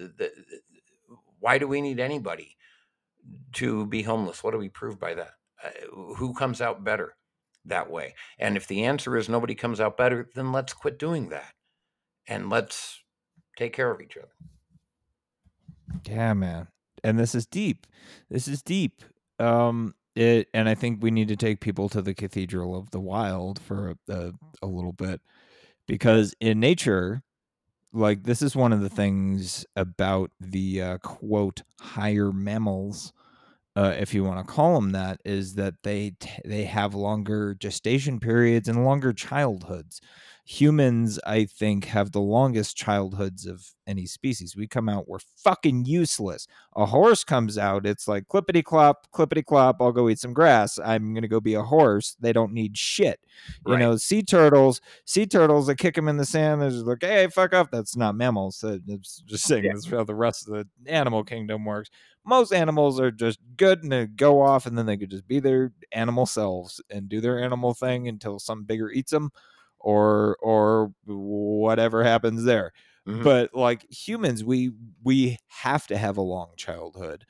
why 1.40 1.58
do 1.58 1.66
we 1.66 1.80
need 1.80 1.98
anybody 1.98 2.56
to 3.54 3.86
be 3.86 4.02
homeless? 4.02 4.42
What 4.44 4.52
do 4.52 4.58
we 4.58 4.68
prove 4.68 5.00
by 5.00 5.14
that? 5.14 5.32
Who 5.92 6.34
comes 6.34 6.60
out 6.60 6.84
better? 6.84 7.16
That 7.68 7.90
way? 7.90 8.14
And 8.38 8.56
if 8.56 8.66
the 8.66 8.84
answer 8.84 9.16
is 9.16 9.28
nobody 9.28 9.54
comes 9.54 9.80
out 9.80 9.96
better, 9.96 10.28
then 10.34 10.52
let's 10.52 10.72
quit 10.72 10.98
doing 10.98 11.28
that 11.30 11.52
and 12.26 12.50
let's 12.50 13.02
take 13.56 13.72
care 13.72 13.90
of 13.90 14.00
each 14.00 14.16
other. 14.16 14.28
Yeah, 16.06 16.34
man. 16.34 16.68
And 17.02 17.18
this 17.18 17.34
is 17.34 17.46
deep. 17.46 17.86
This 18.30 18.48
is 18.48 18.62
deep. 18.62 19.02
Um 19.38 19.94
it 20.14 20.48
and 20.52 20.68
I 20.68 20.74
think 20.74 21.00
we 21.00 21.10
need 21.10 21.28
to 21.28 21.36
take 21.36 21.60
people 21.60 21.88
to 21.90 22.02
the 22.02 22.14
cathedral 22.14 22.76
of 22.76 22.90
the 22.90 23.00
wild 23.00 23.60
for 23.60 23.94
a, 24.08 24.12
a, 24.12 24.32
a 24.62 24.66
little 24.66 24.92
bit 24.92 25.20
because 25.86 26.34
in 26.40 26.58
nature 26.58 27.22
like 27.92 28.24
this 28.24 28.42
is 28.42 28.56
one 28.56 28.72
of 28.72 28.80
the 28.80 28.88
things 28.88 29.64
about 29.76 30.30
the 30.40 30.82
uh, 30.82 30.98
quote 30.98 31.62
higher 31.80 32.32
mammals 32.32 33.12
uh, 33.78 33.94
if 33.98 34.12
you 34.12 34.24
want 34.24 34.44
to 34.44 34.52
call 34.52 34.74
them 34.74 34.90
that, 34.90 35.20
is 35.24 35.54
that 35.54 35.74
they 35.84 36.10
t- 36.18 36.30
they 36.44 36.64
have 36.64 36.94
longer 36.94 37.54
gestation 37.54 38.18
periods 38.18 38.68
and 38.68 38.84
longer 38.84 39.12
childhoods. 39.12 40.00
Humans, 40.51 41.20
I 41.26 41.44
think, 41.44 41.84
have 41.84 42.12
the 42.12 42.22
longest 42.22 42.74
childhoods 42.74 43.44
of 43.44 43.74
any 43.86 44.07
species. 44.07 44.57
We 44.57 44.66
come 44.66 44.88
out, 44.88 45.07
we're 45.07 45.18
fucking 45.18 45.84
useless. 45.84 46.49
A 46.74 46.86
horse 46.86 47.22
comes 47.22 47.59
out, 47.59 47.84
it's 47.84 48.09
like 48.09 48.28
clippity 48.28 48.64
clop, 48.64 49.11
clippity 49.12 49.44
clop. 49.44 49.76
I'll 49.82 49.92
go 49.92 50.09
eat 50.09 50.18
some 50.18 50.32
grass. 50.32 50.78
I'm 50.82 51.12
gonna 51.12 51.28
go 51.28 51.38
be 51.38 51.53
a 51.53 51.62
horse. 51.62 52.16
They 52.18 52.32
don't 52.32 52.55
need 52.55 52.78
shit. 52.78 53.20
You 53.66 53.74
right. 53.74 53.78
know, 53.78 53.96
sea 53.99 54.22
turtles, 54.22 54.80
sea 55.05 55.26
turtles, 55.26 55.66
they 55.66 55.74
kick 55.74 55.94
them 55.94 56.09
in 56.09 56.16
the 56.16 56.24
sand. 56.24 56.62
They're 56.62 56.70
just 56.70 56.86
like, 56.86 57.03
hey, 57.03 57.26
fuck 57.26 57.53
off. 57.53 57.70
That's 57.70 57.94
not 57.94 58.14
mammals. 58.14 58.64
It's 58.66 59.22
just 59.26 59.44
saying 59.44 59.64
yeah. 59.64 59.72
that's 59.74 59.90
how 59.90 60.05
the 60.05 60.14
rest 60.14 60.49
of 60.49 60.55
the 60.55 60.66
animal 60.90 61.24
kingdom 61.24 61.66
works 61.66 61.90
most 62.24 62.53
animals 62.53 63.01
are 63.01 63.11
just 63.11 63.38
good 63.57 63.82
and 63.82 63.90
they 63.90 64.07
go 64.07 64.42
off 64.42 64.66
and 64.66 64.76
then 64.76 64.84
they 64.84 64.99
could 64.99 65.11
just 65.11 65.26
be 65.26 65.40
their 65.40 65.72
animal 65.92 66.26
selves 66.26 66.78
and 66.90 67.09
do 67.09 67.22
their 67.22 67.42
animal 67.42 67.72
thing 67.72 68.07
until 68.07 68.38
some 68.38 68.64
bigger 68.64 68.90
eats 68.90 69.11
them 69.11 69.30
or 69.80 70.36
or 70.40 70.92
whatever 71.06 72.04
happens 72.04 72.44
there 72.44 72.72
mm-hmm. 73.06 73.22
but 73.22 73.54
like 73.54 73.90
humans 73.92 74.44
we 74.44 74.70
we 75.02 75.38
have 75.48 75.86
to 75.86 75.96
have 75.96 76.16
a 76.16 76.22
long 76.22 76.50
childhood 76.56 77.24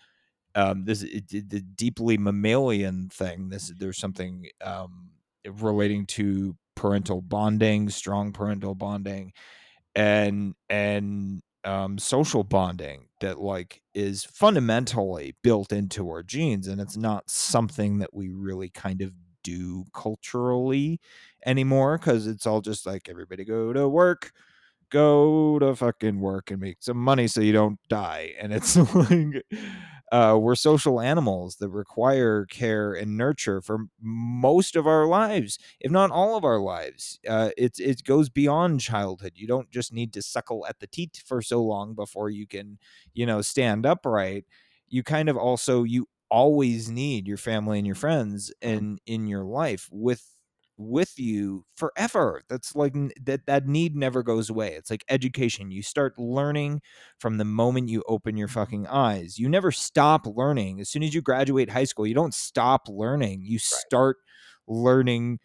um 0.55 0.85
this 0.85 1.01
the 1.01 1.63
deeply 1.75 2.19
mammalian 2.19 3.09
thing 3.09 3.49
this 3.49 3.73
there's 3.79 3.99
something 3.99 4.47
um 4.63 5.11
relating 5.47 6.07
to 6.07 6.57
parental 6.75 7.21
bonding 7.21 7.89
strong 7.89 8.33
parental 8.33 8.75
bonding 8.75 9.33
and 9.95 10.55
and 10.71 11.43
um, 11.65 11.99
social 11.99 12.45
bonding 12.45 13.09
that 13.21 13.41
like 13.41 13.83
is 13.95 14.25
fundamentally 14.25 15.35
built 15.43 15.73
into 15.73 16.09
our 16.09 16.23
genes 16.23 16.69
and 16.69 16.81
it's 16.81 16.97
not 16.97 17.29
something 17.29 17.99
that 17.99 18.15
we 18.15 18.31
really 18.31 18.71
kind 18.71 19.03
of 19.03 19.13
do 19.43 19.85
culturally 19.93 21.01
anymore 21.49 21.99
because 21.99 22.29
it's 22.29 22.47
all 22.47 22.61
just 22.63 22.87
like 22.87 23.09
everybody 23.09 23.45
go 23.45 23.73
to 23.73 23.89
work 23.89 24.33
go 24.91 25.59
to 25.59 25.75
fucking 25.77 26.21
work 26.21 26.51
and 26.51 26.61
make 26.61 26.79
some 26.81 26.97
money 26.99 27.29
so 27.29 27.41
you 27.41 27.53
don't 27.53 27.79
die 27.89 28.35
and 28.41 28.53
it's 28.55 28.77
like 28.95 29.45
uh, 30.13 30.39
we're 30.41 30.55
social 30.55 31.01
animals 31.01 31.57
that 31.57 31.69
require 31.69 32.47
care 32.47 32.95
and 32.95 33.17
nurture 33.17 33.61
for 33.61 33.81
most 34.01 34.77
of 34.77 34.87
our 34.87 35.07
lives, 35.07 35.59
if 35.81 35.91
not 35.91 36.11
all 36.11 36.37
of 36.37 36.45
our 36.45 36.59
lives. 36.59 37.19
Uh, 37.29 37.51
it 37.59 37.79
it 37.79 38.03
goes 38.05 38.31
beyond 38.31 38.81
childhood. 38.81 39.33
You 39.37 39.47
don't 39.47 39.71
just 39.71 39.93
need 39.93 40.13
to 40.15 40.23
suckle 40.23 40.67
at 40.67 40.81
the 40.81 40.87
teat 40.87 41.23
for 41.27 41.43
so 41.43 41.63
long 41.63 41.95
before 41.95 42.31
you 42.31 42.47
can, 42.47 42.79
you 43.13 43.27
know, 43.27 43.43
stand 43.43 43.85
upright. 43.85 44.47
You 44.89 45.03
kind 45.03 45.29
of 45.29 45.37
also 45.37 45.83
you 45.83 46.09
always 46.31 46.89
need 46.91 47.27
your 47.27 47.37
family 47.37 47.79
and 47.79 47.87
your 47.87 47.97
friends 47.97 48.53
and 48.63 49.01
in 49.07 49.27
your 49.27 49.45
life 49.45 49.89
with 49.91 50.25
with 50.79 51.19
you 51.19 51.65
forever. 51.77 52.43
That's 52.49 52.75
like 52.75 52.95
that 53.25 53.47
that 53.47 53.67
need 53.67 53.97
never 53.97 54.23
goes 54.23 54.49
away. 54.51 54.75
It's 54.75 54.91
like 54.91 55.05
education. 55.11 55.71
You 55.71 55.83
start 55.83 56.19
learning 56.19 56.81
from 57.19 57.39
the 57.39 57.45
moment 57.45 57.89
you 57.89 58.05
open 58.09 58.37
your 58.37 58.49
fucking 58.49 58.87
eyes. 58.87 59.39
You 59.39 59.49
never 59.49 59.73
stop 59.73 60.27
learning. 60.27 60.81
As 60.81 60.89
soon 60.89 61.03
as 61.03 61.15
you 61.15 61.23
graduate 61.23 61.71
high 61.71 61.85
school, 61.85 62.07
you 62.07 62.15
don't 62.15 62.35
stop 62.35 62.89
learning. 62.89 63.43
You 63.43 63.59
start 63.59 64.17
learning 64.67 65.41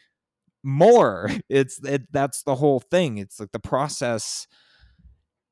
more. 0.63 1.29
It's 1.49 1.79
it, 1.85 2.03
that's 2.11 2.43
the 2.43 2.55
whole 2.55 2.79
thing. 2.79 3.17
It's 3.19 3.39
like 3.39 3.51
the 3.53 3.59
process 3.59 4.47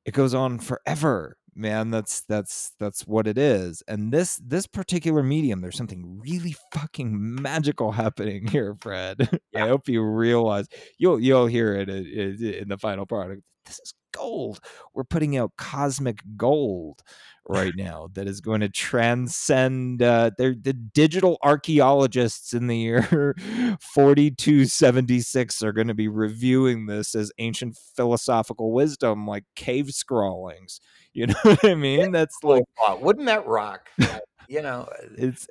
it 0.05 0.13
goes 0.13 0.33
on 0.33 0.59
forever 0.59 1.37
man 1.55 1.89
that's 1.91 2.21
that's 2.21 2.71
that's 2.79 3.07
what 3.07 3.27
it 3.27 3.37
is. 3.37 3.83
And 3.87 4.11
this 4.11 4.37
this 4.45 4.67
particular 4.67 5.23
medium 5.23 5.61
there's 5.61 5.77
something 5.77 6.19
really 6.19 6.55
fucking 6.73 7.41
magical 7.41 7.91
happening 7.91 8.47
here 8.51 8.75
fred. 8.81 9.39
Yeah. 9.53 9.65
i 9.65 9.67
hope 9.67 9.87
you 9.87 10.03
realize 10.03 10.67
you'll 10.97 11.19
you'll 11.19 11.47
hear 11.47 11.73
it 11.75 11.89
in, 11.89 12.43
in 12.43 12.67
the 12.69 12.77
final 12.77 13.05
product. 13.05 13.41
This 13.65 13.79
is 13.79 13.93
gold. 14.11 14.59
We're 14.93 15.03
putting 15.03 15.37
out 15.37 15.53
cosmic 15.57 16.21
gold 16.37 17.01
right 17.47 17.73
now 17.75 18.07
that 18.13 18.27
is 18.27 18.39
going 18.39 18.61
to 18.61 18.69
transcend 18.69 20.01
uh, 20.01 20.31
the 20.37 20.53
digital 20.93 21.37
archaeologists 21.43 22.53
in 22.53 22.67
the 22.67 22.77
year 22.77 23.35
4276 23.81 25.63
are 25.63 25.73
going 25.73 25.87
to 25.87 25.93
be 25.93 26.07
reviewing 26.07 26.85
this 26.85 27.15
as 27.15 27.31
ancient 27.39 27.77
philosophical 27.95 28.71
wisdom 28.71 29.27
like 29.27 29.43
cave 29.55 29.89
scrawlings 29.91 30.79
you 31.13 31.27
know 31.27 31.35
what 31.41 31.65
i 31.65 31.75
mean? 31.75 32.11
That's 32.11 32.37
like 32.43 32.63
wouldn't 32.99 33.25
that 33.25 33.45
rock? 33.45 33.89
You 34.47 34.61
know 34.61 34.87
uh, 34.91 35.07
it's 35.17 35.47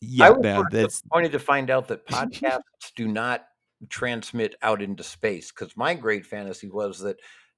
yeah 0.00 0.26
I 0.26 0.30
was 0.30 0.42
man, 0.42 0.64
disappointed 0.70 1.32
to 1.32 1.38
find 1.38 1.70
out 1.70 1.88
that 1.88 2.06
podcasts 2.06 2.92
do 2.94 3.08
not 3.08 3.46
transmit 3.88 4.54
out 4.62 4.82
into 4.82 5.02
space 5.02 5.52
because 5.52 5.76
my 5.76 5.94
great 5.94 6.26
fantasy 6.26 6.68
was 6.68 7.00
that 7.00 7.16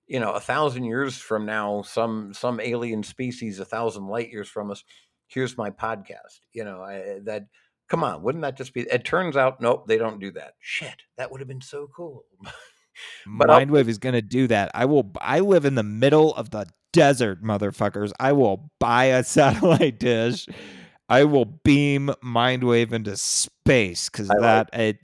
you 0.08 0.18
know, 0.18 0.32
a 0.32 0.40
thousand 0.40 0.84
years 0.84 1.18
from 1.18 1.44
now, 1.44 1.82
some 1.82 2.32
some 2.32 2.60
alien 2.60 3.02
species 3.02 3.60
a 3.60 3.64
thousand 3.64 4.08
light 4.08 4.30
years 4.30 4.48
from 4.48 4.70
us, 4.70 4.82
here's 5.28 5.56
my 5.56 5.70
podcast. 5.70 6.40
You 6.52 6.64
know, 6.64 6.80
I, 6.82 7.18
that 7.24 7.44
come 7.88 8.02
on, 8.02 8.22
wouldn't 8.22 8.42
that 8.42 8.56
just 8.56 8.72
be? 8.72 8.80
It 8.80 9.04
turns 9.04 9.36
out, 9.36 9.60
nope, 9.60 9.86
they 9.86 9.98
don't 9.98 10.18
do 10.18 10.32
that. 10.32 10.54
Shit, 10.60 10.96
that 11.18 11.30
would 11.30 11.40
have 11.40 11.48
been 11.48 11.60
so 11.60 11.88
cool. 11.94 12.24
but 13.26 13.48
Mindwave 13.48 13.82
I'll, 13.82 13.88
is 13.88 13.98
going 13.98 14.14
to 14.14 14.22
do 14.22 14.46
that. 14.48 14.70
I 14.74 14.86
will. 14.86 15.12
I 15.20 15.40
live 15.40 15.66
in 15.66 15.74
the 15.74 15.82
middle 15.82 16.34
of 16.34 16.50
the 16.50 16.66
desert, 16.94 17.42
motherfuckers. 17.42 18.12
I 18.18 18.32
will 18.32 18.70
buy 18.80 19.06
a 19.06 19.22
satellite 19.24 20.00
dish. 20.00 20.46
I 21.10 21.24
will 21.24 21.46
beam 21.46 22.10
Mindwave 22.22 22.92
into 22.92 23.16
space 23.16 24.08
because 24.08 24.30
I 24.30 24.34
like 24.34 24.70
that 24.70 24.80
it. 24.80 24.98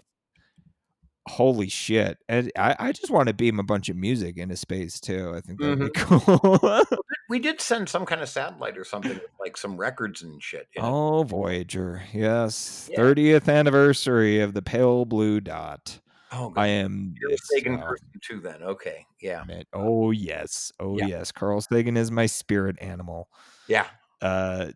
Holy 1.26 1.68
shit! 1.68 2.18
And 2.28 2.52
I, 2.56 2.76
I 2.78 2.92
just 2.92 3.10
want 3.10 3.28
to 3.28 3.34
beam 3.34 3.58
a 3.58 3.62
bunch 3.62 3.88
of 3.88 3.96
music 3.96 4.36
into 4.36 4.56
space 4.56 5.00
too. 5.00 5.32
I 5.34 5.40
think 5.40 5.58
that'd 5.60 5.78
be 5.78 5.86
Mm-hmm. 5.86 6.58
cool. 6.98 7.00
We 7.30 7.38
did 7.38 7.60
send 7.62 7.88
some 7.88 8.04
kind 8.04 8.20
of 8.20 8.28
satellite 8.28 8.76
or 8.76 8.84
something, 8.84 9.14
with, 9.14 9.22
like 9.40 9.56
some 9.56 9.78
records 9.78 10.22
and 10.22 10.42
shit. 10.42 10.68
in 10.74 10.84
it. 10.84 10.86
oh, 10.86 11.22
Voyager! 11.22 12.02
Yes, 12.12 12.88
Yeah. 12.92 12.96
thirtieth 12.98 13.48
anniversary 13.48 14.40
of 14.40 14.52
the 14.52 14.60
pale 14.62 15.04
blue 15.06 15.40
dot. 15.40 15.98
Oh, 16.30 16.52
I 16.56 16.66
am. 16.66 17.14
You're 17.20 17.36
Sagan 17.38 17.78
wow. 17.78 17.86
person 17.88 18.06
too, 18.20 18.40
then. 18.40 18.62
Okay. 18.62 19.06
Yeah. 19.20 19.44
Man, 19.46 19.64
oh 19.72 20.10
yes, 20.10 20.72
oh 20.80 20.98
Yeah. 20.98 21.06
yes. 21.06 21.32
Carl 21.32 21.60
Sagan 21.62 21.96
is 21.96 22.10
my 22.10 22.26
spirit 22.26 22.76
animal. 22.82 23.28
Yeah. 23.68 23.86
Uh, 24.20 24.72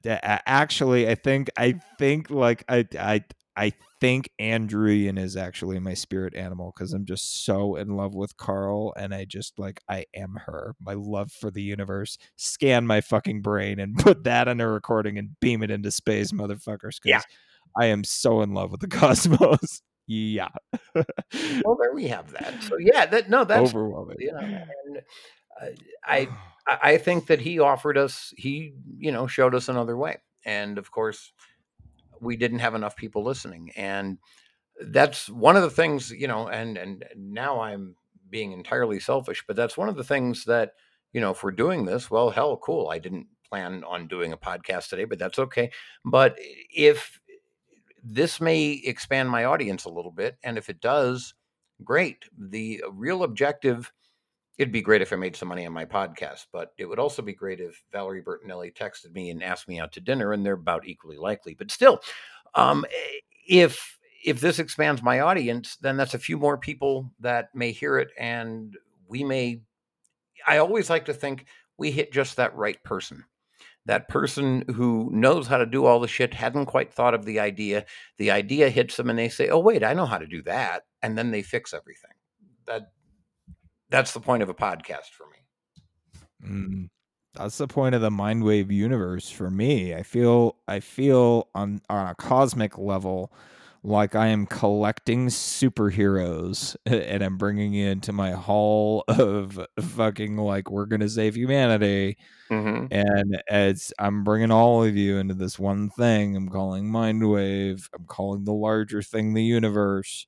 actually, 0.46 1.08
I 1.08 1.14
think 1.14 1.50
I 1.56 1.80
think 1.98 2.30
like 2.30 2.64
I 2.68 2.86
I 2.98 3.24
I 3.58 3.72
think 4.00 4.30
Ann 4.38 4.68
Druyan 4.68 5.18
is 5.18 5.36
actually 5.36 5.80
my 5.80 5.94
spirit 5.94 6.36
animal 6.36 6.72
because 6.74 6.92
I'm 6.92 7.04
just 7.04 7.44
so 7.44 7.74
in 7.74 7.96
love 7.96 8.14
with 8.14 8.36
Carl, 8.36 8.94
and 8.96 9.12
I 9.12 9.24
just 9.24 9.58
like 9.58 9.82
I 9.88 10.06
am 10.14 10.38
her. 10.46 10.76
My 10.80 10.94
love 10.94 11.32
for 11.32 11.50
the 11.50 11.60
universe. 11.62 12.18
Scan 12.36 12.86
my 12.86 13.00
fucking 13.00 13.42
brain 13.42 13.80
and 13.80 13.96
put 13.98 14.22
that 14.24 14.46
in 14.46 14.60
a 14.60 14.68
recording 14.68 15.18
and 15.18 15.30
beam 15.40 15.64
it 15.64 15.72
into 15.72 15.90
space, 15.90 16.30
motherfuckers. 16.30 16.98
Yeah. 17.04 17.18
Because 17.18 17.24
I 17.76 17.86
am 17.86 18.04
so 18.04 18.42
in 18.42 18.54
love 18.54 18.70
with 18.70 18.80
the 18.80 18.86
cosmos. 18.96 19.82
yeah, 20.06 20.48
Well, 20.94 21.76
there 21.80 21.92
we 21.92 22.06
have 22.08 22.30
that. 22.32 22.62
So 22.62 22.76
yeah, 22.78 23.06
that 23.06 23.28
no, 23.28 23.44
that's 23.44 23.70
overwhelming. 23.70 24.16
you 24.20 24.32
know, 24.32 24.38
and 24.38 24.98
uh, 25.60 25.66
I 26.04 26.28
I 26.68 26.92
I 26.92 26.98
think 26.98 27.26
that 27.26 27.40
he 27.40 27.58
offered 27.58 27.98
us, 27.98 28.32
he 28.36 28.74
you 28.98 29.10
know 29.10 29.26
showed 29.26 29.54
us 29.56 29.68
another 29.68 29.96
way, 29.96 30.18
and 30.44 30.78
of 30.78 30.90
course, 30.92 31.32
we 32.20 32.36
didn't 32.36 32.60
have 32.60 32.74
enough 32.74 32.96
people 32.96 33.24
listening, 33.24 33.70
and 33.76 34.18
that's 34.88 35.28
one 35.28 35.56
of 35.56 35.62
the 35.62 35.70
things 35.70 36.10
you 36.10 36.28
know, 36.28 36.48
and 36.48 36.76
and 36.78 37.04
now 37.16 37.60
I'm 37.60 37.96
being 38.30 38.52
entirely 38.52 39.00
selfish, 39.00 39.44
but 39.46 39.56
that's 39.56 39.76
one 39.76 39.88
of 39.88 39.96
the 39.96 40.04
things 40.04 40.44
that 40.44 40.72
you 41.12 41.20
know, 41.20 41.30
if 41.30 41.42
we're 41.42 41.50
doing 41.50 41.84
this, 41.84 42.10
well, 42.10 42.30
hell, 42.30 42.56
cool. 42.58 42.90
I 42.90 42.98
didn't 42.98 43.26
plan 43.48 43.82
on 43.84 44.08
doing 44.08 44.32
a 44.32 44.36
podcast 44.36 44.88
today, 44.88 45.04
but 45.04 45.18
that's 45.18 45.38
okay. 45.38 45.70
But 46.04 46.36
if 46.74 47.18
this 48.02 48.40
may 48.40 48.72
expand 48.84 49.30
my 49.30 49.44
audience 49.44 49.84
a 49.84 49.90
little 49.90 50.10
bit, 50.12 50.36
and 50.42 50.58
if 50.58 50.68
it 50.68 50.80
does, 50.80 51.34
great. 51.82 52.24
The 52.36 52.82
real 52.92 53.22
objective 53.22 53.92
it'd 54.58 54.72
be 54.72 54.82
great 54.82 55.02
if 55.02 55.12
I 55.12 55.16
made 55.16 55.36
some 55.36 55.48
money 55.48 55.64
on 55.64 55.72
my 55.72 55.84
podcast, 55.84 56.46
but 56.52 56.72
it 56.76 56.84
would 56.84 56.98
also 56.98 57.22
be 57.22 57.32
great 57.32 57.60
if 57.60 57.82
Valerie 57.92 58.22
Bertinelli 58.22 58.74
texted 58.74 59.12
me 59.14 59.30
and 59.30 59.42
asked 59.42 59.68
me 59.68 59.78
out 59.78 59.92
to 59.92 60.00
dinner, 60.00 60.32
and 60.32 60.44
they're 60.44 60.54
about 60.54 60.86
equally 60.86 61.16
likely. 61.16 61.54
But 61.54 61.70
still, 61.70 62.00
um, 62.54 62.84
if 63.48 63.98
if 64.24 64.40
this 64.40 64.58
expands 64.58 65.02
my 65.02 65.20
audience, 65.20 65.76
then 65.76 65.96
that's 65.96 66.14
a 66.14 66.18
few 66.18 66.36
more 66.36 66.58
people 66.58 67.12
that 67.20 67.54
may 67.54 67.70
hear 67.70 67.98
it, 67.98 68.08
and 68.18 68.76
we 69.06 69.22
may. 69.22 69.62
I 70.46 70.58
always 70.58 70.90
like 70.90 71.04
to 71.06 71.14
think 71.14 71.46
we 71.78 71.90
hit 71.90 72.12
just 72.12 72.36
that 72.36 72.54
right 72.56 72.82
person. 72.82 73.24
That 73.86 74.08
person 74.08 74.64
who 74.74 75.08
knows 75.12 75.46
how 75.46 75.56
to 75.56 75.66
do 75.66 75.86
all 75.86 76.00
the 76.00 76.08
shit 76.08 76.34
hadn't 76.34 76.66
quite 76.66 76.92
thought 76.92 77.14
of 77.14 77.24
the 77.24 77.40
idea. 77.40 77.86
The 78.18 78.32
idea 78.32 78.68
hits 78.70 78.96
them, 78.96 79.08
and 79.08 79.18
they 79.18 79.28
say, 79.28 79.48
"Oh 79.48 79.60
wait, 79.60 79.84
I 79.84 79.94
know 79.94 80.06
how 80.06 80.18
to 80.18 80.26
do 80.26 80.42
that," 80.42 80.82
and 81.00 81.16
then 81.16 81.30
they 81.30 81.42
fix 81.42 81.72
everything. 81.72 82.10
That 82.66 82.90
that's 83.90 84.12
the 84.12 84.20
point 84.20 84.42
of 84.42 84.48
a 84.48 84.54
podcast 84.54 85.10
for 85.16 85.26
me. 85.26 86.48
Mm, 86.48 86.88
that's 87.34 87.58
the 87.58 87.68
point 87.68 87.94
of 87.94 88.00
the 88.00 88.10
Mindwave 88.10 88.70
universe 88.70 89.30
for 89.30 89.50
me. 89.50 89.94
I 89.94 90.02
feel 90.02 90.56
I 90.66 90.80
feel 90.80 91.48
on 91.54 91.80
on 91.88 92.06
a 92.08 92.14
cosmic 92.14 92.78
level 92.78 93.32
like 93.84 94.14
I 94.14 94.26
am 94.28 94.44
collecting 94.46 95.28
superheroes 95.28 96.76
and 96.86 97.22
I'm 97.22 97.38
bringing 97.38 97.72
you 97.72 97.88
into 97.88 98.12
my 98.12 98.32
hall 98.32 99.04
of 99.08 99.58
fucking 99.80 100.36
like 100.36 100.70
we're 100.70 100.86
gonna 100.86 101.08
save 101.08 101.36
humanity 101.36 102.16
Mm-hmm. 102.50 102.86
and 102.90 103.42
it's 103.48 103.92
I'm 103.98 104.24
bringing 104.24 104.50
all 104.50 104.82
of 104.82 104.96
you 104.96 105.18
into 105.18 105.34
this 105.34 105.58
one 105.58 105.90
thing. 105.90 106.34
I'm 106.34 106.48
calling 106.48 106.84
Mindwave. 106.90 107.86
I'm 107.94 108.06
calling 108.06 108.44
the 108.44 108.54
larger 108.54 109.02
thing 109.02 109.34
the 109.34 109.44
universe, 109.44 110.26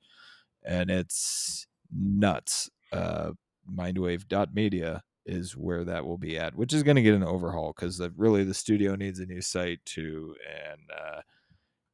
and 0.63 0.91
it's 0.91 1.65
nuts. 1.91 2.69
Uh, 2.91 3.31
Mindwave.media 3.75 5.01
is 5.25 5.55
where 5.55 5.83
that 5.83 6.05
will 6.05 6.17
be 6.17 6.37
at, 6.37 6.55
which 6.55 6.73
is 6.73 6.83
going 6.83 6.95
to 6.95 7.01
get 7.01 7.13
an 7.13 7.23
overhaul 7.23 7.73
because 7.75 8.01
really 8.17 8.43
the 8.43 8.53
studio 8.53 8.95
needs 8.95 9.19
a 9.19 9.25
new 9.25 9.41
site 9.41 9.79
too. 9.85 10.35
And 10.71 10.81
uh, 10.91 11.21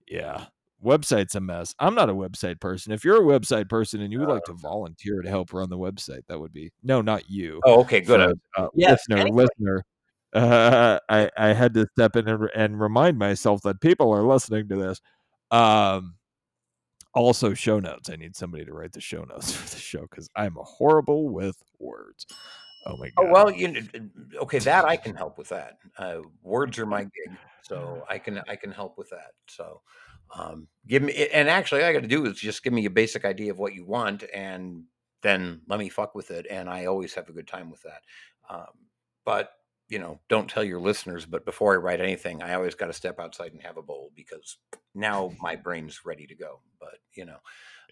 yeah, 0.07 0.45
website's 0.83 1.35
a 1.35 1.39
mess. 1.41 1.75
I'm 1.79 1.95
not 1.95 2.09
a 2.09 2.13
website 2.13 2.59
person. 2.59 2.93
If 2.93 3.03
you're 3.03 3.17
a 3.21 3.39
website 3.39 3.69
person 3.69 4.01
and 4.01 4.11
you 4.13 4.19
would 4.19 4.29
like 4.29 4.45
to 4.45 4.53
volunteer 4.53 5.21
to 5.21 5.29
help 5.29 5.53
run 5.53 5.69
the 5.69 5.77
website, 5.77 6.21
that 6.27 6.39
would 6.39 6.53
be 6.53 6.71
no, 6.83 7.01
not 7.01 7.29
you 7.29 7.61
Oh, 7.65 7.81
okay, 7.81 8.01
good. 8.01 8.37
for, 8.55 8.61
uh, 8.63 8.67
Yes, 8.75 9.03
listener, 9.09 9.23
anyway. 9.23 9.45
listener. 9.45 9.83
Uh, 10.33 10.99
I 11.09 11.29
I 11.37 11.53
had 11.53 11.73
to 11.75 11.87
step 11.93 12.15
in 12.15 12.27
and, 12.27 12.49
and 12.55 12.79
remind 12.79 13.17
myself 13.17 13.61
that 13.63 13.81
people 13.81 14.11
are 14.13 14.23
listening 14.23 14.67
to 14.69 14.75
this. 14.75 15.01
Um, 15.51 16.15
also 17.17 17.53
show 17.53 17.79
notes. 17.79 18.09
I 18.09 18.15
need 18.15 18.35
somebody 18.35 18.65
to 18.65 18.73
write 18.73 18.93
the 18.93 19.01
show 19.01 19.23
notes 19.23 19.51
for 19.55 19.75
the 19.75 19.81
show 19.81 20.01
because 20.01 20.29
I'm 20.35 20.55
horrible 20.59 21.29
with 21.29 21.61
words. 21.79 22.25
Oh 22.85 22.95
my 22.97 23.09
god. 23.09 23.25
Oh 23.25 23.31
well, 23.31 23.51
you 23.51 23.73
kn- 23.73 24.11
okay? 24.41 24.59
That 24.59 24.85
I 24.85 24.95
can 24.95 25.15
help 25.15 25.37
with 25.37 25.49
that. 25.49 25.77
Uh, 25.97 26.19
words 26.41 26.79
are 26.79 26.85
my 26.85 27.03
gig, 27.03 27.37
so 27.61 28.03
I 28.09 28.17
can 28.17 28.41
I 28.47 28.55
can 28.55 28.71
help 28.71 28.97
with 28.97 29.09
that. 29.09 29.31
So, 29.47 29.81
um, 30.33 30.67
give 30.87 31.03
me 31.03 31.27
and 31.33 31.49
actually, 31.49 31.83
all 31.83 31.89
I 31.89 31.93
got 31.93 32.03
to 32.03 32.07
do 32.07 32.25
is 32.25 32.39
just 32.39 32.63
give 32.63 32.73
me 32.73 32.85
a 32.85 32.89
basic 32.89 33.25
idea 33.25 33.51
of 33.51 33.59
what 33.59 33.73
you 33.73 33.85
want, 33.85 34.23
and 34.33 34.83
then 35.21 35.61
let 35.67 35.79
me 35.79 35.89
fuck 35.89 36.15
with 36.15 36.31
it. 36.31 36.45
And 36.49 36.69
I 36.69 36.85
always 36.85 37.13
have 37.15 37.27
a 37.27 37.33
good 37.33 37.47
time 37.47 37.69
with 37.69 37.81
that. 37.81 38.01
Um, 38.49 38.67
but 39.25 39.51
you 39.89 39.99
know, 39.99 40.19
don't 40.29 40.49
tell 40.49 40.63
your 40.63 40.79
listeners. 40.79 41.25
But 41.25 41.45
before 41.45 41.73
I 41.73 41.77
write 41.77 42.01
anything, 42.01 42.41
I 42.41 42.53
always 42.53 42.75
got 42.75 42.87
to 42.87 42.93
step 42.93 43.19
outside 43.19 43.53
and 43.53 43.61
have 43.61 43.77
a 43.77 43.81
bowl 43.81 44.11
because 44.15 44.57
now 44.93 45.31
my 45.41 45.55
brain's 45.63 46.05
ready 46.05 46.27
to 46.27 46.35
go. 46.35 46.61
But 46.79 46.95
you 47.15 47.25
know, 47.25 47.37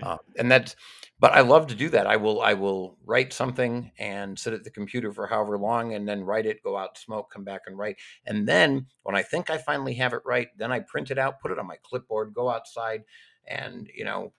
uh, 0.04 0.18
and 0.38 0.52
that's 0.52 0.76
but 1.20 1.32
I 1.32 1.41
love 1.41 1.68
to 1.68 1.76
do 1.76 1.89
that. 1.89 2.06
I 2.06 2.18
will 2.18 2.41
I 2.41 2.54
will 2.54 2.98
write 3.06 3.32
something 3.32 3.91
and 3.98 4.38
sit 4.38 4.54
at 4.54 4.64
the 4.64 4.70
computer 4.70 5.14
for 5.14 5.26
however 5.26 5.58
long 5.58 5.93
and 5.93 6.08
then 6.08 6.24
write 6.24 6.46
it, 6.46 6.64
go 6.64 6.78
out, 6.78 6.98
smoke, 6.98 7.32
come 7.32 7.46
back 7.46 7.62
and 7.68 7.78
write. 7.78 7.98
And 8.26 8.48
then 8.48 8.88
when 9.04 9.16
I 9.16 9.22
think 9.22 9.50
I 9.50 9.58
finally 9.58 9.93
have 9.96 10.14
it 10.14 10.22
right, 10.26 10.50
then 10.58 10.72
I 10.72 10.82
print 10.82 11.12
it 11.12 11.18
out, 11.18 11.39
put 11.39 11.52
it 11.52 11.60
on 11.60 11.68
my 11.68 11.78
clipboard, 11.84 12.34
go 12.34 12.50
outside 12.50 13.04
and 13.48 13.89
you 13.96 14.04
know 14.04 14.34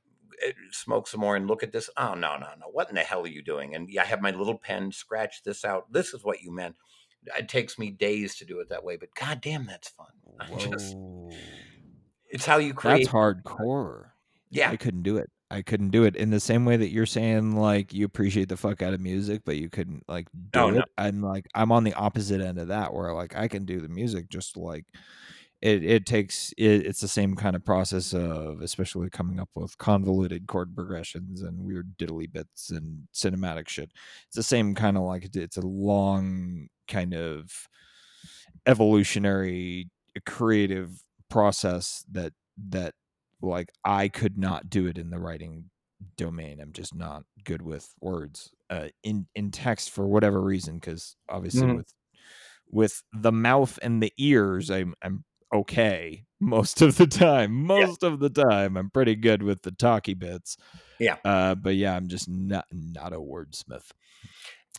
eh, 0.45 0.53
smoke 0.73 1.09
some 1.09 1.21
more 1.21 1.37
and 1.37 1.49
look 1.49 1.63
at 1.63 1.73
this. 1.73 1.89
Oh 1.97 2.15
no, 2.15 2.37
no, 2.37 2.49
no. 2.61 2.67
What 2.71 2.91
in 2.91 2.97
the 2.97 3.01
hell 3.01 3.23
are 3.23 3.29
you 3.29 3.43
doing? 3.43 3.75
And 3.75 3.89
yeah, 3.89 4.03
I 4.03 4.07
have 4.07 4.21
my 4.21 4.33
little 4.33 4.59
pen, 4.59 4.93
scratch 4.93 5.43
this 5.43 5.65
out. 5.65 5.91
This 5.91 6.13
is 6.13 6.23
what 6.23 6.43
you 6.43 6.53
meant. 6.53 6.77
It 7.39 7.49
takes 7.49 7.79
me 7.79 7.91
days 7.91 8.37
to 8.37 8.45
do 8.45 8.61
it 8.61 8.69
that 8.69 8.85
way, 8.85 8.97
but 8.97 9.09
god 9.14 9.41
damn 9.41 9.67
that's 9.67 9.89
fun. 9.89 10.07
I 10.41 10.55
just 10.57 10.97
it's 12.29 12.47
how 12.47 12.59
you 12.59 12.75
create 12.75 13.05
That's 13.05 13.09
hardcore. 13.09 14.07
Yeah. 14.51 14.71
I 14.71 14.77
couldn't 14.77 15.03
do 15.03 15.17
it. 15.17 15.31
I 15.51 15.62
couldn't 15.62 15.91
do 15.91 16.05
it 16.05 16.17
in 16.17 16.31
the 16.31 16.41
same 16.41 16.64
way 16.64 16.77
that 16.77 16.91
you're 16.91 17.07
saying 17.07 17.55
like 17.55 17.93
you 17.95 18.05
appreciate 18.05 18.49
the 18.49 18.57
fuck 18.57 18.83
out 18.83 18.95
of 18.95 19.01
music, 19.01 19.43
but 19.45 19.57
you 19.57 19.71
couldn't 19.71 20.05
like 20.09 20.27
oh, 20.35 20.39
do 20.53 20.59
Oh, 20.61 20.69
it. 20.69 20.75
no. 20.75 20.85
I'm 20.99 21.23
like 21.23 21.47
I'm 21.55 21.71
on 21.73 21.85
the 21.85 21.95
opposite 21.95 22.41
end 22.41 22.59
of 22.59 22.69
that 22.69 22.93
where 22.93 23.12
like 23.14 23.37
I 23.37 23.47
can 23.49 23.64
do 23.64 23.81
the 23.81 23.89
music 23.89 24.29
just 24.29 24.57
like 24.57 24.87
it 25.62 25.85
it 25.85 26.05
takes 26.05 26.53
it, 26.59 26.85
it's 26.87 27.01
the 27.01 27.09
same 27.09 27.35
kind 27.37 27.55
of 27.57 27.64
process 27.64 28.12
of 28.12 28.61
especially 28.61 29.09
coming 29.09 29.39
up 29.41 29.49
with 29.55 29.79
convoluted 29.79 30.47
chord 30.49 30.75
progressions 30.75 31.43
and 31.43 31.64
weird 31.64 31.97
diddly 31.97 32.31
bits 32.31 32.71
and 32.71 33.07
cinematic 33.14 33.69
shit. 33.69 33.93
It's 34.27 34.37
the 34.37 34.43
same 34.43 34.75
kind 34.75 34.97
of 34.97 35.05
like 35.05 35.35
it's 35.35 35.57
a 35.57 35.67
long 35.67 36.69
kind 36.89 37.14
of 37.14 37.68
evolutionary 38.66 39.91
creative 40.24 41.03
process 41.28 42.05
that 42.11 42.32
that 42.57 42.95
like 43.43 43.70
I 43.84 44.09
could 44.09 44.39
not 44.39 44.70
do 44.70 44.87
it 44.87 44.99
in 44.99 45.11
the 45.11 45.18
writing 45.18 45.70
domain. 46.16 46.61
I'm 46.61 46.72
just 46.72 46.95
not 46.95 47.24
good 47.45 47.62
with 47.62 47.93
words 48.01 48.51
uh, 48.70 48.89
in 49.03 49.26
in 49.34 49.51
text 49.51 49.91
for 49.91 50.07
whatever 50.07 50.41
reason. 50.41 50.74
Because 50.76 51.16
obviously 51.28 51.68
Mhm. 51.68 51.76
with 51.76 51.93
with 52.70 53.03
the 53.12 53.32
mouth 53.32 53.78
and 53.82 54.03
the 54.03 54.12
ears, 54.18 54.70
I'm 54.70 54.95
I'm 55.03 55.24
okay 55.55 56.24
most 56.41 56.82
of 56.82 56.97
the 56.97 57.07
time. 57.07 57.53
Most 57.53 58.03
of 58.03 58.20
the 58.20 58.30
time, 58.30 58.76
I'm 58.76 58.91
pretty 58.91 59.16
good 59.16 59.43
with 59.43 59.62
the 59.62 59.72
talky 59.72 60.14
bits. 60.14 60.57
Yeah. 60.99 61.16
Uh, 61.24 61.55
but 61.55 61.76
yeah, 61.76 61.95
I'm 61.97 62.09
just 62.09 62.28
not 62.28 62.66
not 62.72 63.12
a 63.12 63.18
wordsmith. 63.18 63.91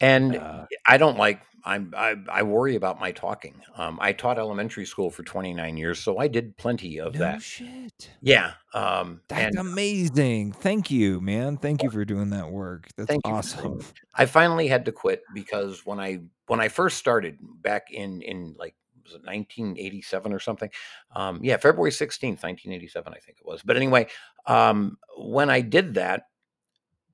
And 0.02 0.36
Uh, 0.36 0.66
I 0.86 0.98
don't 0.98 1.18
like. 1.18 1.42
I'm. 1.64 1.94
I, 1.98 2.16
I 2.32 2.44
worry 2.44 2.76
about 2.76 3.00
my 3.00 3.12
talking. 3.12 3.62
Um, 3.76 3.98
I 4.02 4.14
taught 4.14 4.38
elementary 4.40 4.86
school 4.86 5.10
for 5.10 5.24
29 5.24 5.76
years, 5.76 6.00
so 6.00 6.18
I 6.18 6.28
did 6.28 6.56
plenty 6.56 7.00
of 7.00 7.14
no 7.16 7.20
that. 7.20 7.42
shit. 7.42 8.10
Yeah. 8.22 8.54
Um, 8.74 9.22
That's 9.28 9.58
and 9.58 9.68
amazing. 9.68 10.54
Thank 10.54 10.92
you, 10.92 11.20
man. 11.20 11.58
Thank 11.58 11.84
you 11.84 11.90
for 11.90 12.06
doing 12.06 12.30
that 12.30 12.52
work. 12.52 12.88
That's 12.96 13.18
awesome. 13.26 13.82
I 14.14 14.28
finally 14.28 14.68
had 14.68 14.86
to 14.86 14.92
quit 14.94 15.24
because 15.34 15.86
when 15.86 16.00
I 16.00 16.22
when 16.46 16.62
I 16.62 16.70
first 16.70 16.98
started 16.98 17.38
back 17.42 17.92
in 17.92 18.22
in 18.22 18.56
like 18.58 18.76
was 19.04 19.14
it 19.16 19.26
1987 19.26 20.34
or 20.34 20.40
something? 20.40 20.70
Um, 21.16 21.40
yeah, 21.42 21.58
February 21.58 21.92
16th, 21.92 22.44
1987, 22.44 23.14
I 23.14 23.20
think 23.20 23.40
it 23.40 23.46
was. 23.46 23.62
But 23.64 23.78
anyway, 23.78 24.08
um, 24.46 24.98
when 25.18 25.50
I 25.50 25.62
did 25.62 25.94
that, 25.96 26.27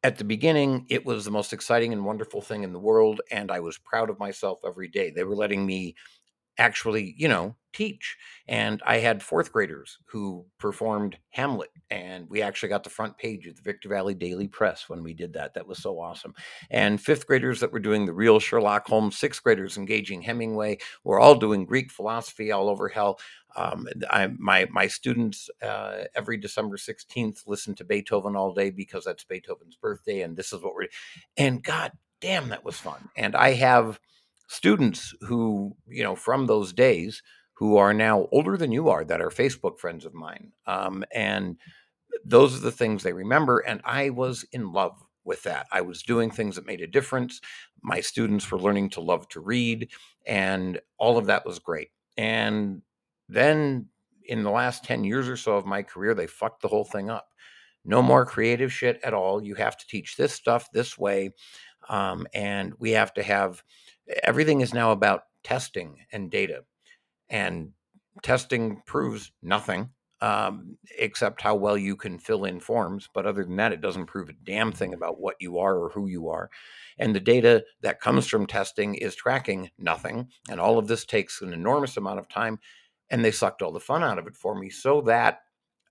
at 0.04 0.18
the 0.18 0.24
beginning, 0.24 0.86
it 0.90 1.06
was 1.06 1.26
the 1.26 1.32
most 1.32 1.54
exciting 1.54 1.94
and 1.94 2.06
wonderful 2.06 2.42
thing 2.42 2.64
in 2.64 2.74
the 2.74 2.80
world, 2.80 3.22
and 3.32 3.52
I 3.52 3.60
was 3.62 3.78
proud 3.78 4.10
of 4.10 4.20
myself 4.20 4.60
every 4.66 4.88
day. 4.90 5.12
They 5.12 5.24
were 5.24 5.36
letting 5.36 5.66
me 5.66 5.96
actually, 6.58 7.16
you 7.18 7.28
know, 7.30 7.56
teach. 7.74 8.18
And 8.48 8.82
I 8.86 8.98
had 8.98 9.22
fourth 9.22 9.52
graders 9.52 9.98
who 10.06 10.46
performed 10.60 11.18
Hamlet, 11.30 11.72
and 11.90 12.30
we 12.30 12.42
actually 12.42 12.70
got 12.70 12.84
the 12.84 12.90
front 12.90 13.18
page 13.18 13.48
of 13.48 13.56
the 13.56 13.62
Victor 13.62 13.90
Valley 13.90 14.14
Daily 14.14 14.48
Press 14.48 14.88
when 14.88 15.04
we 15.04 15.14
did 15.14 15.34
that. 15.34 15.54
That 15.54 15.68
was 15.68 15.80
so 15.80 16.00
awesome. 16.00 16.34
And 16.70 17.02
fifth 17.02 17.28
graders 17.28 17.60
that 17.60 17.72
were 17.72 17.80
doing 17.80 18.06
the 18.06 18.14
real 18.14 18.40
Sherlock 18.40 18.88
Holmes, 18.88 19.18
sixth 19.18 19.44
graders 19.44 19.78
engaging 19.78 20.22
Hemingway, 20.22 20.78
we're 21.04 21.20
all 21.20 21.36
doing 21.36 21.66
Greek 21.66 21.92
philosophy 21.92 22.52
all 22.52 22.70
over 22.70 22.88
hell. 22.88 23.20
Um, 23.56 23.88
I, 24.10 24.28
my 24.38 24.68
my 24.72 24.88
students 24.88 25.50
uh, 25.62 26.06
every 26.16 26.38
December 26.38 26.78
sixteenth 26.78 27.44
listen 27.46 27.76
to 27.76 27.84
Beethoven 27.84 28.36
all 28.36 28.54
day 28.54 28.72
because 28.72 29.04
that's 29.04 29.24
Beethoven's 29.24 29.76
birthday, 29.76 30.22
and 30.22 30.36
this 30.36 30.54
is 30.54 30.62
what 30.64 30.74
we're. 30.74 30.88
And 31.38 31.64
God 31.64 31.92
damn, 32.20 32.50
that 32.50 32.66
was 32.66 32.78
fun. 32.78 33.10
And 33.18 33.36
I 33.36 33.52
have 33.52 34.00
students 34.48 35.14
who, 35.22 35.76
you 35.88 36.04
know, 36.04 36.16
from 36.16 36.48
those 36.48 36.74
days 36.74 37.22
who 37.64 37.78
are 37.78 37.94
now 37.94 38.28
older 38.34 38.58
than 38.58 38.74
you 38.74 38.90
are 38.90 39.06
that 39.06 39.22
are 39.22 39.30
Facebook 39.30 39.80
friends 39.80 40.04
of 40.04 40.14
mine. 40.14 40.52
Um, 40.68 41.06
and 41.14 41.56
those 42.26 42.58
are 42.58 42.60
the 42.60 42.74
things 42.74 43.02
they 43.04 43.14
remember. 43.14 43.60
And 43.60 43.80
I 43.86 44.10
was 44.10 44.44
in 44.52 44.74
love 44.74 45.02
with 45.24 45.44
that. 45.44 45.68
I 45.72 45.80
was 45.80 46.04
doing 46.04 46.30
things 46.30 46.58
that 46.58 46.66
made 46.66 46.82
a 46.82 46.88
difference. 46.88 47.40
My 47.82 48.02
students 48.02 48.52
were 48.52 48.60
learning 48.60 48.90
to 48.90 49.00
love 49.00 49.30
to 49.30 49.40
read, 49.40 49.92
and 50.28 50.78
all 50.98 51.18
of 51.18 51.28
that 51.28 51.46
was 51.46 51.58
great. 51.58 51.92
And 52.18 52.82
then 53.30 53.88
in 54.26 54.44
the 54.44 54.52
last 54.52 54.84
10 54.84 55.06
years 55.06 55.30
or 55.30 55.38
so 55.38 55.56
of 55.56 55.66
my 55.66 55.84
career, 55.84 56.14
they 56.14 56.28
fucked 56.28 56.64
the 56.64 56.68
whole 56.68 56.84
thing 56.84 57.10
up. 57.10 57.30
No 57.86 58.02
more 58.02 58.26
creative 58.26 58.74
shit 58.74 59.00
at 59.06 59.14
all. 59.14 59.42
You 59.42 59.56
have 59.56 59.78
to 59.78 59.88
teach 59.88 60.18
this 60.18 60.34
stuff 60.34 60.70
this 60.74 60.98
way. 60.98 61.32
Um, 61.88 62.28
and 62.34 62.74
we 62.78 62.92
have 62.92 63.14
to 63.14 63.24
have 63.24 63.64
everything 64.22 64.60
is 64.60 64.74
now 64.74 64.92
about 64.92 65.22
testing 65.46 66.00
and 66.12 66.30
data. 66.30 66.66
And 67.30 67.72
testing 68.22 68.82
proves 68.86 69.32
nothing 69.42 69.90
um, 70.22 70.78
except 70.98 71.42
how 71.42 71.54
well 71.56 71.78
you 71.78 71.98
can 71.98 72.18
fill 72.18 72.46
in 72.46 72.60
forms. 72.60 73.10
But 73.14 73.26
other 73.26 73.44
than 73.44 73.58
that, 73.58 73.74
it 73.74 73.82
doesn't 73.82 74.06
prove 74.06 74.30
a 74.30 74.34
damn 74.46 74.72
thing 74.72 74.94
about 74.94 75.20
what 75.20 75.36
you 75.40 75.58
are 75.58 75.76
or 75.76 75.90
who 75.90 76.08
you 76.08 76.30
are. 76.30 76.50
And 76.98 77.14
the 77.14 77.20
data 77.20 77.66
that 77.82 78.00
comes 78.00 78.28
from 78.28 78.48
testing 78.48 78.96
is 78.96 79.16
tracking 79.16 79.70
nothing. 79.78 80.30
And 80.50 80.62
all 80.62 80.78
of 80.78 80.88
this 80.88 81.06
takes 81.06 81.42
an 81.42 81.52
enormous 81.52 81.98
amount 81.98 82.20
of 82.20 82.30
time. 82.30 82.60
And 83.10 83.24
they 83.24 83.32
sucked 83.32 83.62
all 83.62 83.74
the 83.74 83.82
fun 83.82 84.02
out 84.02 84.18
of 84.18 84.28
it 84.28 84.36
for 84.36 84.58
me. 84.58 84.70
So 84.70 85.02
that 85.02 85.40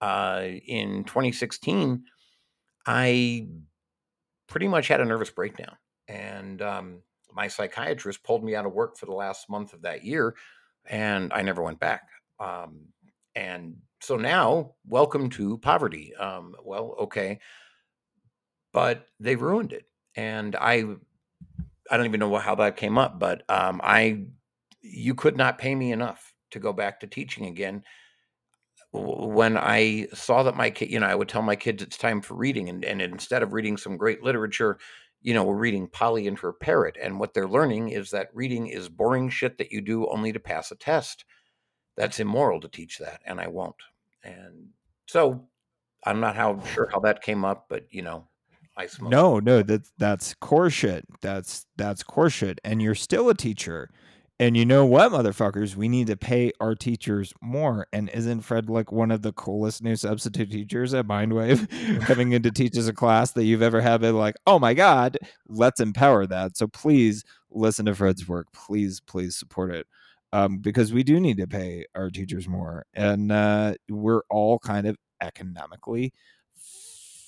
uh, 0.00 0.44
in 0.66 1.04
2016, 1.04 2.02
I 2.86 3.46
pretty 4.48 4.66
much 4.66 4.88
had 4.88 5.00
a 5.00 5.04
nervous 5.04 5.30
breakdown. 5.30 5.76
And 6.08 6.62
um, 6.62 7.02
my 7.32 7.48
psychiatrist 7.48 8.24
pulled 8.24 8.44
me 8.44 8.54
out 8.54 8.66
of 8.66 8.72
work 8.72 8.96
for 8.96 9.06
the 9.06 9.12
last 9.12 9.48
month 9.50 9.72
of 9.72 9.82
that 9.82 10.04
year, 10.04 10.34
and 10.86 11.32
I 11.32 11.42
never 11.42 11.62
went 11.62 11.80
back. 11.80 12.08
Um, 12.40 12.86
and 13.34 13.76
so 14.00 14.16
now, 14.16 14.74
welcome 14.86 15.30
to 15.30 15.58
poverty. 15.58 16.14
Um, 16.16 16.54
well, 16.64 16.96
okay, 17.00 17.38
but 18.72 19.06
they 19.20 19.36
ruined 19.36 19.72
it, 19.72 19.84
and 20.16 20.56
I, 20.56 20.84
I 21.90 21.96
don't 21.96 22.06
even 22.06 22.20
know 22.20 22.36
how 22.36 22.56
that 22.56 22.76
came 22.76 22.98
up, 22.98 23.18
but 23.18 23.42
um, 23.48 23.80
I, 23.82 24.24
you 24.80 25.14
could 25.14 25.36
not 25.36 25.58
pay 25.58 25.74
me 25.74 25.92
enough 25.92 26.34
to 26.50 26.58
go 26.58 26.72
back 26.72 27.00
to 27.00 27.06
teaching 27.06 27.46
again. 27.46 27.84
When 28.92 29.56
I 29.56 30.08
saw 30.12 30.42
that 30.42 30.56
my 30.56 30.68
kid, 30.70 30.90
you 30.90 31.00
know, 31.00 31.06
I 31.06 31.14
would 31.14 31.28
tell 31.28 31.40
my 31.40 31.56
kids 31.56 31.82
it's 31.82 31.96
time 31.96 32.20
for 32.20 32.34
reading, 32.34 32.68
and, 32.68 32.84
and 32.84 33.00
instead 33.00 33.42
of 33.42 33.52
reading 33.52 33.76
some 33.76 33.96
great 33.96 34.22
literature, 34.22 34.78
you 35.22 35.34
know, 35.34 35.44
we're 35.44 35.56
reading 35.56 35.88
Polly 35.88 36.26
and 36.26 36.38
her 36.38 36.52
parrot, 36.52 36.96
and 37.00 37.18
what 37.18 37.34
they're 37.34 37.48
learning 37.48 37.90
is 37.90 38.10
that 38.10 38.28
reading 38.34 38.66
is 38.66 38.88
boring 38.88 39.28
shit 39.30 39.58
that 39.58 39.72
you 39.72 39.80
do 39.80 40.08
only 40.08 40.32
to 40.32 40.40
pass 40.40 40.70
a 40.70 40.76
test. 40.76 41.24
That's 41.96 42.20
immoral 42.20 42.60
to 42.60 42.68
teach 42.68 42.98
that, 42.98 43.20
and 43.26 43.40
I 43.40 43.48
won't. 43.48 43.76
And 44.24 44.68
so, 45.06 45.48
I'm 46.04 46.20
not 46.20 46.36
how 46.36 46.60
sure 46.74 46.88
how 46.92 47.00
that 47.00 47.22
came 47.22 47.44
up, 47.44 47.66
but 47.68 47.84
you 47.90 48.02
know, 48.02 48.28
I 48.76 48.86
smoke. 48.86 49.10
No, 49.10 49.38
no, 49.38 49.62
that's 49.62 49.92
that's 49.98 50.34
core 50.34 50.70
shit. 50.70 51.06
That's 51.20 51.66
that's 51.76 52.02
core 52.02 52.30
shit, 52.30 52.60
and 52.64 52.82
you're 52.82 52.94
still 52.94 53.28
a 53.28 53.34
teacher. 53.34 53.90
And 54.40 54.56
you 54.56 54.66
know 54.66 54.84
what, 54.84 55.12
motherfuckers? 55.12 55.76
We 55.76 55.88
need 55.88 56.08
to 56.08 56.16
pay 56.16 56.52
our 56.58 56.74
teachers 56.74 57.32
more. 57.40 57.86
And 57.92 58.10
isn't 58.10 58.40
Fred 58.40 58.68
like 58.68 58.90
one 58.90 59.10
of 59.10 59.22
the 59.22 59.32
coolest 59.32 59.82
new 59.82 59.94
substitute 59.94 60.50
teachers 60.50 60.94
at 60.94 61.06
Mindwave 61.06 61.68
coming 62.06 62.32
in 62.32 62.42
to 62.42 62.50
teach 62.50 62.76
us 62.76 62.88
a 62.88 62.92
class 62.92 63.32
that 63.32 63.44
you've 63.44 63.62
ever 63.62 63.80
had? 63.80 64.00
Been 64.00 64.16
like, 64.16 64.34
oh 64.46 64.58
my 64.58 64.74
God, 64.74 65.16
let's 65.48 65.80
empower 65.80 66.26
that. 66.26 66.56
So 66.56 66.66
please 66.66 67.24
listen 67.50 67.86
to 67.86 67.94
Fred's 67.94 68.26
work. 68.26 68.48
Please, 68.52 69.00
please 69.00 69.36
support 69.36 69.70
it. 69.70 69.86
Um, 70.32 70.58
because 70.58 70.92
we 70.92 71.02
do 71.02 71.20
need 71.20 71.36
to 71.36 71.46
pay 71.46 71.84
our 71.94 72.10
teachers 72.10 72.48
more. 72.48 72.86
And 72.94 73.30
uh, 73.30 73.74
we're 73.88 74.22
all 74.30 74.58
kind 74.58 74.86
of 74.86 74.96
economically 75.20 76.14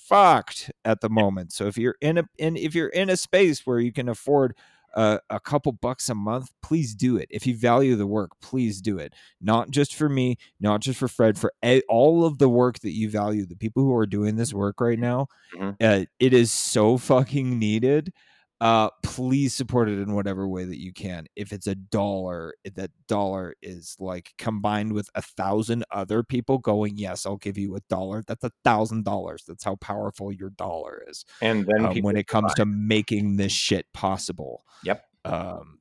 fucked 0.05 0.71
at 0.83 1.01
the 1.01 1.09
moment. 1.09 1.51
So 1.51 1.65
if 1.65 1.77
you're 1.77 1.95
in 2.01 2.19
a 2.19 2.25
in 2.37 2.55
if 2.55 2.75
you're 2.75 2.89
in 2.89 3.09
a 3.09 3.17
space 3.17 3.65
where 3.65 3.79
you 3.79 3.91
can 3.91 4.07
afford 4.07 4.55
uh, 4.95 5.17
a 5.29 5.39
couple 5.39 5.71
bucks 5.71 6.09
a 6.09 6.15
month, 6.15 6.51
please 6.61 6.95
do 6.95 7.17
it. 7.17 7.27
If 7.29 7.45
you 7.45 7.55
value 7.55 7.95
the 7.95 8.07
work, 8.07 8.31
please 8.41 8.81
do 8.81 8.97
it. 8.97 9.13
Not 9.41 9.69
just 9.69 9.95
for 9.95 10.09
me, 10.09 10.37
not 10.59 10.79
just 10.79 10.99
for 10.99 11.07
Fred, 11.07 11.37
for 11.37 11.53
a- 11.63 11.81
all 11.89 12.25
of 12.25 12.37
the 12.37 12.49
work 12.49 12.79
that 12.79 12.93
you 12.93 13.09
value, 13.09 13.45
the 13.45 13.55
people 13.55 13.83
who 13.83 13.93
are 13.95 14.05
doing 14.05 14.35
this 14.35 14.53
work 14.53 14.79
right 14.79 14.99
now, 14.99 15.27
mm-hmm. 15.53 15.71
uh, 15.81 16.05
it 16.19 16.33
is 16.33 16.51
so 16.51 16.97
fucking 16.97 17.59
needed. 17.59 18.13
Uh, 18.61 18.89
please 19.03 19.53
support 19.53 19.89
it 19.89 19.99
in 19.99 20.13
whatever 20.13 20.47
way 20.47 20.63
that 20.63 20.79
you 20.79 20.93
can. 20.93 21.25
If 21.35 21.51
it's 21.51 21.67
a 21.67 21.75
dollar, 21.75 22.53
that 22.75 22.91
dollar 23.07 23.55
is 23.61 23.97
like 23.99 24.33
combined 24.37 24.93
with 24.93 25.09
a 25.13 25.21
thousand 25.21 25.83
other 25.91 26.23
people 26.23 26.57
going, 26.57 26.97
yes, 26.97 27.25
I'll 27.25 27.37
give 27.37 27.57
you 27.57 27.75
a 27.75 27.81
dollar. 27.89 28.23
That's 28.25 28.45
a 28.45 28.51
thousand 28.63 29.03
dollars. 29.03 29.43
That's 29.45 29.63
how 29.63 29.75
powerful 29.75 30.31
your 30.31 30.51
dollar 30.51 31.03
is. 31.07 31.25
And 31.41 31.65
then 31.67 31.85
um, 31.85 32.01
when 32.01 32.15
it 32.15 32.27
comes 32.27 32.53
to 32.55 32.65
making 32.65 33.35
this 33.35 33.51
shit 33.51 33.91
possible, 33.93 34.63
yep, 34.83 35.03
um, 35.25 35.79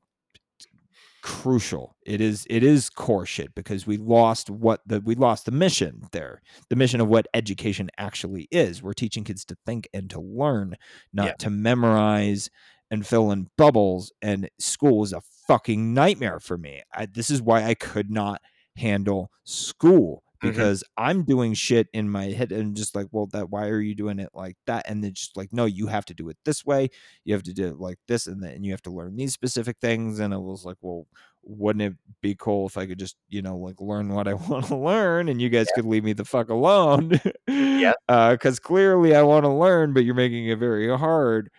crucial. 1.25 1.97
It 2.05 2.21
is 2.21 2.47
it 2.51 2.63
is 2.63 2.91
core 2.91 3.25
shit 3.25 3.55
because 3.55 3.87
we 3.87 3.97
lost 3.97 4.51
what 4.51 4.83
the 4.85 5.01
we 5.01 5.15
lost 5.15 5.47
the 5.47 5.53
mission 5.53 6.03
there. 6.13 6.43
The 6.69 6.77
mission 6.77 7.01
of 7.01 7.09
what 7.09 7.27
education 7.33 7.89
actually 7.97 8.47
is. 8.51 8.83
We're 8.83 8.93
teaching 8.93 9.25
kids 9.25 9.43
to 9.47 9.57
think 9.65 9.89
and 9.95 10.11
to 10.11 10.21
learn, 10.21 10.77
not 11.15 11.27
Yeah. 11.27 11.33
to 11.39 11.51
memorize 11.51 12.51
and 12.91 13.07
fill 13.07 13.31
in 13.31 13.49
bubbles. 13.57 14.13
And 14.21 14.51
school 14.59 14.99
was 14.99 15.15
a 15.15 15.23
fucking 15.49 15.95
nightmare 15.95 16.41
for 16.41 16.59
me. 16.59 16.83
I, 16.93 17.07
this 17.07 17.31
is 17.31 17.41
why 17.41 17.65
I 17.65 17.73
could 17.73 18.11
not 18.11 18.43
handle 18.77 19.31
school 19.45 20.24
Mhm. 20.45 20.53
because 20.53 20.85
I'm 20.97 21.25
doing 21.25 21.55
shit 21.55 21.89
in 21.93 22.09
my 22.11 22.27
head 22.27 22.53
and 22.53 22.77
just 22.77 22.95
like, 22.95 23.07
well, 23.13 23.27
that 23.33 23.51
why 23.51 23.69
are 23.69 23.81
you 23.81 23.95
doing 23.95 24.19
it 24.19 24.31
like 24.35 24.57
that? 24.67 24.89
And 24.89 25.03
then 25.05 25.15
just 25.15 25.37
like, 25.37 25.53
no, 25.53 25.65
you 25.67 25.87
have 25.89 26.05
to 26.07 26.15
do 26.15 26.29
it 26.29 26.37
this 26.45 26.65
way. 26.67 26.91
You 27.25 27.35
have 27.35 27.43
to 27.45 27.53
do 27.55 27.69
it 27.69 27.79
like 27.81 27.99
this, 28.09 28.27
and 28.27 28.43
then 28.43 28.65
you 28.65 28.73
have 28.73 28.83
to 28.83 28.91
learn 28.91 29.17
these 29.17 29.33
specific 29.35 29.79
things. 29.81 30.19
And 30.21 30.35
it 30.35 30.39
was 30.41 30.65
like, 30.65 30.77
well, 30.81 31.07
wouldn't 31.43 31.83
it 31.83 31.95
be 32.23 32.35
cool 32.35 32.67
if 32.67 32.77
I 32.79 32.87
could 32.87 32.99
just, 32.99 33.17
you 33.29 33.43
know, 33.43 33.57
like 33.57 33.81
learn 33.81 34.09
what 34.09 34.29
I 34.29 34.35
want 34.49 34.67
to 34.67 34.77
learn, 34.77 35.29
and 35.29 35.41
you 35.41 35.49
guys 35.51 35.71
could 35.75 35.85
leave 35.87 36.05
me 36.05 36.13
the 36.13 36.25
fuck 36.25 36.49
alone? 36.51 37.21
Yeah. 37.49 37.93
because 38.09 38.59
clearly 38.61 39.15
I 39.15 39.23
want 39.23 39.45
to 39.45 39.51
learn, 39.53 39.93
but 39.95 40.05
you're 40.05 40.15
making 40.15 40.49
it 40.49 40.59
very 40.59 40.89
hard. 40.97 41.51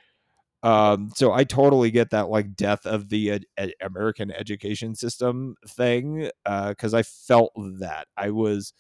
Um, 0.66 1.12
so 1.16 1.32
I 1.34 1.46
totally 1.46 1.92
get 1.92 2.10
that 2.12 2.30
like 2.30 2.56
death 2.56 2.86
of 2.88 3.10
the 3.10 3.42
American 3.82 4.32
education 4.32 4.96
system 4.96 5.56
thing. 5.68 6.30
Uh, 6.46 6.74
cause 6.78 6.94
I 6.96 7.04
felt 7.04 7.54
that 7.80 8.08
I 8.18 8.32
was, 8.32 8.74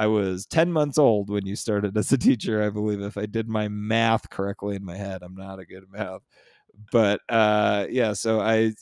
I 0.00 0.08
was 0.08 0.46
10 0.46 0.72
months 0.72 0.98
old 0.98 1.30
when 1.30 1.46
you 1.46 1.56
started 1.56 1.96
as 1.96 2.12
a 2.12 2.18
teacher, 2.18 2.62
I 2.64 2.70
believe, 2.70 3.02
if 3.02 3.16
I 3.18 3.26
did 3.26 3.48
my 3.48 3.68
math 3.68 4.30
correctly 4.30 4.76
in 4.76 4.84
my 4.84 4.96
head. 4.96 5.22
I'm 5.22 5.36
not 5.36 5.60
a 5.60 5.66
good 5.66 5.84
math. 5.92 6.22
But 6.92 7.20
uh, 7.28 7.86
yeah, 7.90 8.12
so 8.12 8.40
I 8.40 8.72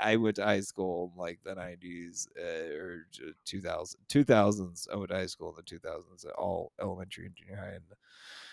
I 0.00 0.16
went 0.16 0.36
to 0.36 0.44
high 0.44 0.60
school 0.60 1.12
in 1.14 1.20
like 1.20 1.40
the 1.44 1.54
90s 1.54 2.28
uh, 2.40 2.74
or 2.76 3.06
2000, 3.44 4.00
2000s. 4.08 4.88
I 4.92 4.96
went 4.96 5.10
to 5.10 5.16
high 5.16 5.26
school 5.26 5.50
in 5.50 5.56
the 5.56 5.62
2000s, 5.62 6.24
all 6.38 6.72
elementary 6.80 7.26
and 7.26 7.34
junior 7.36 7.56
high. 7.56 7.74
And 7.76 7.84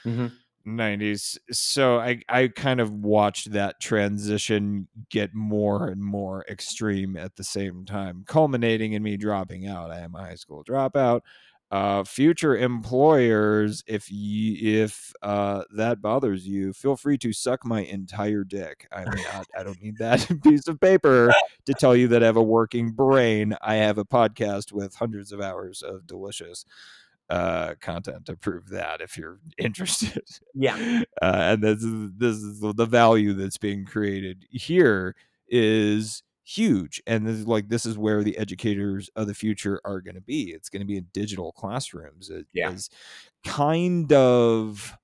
Mhm. 0.06 0.45
90s 0.66 1.38
so 1.52 2.00
i 2.00 2.20
i 2.30 2.48
kind 2.48 2.80
of 2.80 2.92
watched 2.92 3.52
that 3.52 3.80
transition 3.80 4.88
get 5.10 5.34
more 5.34 5.88
and 5.88 6.02
more 6.02 6.44
extreme 6.50 7.16
at 7.16 7.36
the 7.36 7.44
same 7.44 7.86
time 7.86 8.24
culminating 8.28 8.94
in 8.94 9.04
me 9.04 9.18
dropping 9.18 9.68
out 9.68 9.92
i 9.92 10.00
am 10.00 10.16
a 10.16 10.20
high 10.20 10.36
school 10.36 10.64
dropout 10.64 11.22
uh, 11.72 12.04
future 12.04 12.56
employers, 12.56 13.84
if 13.88 14.12
you 14.12 14.84
if 14.84 15.12
uh, 15.24 15.64
that 15.76 16.02
bothers 16.02 16.48
you, 16.48 16.72
feel 16.74 16.96
free 16.96 17.18
to 17.18 17.34
suck 17.34 17.66
my 17.66 17.82
entire 17.82 18.44
dick. 18.44 18.88
I 18.92 19.00
mean, 19.06 19.26
I, 19.34 19.44
I 19.60 19.64
don't 19.64 19.82
need 19.82 19.98
that 19.98 20.30
piece 20.44 20.68
of 20.68 20.80
paper 20.80 21.34
to 21.66 21.74
tell 21.74 21.96
you 21.96 22.08
that 22.10 22.22
I 22.22 22.28
have 22.28 22.38
a 22.38 22.44
working 22.44 22.92
brain. 22.92 23.56
I 23.62 23.76
have 23.76 23.98
a 23.98 24.06
podcast 24.06 24.72
with 24.72 24.96
hundreds 24.96 25.32
of 25.32 25.42
hours 25.42 25.82
of 25.82 26.06
delicious 26.06 26.66
uh, 27.30 27.76
content 27.82 28.26
to 28.28 28.36
prove 28.36 28.70
that. 28.70 29.02
If 29.02 29.18
you're 29.18 29.40
interested, 29.58 30.24
Yeah. 30.54 31.04
uh, 31.22 31.26
and 31.56 31.64
this 31.64 31.84
is 31.84 32.12
this 32.18 32.36
is 32.38 32.60
the, 32.60 32.86
value 32.86 33.34
that's 33.34 33.58
being 33.58 33.86
created 33.86 34.46
here 34.52 35.16
is 35.48 36.24
huge 36.48 37.02
and 37.08 37.26
this 37.26 37.36
is 37.38 37.48
like 37.48 37.70
this 37.70 37.88
is 37.88 37.98
where 37.98 38.24
the 38.24 38.38
educators 38.38 39.10
of 39.16 39.26
the 39.26 39.34
future 39.34 39.82
are 39.84 40.00
going 40.00 40.14
to 40.14 40.22
be 40.22 40.52
it's 40.52 40.70
going 40.70 40.80
to 40.80 40.86
be 40.86 40.96
in 40.98 41.08
digital 41.12 41.52
classrooms 41.54 42.30
it, 42.30 42.46
Yeah. 42.54 42.70
as 42.70 42.88
kind 43.44 44.14
of 44.14 44.96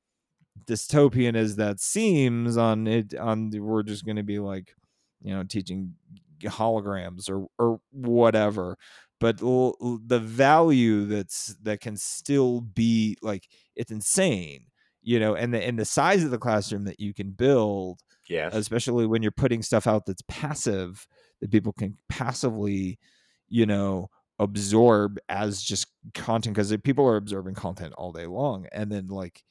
dystopian 0.66 1.36
as 1.36 1.56
that 1.56 1.80
seems 1.80 2.58
on 2.58 2.86
it 2.86 3.16
on 3.16 3.50
the, 3.50 3.60
we're 3.60 3.82
just 3.82 4.06
going 4.06 4.18
to 4.18 4.24
be 4.24 4.38
like 4.38 4.76
you 5.24 5.34
know 5.34 5.44
teaching 5.44 5.96
holograms 6.44 7.28
or 7.30 7.48
or 7.58 7.80
whatever 7.92 8.78
but 9.22 9.42
l- 9.44 9.78
l- 9.82 10.02
the 10.06 10.20
value 10.20 11.06
that's 11.06 11.56
that 11.64 11.82
can 11.82 11.98
still 11.98 12.62
be 12.62 13.18
like 13.24 13.50
it's 13.78 13.92
insane 13.92 14.68
you 15.04 15.20
know 15.20 15.36
and 15.36 15.54
the 15.54 15.64
and 15.64 15.80
the 15.80 15.86
size 15.86 16.26
of 16.26 16.32
the 16.32 16.40
classroom 16.40 16.86
that 16.86 17.00
you 17.02 17.14
can 17.14 17.32
build 17.32 18.02
Yes. 18.28 18.54
especially 18.54 19.08
when 19.08 19.22
you're 19.24 19.32
putting 19.32 19.62
stuff 19.64 19.88
out 19.88 20.06
that's 20.06 20.24
passive 20.28 21.08
that 21.42 21.52
people 21.52 21.74
can 21.74 21.98
passively 22.10 23.00
you 23.50 23.66
know 23.66 24.10
absorb 24.40 25.20
as 25.30 25.62
just 25.62 25.88
content 26.14 26.56
because 26.56 26.76
people 26.84 27.06
are 27.08 27.18
absorbing 27.18 27.54
content 27.56 27.94
all 27.96 28.12
day 28.12 28.26
long 28.26 28.68
and 28.72 28.92
then 28.92 29.08
like 29.08 29.44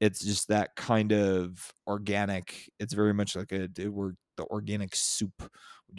it's 0.00 0.20
just 0.24 0.48
that 0.48 0.76
kind 0.76 1.12
of 1.12 1.72
organic 1.86 2.70
it's 2.78 2.92
very 2.94 3.14
much 3.14 3.36
like 3.36 3.52
a 3.52 3.68
we're 3.88 4.12
the 4.36 4.44
organic 4.46 4.94
soup 4.96 5.50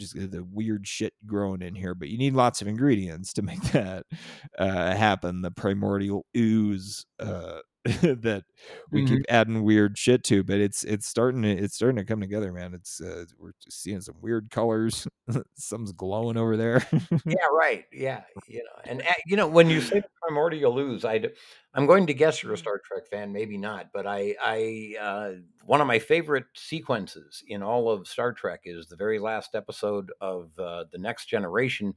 is 0.02 0.12
the 0.12 0.44
weird 0.44 0.86
shit 0.86 1.12
growing 1.26 1.62
in 1.62 1.74
here 1.74 1.94
but 1.94 2.08
you 2.08 2.18
need 2.18 2.34
lots 2.34 2.60
of 2.60 2.68
ingredients 2.68 3.32
to 3.32 3.42
make 3.42 3.62
that 3.72 4.04
uh, 4.58 4.94
happen 4.94 5.42
the 5.42 5.50
primordial 5.50 6.26
ooze 6.36 7.06
uh, 7.20 7.58
that 8.22 8.44
we 8.90 9.02
Mhm. 9.02 9.08
keep 9.08 9.22
adding 9.28 9.62
weird 9.64 9.96
shit 9.98 10.24
to 10.24 10.42
but 10.42 10.58
it's 10.58 10.84
it's 10.84 11.06
starting 11.06 11.42
to 11.42 11.50
it's 11.50 11.74
starting 11.76 11.96
to 11.96 12.04
come 12.04 12.20
together 12.20 12.52
man 12.52 12.74
it's 12.74 13.00
uh, 13.00 13.24
we're 13.38 13.52
just 13.62 13.82
seeing 13.82 14.00
some 14.00 14.16
weird 14.20 14.50
colors 14.50 15.06
something's 15.56 15.92
glowing 15.92 16.36
over 16.36 16.56
there 16.56 16.86
Yeah, 17.24 17.34
right. 17.52 17.84
Yeah, 17.92 18.22
you 18.48 18.58
know, 18.64 18.82
and 18.90 19.02
uh, 19.02 19.12
you 19.26 19.36
know, 19.36 19.46
when 19.48 19.68
you 19.70 19.80
say 19.80 20.00
the 20.00 20.08
primordial 20.22 20.78
ooze, 20.78 21.04
I 21.04 21.20
am 21.74 21.86
going 21.86 22.06
to 22.06 22.14
guess 22.14 22.42
you're 22.42 22.52
a 22.52 22.58
Star 22.58 22.80
Trek 22.84 23.06
fan, 23.10 23.32
maybe 23.32 23.56
not, 23.58 23.90
but 23.92 24.06
I, 24.06 24.36
I, 24.40 24.94
uh, 25.00 25.32
one 25.64 25.80
of 25.80 25.86
my 25.86 25.98
favorite 25.98 26.44
sequences 26.54 27.42
in 27.48 27.62
all 27.62 27.90
of 27.90 28.06
Star 28.06 28.32
Trek 28.32 28.60
is 28.64 28.86
the 28.86 28.96
very 28.96 29.18
last 29.18 29.54
episode 29.54 30.12
of 30.20 30.50
uh, 30.58 30.84
the 30.92 30.98
Next 30.98 31.26
Generation, 31.26 31.94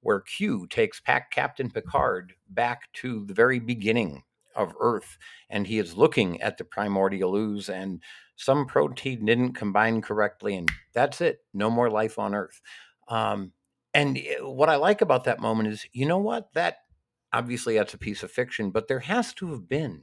where 0.00 0.20
Q 0.20 0.66
takes 0.68 0.98
Pac 1.00 1.30
Captain 1.30 1.70
Picard 1.70 2.34
back 2.50 2.92
to 2.94 3.24
the 3.26 3.34
very 3.34 3.60
beginning 3.60 4.22
of 4.54 4.74
Earth, 4.80 5.18
and 5.50 5.66
he 5.66 5.78
is 5.78 5.96
looking 5.96 6.40
at 6.40 6.58
the 6.58 6.64
primordial 6.64 7.34
ooze, 7.36 7.68
and 7.68 8.02
some 8.36 8.66
protein 8.66 9.24
didn't 9.24 9.52
combine 9.54 10.02
correctly, 10.02 10.56
and 10.56 10.70
that's 10.94 11.20
it. 11.20 11.38
No 11.54 11.70
more 11.70 11.90
life 11.90 12.18
on 12.18 12.34
Earth. 12.34 12.60
Um, 13.08 13.52
and 13.94 14.18
eh, 14.18 14.38
what 14.40 14.68
I 14.68 14.76
like 14.76 15.00
about 15.00 15.24
that 15.24 15.40
moment 15.40 15.68
is, 15.68 15.86
you 15.92 16.06
know 16.06 16.18
what? 16.18 16.52
That 16.54 16.78
obviously 17.32 17.76
that's 17.76 17.94
a 17.94 17.98
piece 17.98 18.22
of 18.22 18.30
fiction, 18.30 18.70
but 18.70 18.88
there 18.88 19.00
has 19.00 19.32
to 19.34 19.50
have 19.50 19.68
been 19.68 20.02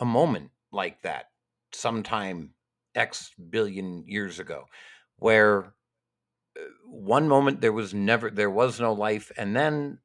a 0.00 0.04
moment 0.04 0.50
like 0.72 1.02
that 1.02 1.26
sometime 1.72 2.50
X 2.94 3.32
billion 3.50 4.04
years 4.06 4.38
ago 4.38 4.64
where 5.18 5.74
uh, 6.58 6.64
one 6.86 7.28
moment 7.28 7.60
there 7.60 7.72
was 7.72 7.92
never 7.92 8.30
there 8.30 8.50
was 8.50 8.80
no 8.80 8.92
life 8.92 9.30
and 9.36 9.54
then 9.54 9.98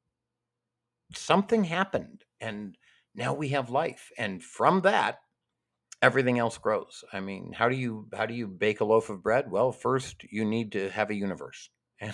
something 1.14 1.64
happened 1.64 2.24
and 2.39 2.78
now 3.16 3.34
we 3.34 3.49
have 3.49 3.70
life 3.70 4.12
and 4.18 4.43
from 4.43 4.82
that 4.82 5.20
everything 6.01 6.39
else 6.39 6.57
grows 6.57 7.03
i 7.14 7.20
mean 7.20 7.51
how 7.51 7.70
do 7.70 7.76
you 7.76 8.07
how 8.16 8.26
do 8.26 8.34
you 8.34 8.47
bake 8.47 8.80
a 8.80 8.86
loaf 8.86 9.09
of 9.09 9.22
bread 9.22 9.49
well 9.51 9.72
first 9.72 10.24
you 10.30 10.43
need 10.43 10.72
to 10.72 10.89
have 10.89 11.09
a 11.09 11.16
universe 11.16 11.70
and 11.99 12.14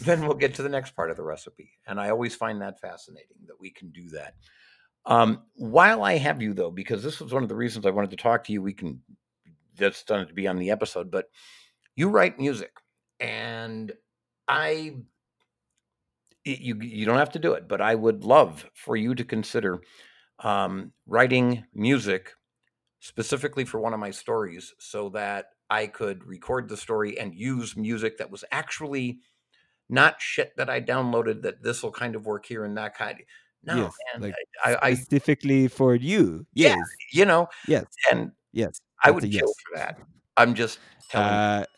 then 0.00 0.22
we'll 0.22 0.34
get 0.34 0.54
to 0.54 0.62
the 0.62 0.68
next 0.68 0.94
part 0.94 1.10
of 1.10 1.16
the 1.16 1.24
recipe. 1.24 1.72
And 1.86 2.00
I 2.00 2.10
always 2.10 2.34
find 2.34 2.62
that 2.62 2.80
fascinating 2.80 3.36
that 3.46 3.60
we 3.60 3.70
can 3.70 3.90
do 3.90 4.08
that. 4.10 4.34
Um, 5.06 5.42
while 5.54 6.02
I 6.02 6.18
have 6.18 6.42
you, 6.42 6.54
though, 6.54 6.70
because 6.70 7.02
this 7.02 7.20
was 7.20 7.32
one 7.32 7.42
of 7.42 7.48
the 7.48 7.56
reasons 7.56 7.86
I 7.86 7.90
wanted 7.90 8.10
to 8.10 8.16
talk 8.16 8.44
to 8.44 8.52
you, 8.52 8.62
we 8.62 8.74
can 8.74 9.00
that's 9.76 10.02
done 10.02 10.26
to 10.26 10.34
be 10.34 10.48
on 10.48 10.58
the 10.58 10.70
episode, 10.70 11.10
but 11.10 11.26
you 11.94 12.08
write 12.08 12.38
music, 12.38 12.72
and 13.20 13.92
I 14.46 14.96
you 16.44 16.80
you 16.80 17.06
don't 17.06 17.18
have 17.18 17.32
to 17.32 17.38
do 17.38 17.52
it, 17.52 17.68
but 17.68 17.80
I 17.80 17.94
would 17.94 18.24
love 18.24 18.66
for 18.74 18.96
you 18.96 19.14
to 19.14 19.24
consider 19.24 19.80
um, 20.40 20.92
writing 21.06 21.64
music 21.74 22.32
specifically 23.00 23.64
for 23.64 23.80
one 23.80 23.94
of 23.94 24.00
my 24.00 24.10
stories, 24.10 24.74
so 24.78 25.08
that 25.10 25.46
I 25.70 25.86
could 25.86 26.24
record 26.24 26.68
the 26.68 26.76
story 26.76 27.18
and 27.18 27.34
use 27.34 27.76
music 27.76 28.18
that 28.18 28.30
was 28.30 28.44
actually 28.50 29.20
not 29.88 30.20
shit 30.20 30.56
that 30.56 30.68
I 30.70 30.80
downloaded 30.80 31.42
that 31.42 31.62
this 31.62 31.82
will 31.82 31.92
kind 31.92 32.14
of 32.14 32.26
work 32.26 32.46
here 32.46 32.64
and 32.64 32.76
that 32.76 32.96
kind. 32.96 33.18
No, 33.64 33.76
yes 33.76 33.92
man, 34.12 34.22
like 34.22 34.34
I, 34.64 34.76
I, 34.82 34.94
specifically 34.94 35.68
for 35.68 35.94
you 35.94 36.46
Yeah. 36.54 36.76
you 37.12 37.24
know, 37.24 37.48
yes 37.66 37.84
and 38.10 38.32
yes 38.52 38.80
I 39.02 39.10
would 39.10 39.24
a 39.24 39.28
kill 39.28 39.48
yes. 39.48 39.54
for 39.66 39.78
that. 39.78 39.98
I'm 40.36 40.54
just 40.54 40.78
telling. 41.10 41.60
you. 41.60 41.77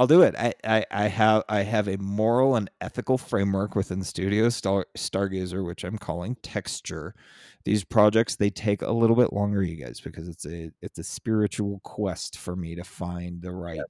I'll 0.00 0.06
do 0.06 0.22
it. 0.22 0.34
I, 0.34 0.54
I, 0.64 0.86
I 0.90 1.08
have 1.08 1.44
I 1.46 1.60
have 1.60 1.86
a 1.86 1.98
moral 1.98 2.56
and 2.56 2.70
ethical 2.80 3.18
framework 3.18 3.74
within 3.74 4.02
Studio 4.02 4.48
Star, 4.48 4.86
Stargazer, 4.96 5.62
which 5.62 5.84
I'm 5.84 5.98
calling 5.98 6.36
Texture. 6.36 7.14
These 7.66 7.84
projects 7.84 8.34
they 8.34 8.48
take 8.48 8.80
a 8.80 8.92
little 8.92 9.14
bit 9.14 9.30
longer, 9.30 9.62
you 9.62 9.76
guys, 9.76 10.00
because 10.00 10.26
it's 10.26 10.46
a 10.46 10.70
it's 10.80 10.98
a 10.98 11.04
spiritual 11.04 11.80
quest 11.84 12.38
for 12.38 12.56
me 12.56 12.74
to 12.76 12.82
find 12.82 13.42
the 13.42 13.52
right 13.52 13.82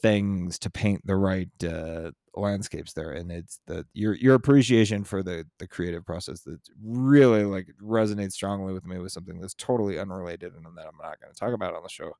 things 0.00 0.58
to 0.60 0.70
paint 0.70 1.06
the 1.06 1.16
right 1.16 1.50
uh, 1.62 2.12
landscapes 2.34 2.94
there, 2.94 3.10
and 3.10 3.30
it's 3.30 3.60
the 3.66 3.84
your 3.92 4.14
your 4.14 4.34
appreciation 4.34 5.04
for 5.04 5.22
the 5.22 5.44
the 5.58 5.68
creative 5.68 6.06
process 6.06 6.40
that 6.44 6.60
really 6.82 7.44
like 7.44 7.66
resonates 7.82 8.32
strongly 8.32 8.72
with 8.72 8.86
me 8.86 8.96
with 8.96 9.12
something 9.12 9.42
that's 9.42 9.52
totally 9.52 9.98
unrelated 9.98 10.54
and 10.54 10.64
that 10.64 10.86
I'm 10.86 10.96
not 11.02 11.20
going 11.20 11.34
to 11.34 11.38
talk 11.38 11.52
about 11.52 11.74
on 11.74 11.82
the 11.82 11.90
show 11.90 12.12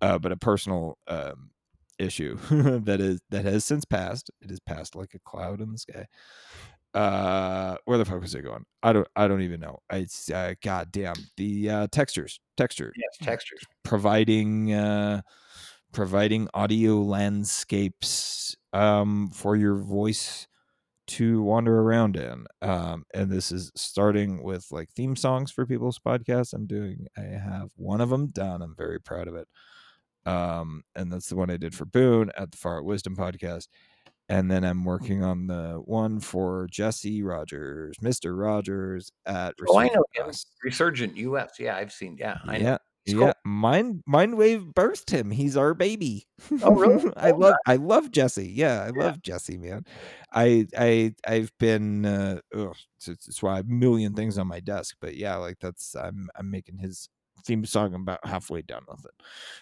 uh, 0.00 0.18
but 0.18 0.32
a 0.32 0.36
personal 0.36 0.98
um, 1.08 1.50
issue 2.00 2.36
that 2.50 3.00
is 3.00 3.20
that 3.30 3.44
has 3.44 3.64
since 3.64 3.84
passed. 3.84 4.30
It 4.40 4.50
has 4.50 4.60
passed 4.60 4.96
like 4.96 5.14
a 5.14 5.18
cloud 5.20 5.60
in 5.60 5.72
the 5.72 5.78
sky. 5.78 6.06
Uh, 6.92 7.76
where 7.84 7.98
the 7.98 8.04
fuck 8.04 8.20
was 8.20 8.34
it 8.34 8.42
going? 8.42 8.64
I 8.82 8.92
don't. 8.92 9.06
I 9.14 9.28
don't 9.28 9.42
even 9.42 9.60
know. 9.60 9.78
It's 9.92 10.30
uh, 10.30 10.54
goddamn 10.62 11.14
the 11.36 11.70
uh, 11.70 11.86
textures, 11.92 12.40
texture, 12.56 12.92
yes, 12.96 13.16
textures. 13.26 13.60
providing 13.84 14.72
uh, 14.72 15.20
providing 15.92 16.48
audio 16.54 17.00
landscapes 17.00 18.56
um, 18.72 19.30
for 19.32 19.54
your 19.54 19.76
voice 19.76 20.48
to 21.06 21.42
wander 21.42 21.80
around 21.80 22.16
in. 22.16 22.46
Um, 22.62 23.04
and 23.14 23.30
this 23.30 23.52
is 23.52 23.70
starting 23.76 24.42
with 24.42 24.66
like 24.70 24.90
theme 24.90 25.16
songs 25.16 25.52
for 25.52 25.66
people's 25.66 25.98
podcasts. 25.98 26.52
I'm 26.52 26.66
doing. 26.66 27.06
I 27.16 27.22
have 27.22 27.70
one 27.76 28.00
of 28.00 28.10
them 28.10 28.28
done. 28.28 28.62
I'm 28.62 28.74
very 28.76 29.00
proud 29.00 29.28
of 29.28 29.36
it 29.36 29.46
um, 30.26 30.82
and 30.94 31.12
that's 31.12 31.28
the 31.28 31.36
one 31.36 31.50
I 31.50 31.56
did 31.56 31.74
for 31.74 31.84
Boone 31.86 32.30
at 32.36 32.50
the 32.50 32.56
Far 32.56 32.78
Out 32.78 32.84
Wisdom 32.84 33.16
podcast. 33.16 33.68
And 34.28 34.48
then 34.48 34.62
I'm 34.64 34.84
working 34.84 35.24
on 35.24 35.48
the 35.48 35.82
one 35.84 36.20
for 36.20 36.68
Jesse 36.70 37.20
Rogers, 37.22 37.96
Mister 38.00 38.36
Rogers 38.36 39.10
at 39.26 39.54
Oh, 39.68 39.76
I 39.76 39.86
know 39.88 39.88
Resurgent 39.88 40.06
him. 40.14 40.28
Us. 40.28 40.46
Resurgent 40.62 41.16
US. 41.16 41.50
Yeah, 41.58 41.76
I've 41.76 41.92
seen. 41.92 42.16
Yeah, 42.16 42.38
I 42.46 42.58
know. 42.58 42.64
Yeah, 42.64 42.78
He's 43.06 43.14
yeah. 43.14 43.32
Mind 43.44 44.02
Mindwave 44.08 44.72
birthed 44.72 45.10
him. 45.10 45.32
He's 45.32 45.56
our 45.56 45.74
baby. 45.74 46.28
Oh, 46.62 46.70
really? 46.76 47.12
I 47.16 47.32
love 47.32 47.54
I 47.66 47.74
love 47.74 48.12
Jesse. 48.12 48.46
Yeah, 48.48 48.82
I 48.82 48.86
Yeah. 48.96 49.04
love 49.06 49.22
Jesse, 49.22 49.58
man. 49.58 49.84
I 50.32 50.68
I 50.78 51.12
I've 51.26 51.50
been 51.58 52.04
uh 52.06 52.38
ugh, 52.54 52.76
it's, 52.98 53.08
it's 53.08 53.42
why 53.42 53.54
I 53.54 53.56
have 53.56 53.66
a 53.66 53.72
million 53.72 54.14
things 54.14 54.38
on 54.38 54.46
my 54.46 54.60
desk, 54.60 54.94
but 55.00 55.16
yeah, 55.16 55.34
like 55.38 55.56
that's 55.60 55.96
I'm 55.96 56.28
I'm 56.36 56.52
making 56.52 56.78
his 56.78 57.08
theme 57.44 57.64
song 57.64 57.94
I'm 57.94 58.02
about 58.02 58.24
halfway 58.26 58.62
done 58.62 58.84
with 58.88 59.04
it 59.04 59.14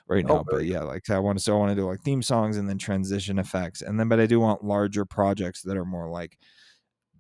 right 0.09 0.27
Oh, 0.29 0.43
now. 0.45 0.45
but 0.51 0.65
yeah, 0.65 0.83
like 0.83 1.09
I 1.11 1.19
want 1.21 1.39
to 1.39 1.45
so 1.45 1.55
I 1.55 1.59
want 1.59 1.71
to 1.71 1.77
do 1.77 1.87
like 1.87 2.01
theme 2.01 2.23
songs 2.23 2.57
and 2.57 2.69
then 2.69 2.79
transition 2.79 3.39
effects. 3.39 3.83
And 3.83 3.99
then 3.99 4.09
but 4.09 4.19
I 4.21 4.27
do 4.27 4.41
want 4.41 4.65
larger 4.65 5.05
projects 5.05 5.63
that 5.63 5.77
are 5.77 5.85
more 5.85 6.09
like 6.11 6.39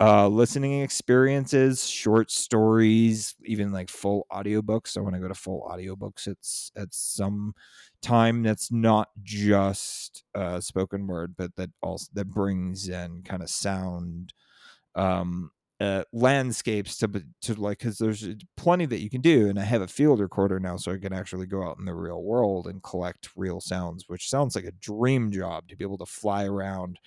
uh 0.00 0.28
listening 0.28 0.80
experiences 0.82 1.86
short 1.88 2.30
stories 2.30 3.34
even 3.44 3.72
like 3.72 3.90
full 3.90 4.26
audiobooks 4.32 4.96
i 4.96 5.00
want 5.00 5.14
to 5.14 5.20
go 5.20 5.28
to 5.28 5.34
full 5.34 5.68
audiobooks 5.70 6.28
it's 6.28 6.70
at 6.76 6.94
some 6.94 7.54
time 8.02 8.42
that's 8.42 8.70
not 8.72 9.08
just 9.22 10.24
uh 10.34 10.60
spoken 10.60 11.06
word 11.06 11.34
but 11.36 11.54
that 11.56 11.70
also 11.82 12.08
that 12.14 12.26
brings 12.26 12.88
in 12.88 13.22
kind 13.22 13.42
of 13.42 13.50
sound 13.50 14.34
um 14.94 15.50
uh, 15.80 16.02
landscapes 16.12 16.96
to 16.98 17.08
to 17.40 17.54
like 17.54 17.78
because 17.78 17.98
there's 17.98 18.24
uh, 18.24 18.32
plenty 18.56 18.84
that 18.84 19.00
you 19.00 19.08
can 19.08 19.20
do 19.20 19.48
and 19.48 19.60
i 19.60 19.62
have 19.62 19.80
a 19.82 19.86
field 19.86 20.18
recorder 20.18 20.58
now 20.58 20.76
so 20.76 20.90
i 20.90 20.98
can 20.98 21.12
actually 21.12 21.46
go 21.46 21.62
out 21.62 21.78
in 21.78 21.84
the 21.84 21.94
real 21.94 22.20
world 22.20 22.66
and 22.66 22.82
collect 22.82 23.28
real 23.36 23.60
sounds 23.60 24.08
which 24.08 24.28
sounds 24.28 24.56
like 24.56 24.64
a 24.64 24.72
dream 24.72 25.30
job 25.30 25.68
to 25.68 25.76
be 25.76 25.84
able 25.84 25.98
to 25.98 26.06
fly 26.06 26.44
around 26.44 26.98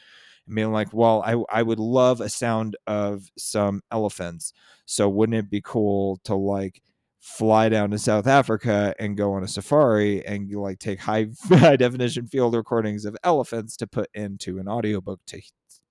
and 0.48 0.56
being 0.56 0.72
like 0.72 0.94
well 0.94 1.22
i 1.26 1.36
i 1.60 1.62
would 1.62 1.80
love 1.80 2.22
a 2.22 2.30
sound 2.30 2.78
of 2.88 3.30
some 3.38 3.82
elephants 3.92 4.54
so 4.86 5.10
wouldn't 5.10 5.38
it 5.38 5.50
be 5.50 5.62
cool 5.62 6.18
to 6.24 6.34
like 6.34 6.82
fly 7.20 7.68
down 7.68 7.92
to 7.92 8.00
south 8.00 8.26
africa 8.26 8.96
and 9.00 9.18
go 9.18 9.34
on 9.34 9.44
a 9.44 9.48
safari 9.50 10.26
and 10.26 10.50
you 10.50 10.62
like 10.62 10.80
take 10.80 11.02
high 11.02 11.28
high 11.50 11.76
definition 11.76 12.26
field 12.26 12.56
recordings 12.56 13.04
of 13.04 13.18
elephants 13.26 13.76
to 13.76 13.86
put 13.86 14.10
into 14.14 14.60
an 14.60 14.70
audiobook 14.70 15.20
to 15.28 15.42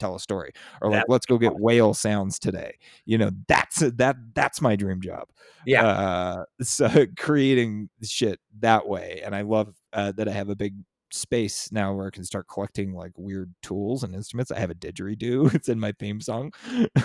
tell 0.01 0.15
a 0.17 0.21
story 0.21 0.51
or 0.83 0.91
like 0.91 1.05
let's 1.09 1.27
go 1.27 1.39
get 1.39 1.55
whale 1.61 1.95
sounds 1.95 2.39
today. 2.39 2.73
You 3.05 3.19
know 3.19 3.31
that's 3.49 3.79
that 3.81 4.17
that's 4.35 4.61
my 4.61 4.75
dream 4.77 5.01
job 5.01 5.29
Yeah. 5.67 5.87
uh 5.87 6.45
so 6.63 7.07
creating 7.19 7.89
shit 8.03 8.41
that 8.61 8.89
way 8.89 9.21
and 9.25 9.35
i 9.35 9.43
love 9.43 9.75
uh, 9.93 10.13
that 10.13 10.29
i 10.29 10.33
have 10.33 10.49
a 10.49 10.57
big 10.57 10.75
space 11.13 11.71
now 11.73 11.93
where 11.93 12.07
i 12.07 12.11
can 12.11 12.25
start 12.25 12.47
collecting 12.49 12.95
like 12.95 13.13
weird 13.17 13.53
tools 13.63 14.05
and 14.05 14.15
instruments. 14.15 14.51
I 14.53 14.59
have 14.61 14.71
a 14.71 14.75
didgeridoo 14.75 15.53
it's 15.55 15.69
in 15.69 15.81
my 15.81 15.93
theme 15.99 16.21
song 16.21 16.53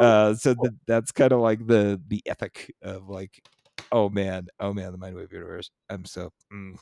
uh 0.00 0.34
so 0.34 0.54
th- 0.54 0.74
that's 0.86 1.12
kind 1.12 1.32
of 1.32 1.40
like 1.40 1.66
the 1.66 2.00
the 2.08 2.22
epic 2.26 2.74
of 2.82 3.08
like 3.08 3.40
oh 3.92 4.08
man 4.08 4.46
oh 4.60 4.72
man 4.72 4.92
the 4.92 4.98
mindwave 4.98 5.32
universe. 5.32 5.70
I'm 5.90 6.04
so 6.04 6.32
mm, 6.52 6.76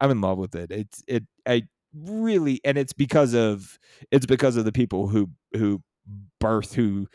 i'm 0.00 0.10
in 0.10 0.20
love 0.20 0.38
with 0.38 0.54
it. 0.54 0.70
It's 0.70 1.02
it 1.06 1.24
i 1.46 1.62
really 2.04 2.60
and 2.64 2.76
it's 2.78 2.92
because 2.92 3.34
of 3.34 3.78
it's 4.10 4.26
because 4.26 4.56
of 4.56 4.64
the 4.64 4.72
people 4.72 5.08
who 5.08 5.30
who 5.54 5.82
birth 6.40 6.74
who 6.74 7.06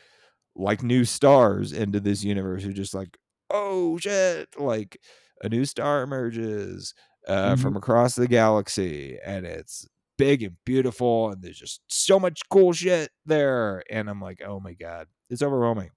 like 0.55 0.83
new 0.83 1.05
stars 1.05 1.71
into 1.71 1.99
this 1.99 2.23
universe 2.23 2.63
who 2.63 2.73
just 2.73 2.93
like 2.93 3.17
oh 3.51 3.97
shit 3.97 4.49
like 4.59 4.97
a 5.43 5.49
new 5.49 5.65
star 5.65 6.01
emerges 6.03 6.93
uh, 7.27 7.53
Mhm. 7.55 7.59
from 7.61 7.77
across 7.77 8.15
the 8.15 8.27
galaxy 8.27 9.17
and 9.25 9.45
it's 9.45 9.87
big 10.17 10.43
and 10.43 10.57
beautiful 10.65 11.29
and 11.31 11.41
there's 11.41 11.57
just 11.57 11.81
so 11.87 12.19
much 12.19 12.41
cool 12.49 12.73
shit 12.73 13.09
there 13.25 13.83
and 13.89 14.09
i'm 14.09 14.21
like 14.21 14.41
oh 14.45 14.59
my 14.59 14.73
god 14.73 15.07
it's 15.29 15.41
overwhelming 15.41 15.89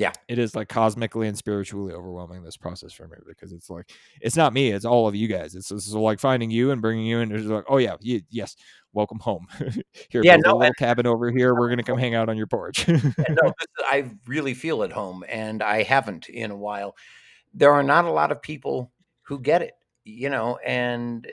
Yeah. 0.00 0.12
it 0.28 0.38
is 0.38 0.56
like 0.56 0.68
cosmically 0.68 1.28
and 1.28 1.36
spiritually 1.36 1.92
overwhelming 1.92 2.42
this 2.42 2.56
process 2.56 2.92
for 2.92 3.06
me 3.06 3.18
because 3.26 3.52
it's 3.52 3.68
like 3.68 3.90
it's 4.22 4.36
not 4.36 4.54
me 4.54 4.70
it's 4.70 4.86
all 4.86 5.06
of 5.06 5.14
you 5.14 5.28
guys 5.28 5.54
it's, 5.54 5.70
it's 5.70 5.92
like 5.92 6.18
finding 6.18 6.50
you 6.50 6.70
and 6.70 6.80
bringing 6.80 7.04
you 7.04 7.18
in 7.18 7.30
it's 7.30 7.44
like 7.44 7.64
oh 7.68 7.76
yeah 7.76 7.96
y- 8.02 8.22
yes 8.30 8.56
welcome 8.94 9.18
home 9.18 9.46
here 10.08 10.22
Yeah, 10.24 10.36
no, 10.36 10.54
a 10.54 10.56
little 10.56 10.74
cabin 10.74 11.06
over 11.06 11.30
here 11.30 11.54
we're 11.54 11.68
gonna 11.68 11.82
come 11.82 11.98
hang 12.04 12.14
out 12.14 12.30
on 12.30 12.36
your 12.38 12.46
porch 12.46 12.88
no, 12.88 12.94
is, 13.04 13.66
I 13.80 14.10
really 14.26 14.54
feel 14.54 14.82
at 14.82 14.92
home, 14.92 15.24
and 15.28 15.62
I 15.62 15.82
haven't 15.82 16.28
in 16.28 16.50
a 16.50 16.56
while. 16.56 16.96
There 17.52 17.72
are 17.72 17.82
not 17.82 18.04
a 18.04 18.10
lot 18.10 18.32
of 18.32 18.40
people 18.40 18.92
who 19.22 19.38
get 19.38 19.62
it, 19.62 19.74
you 20.04 20.30
know. 20.30 20.58
And 20.64 21.26
uh, 21.26 21.30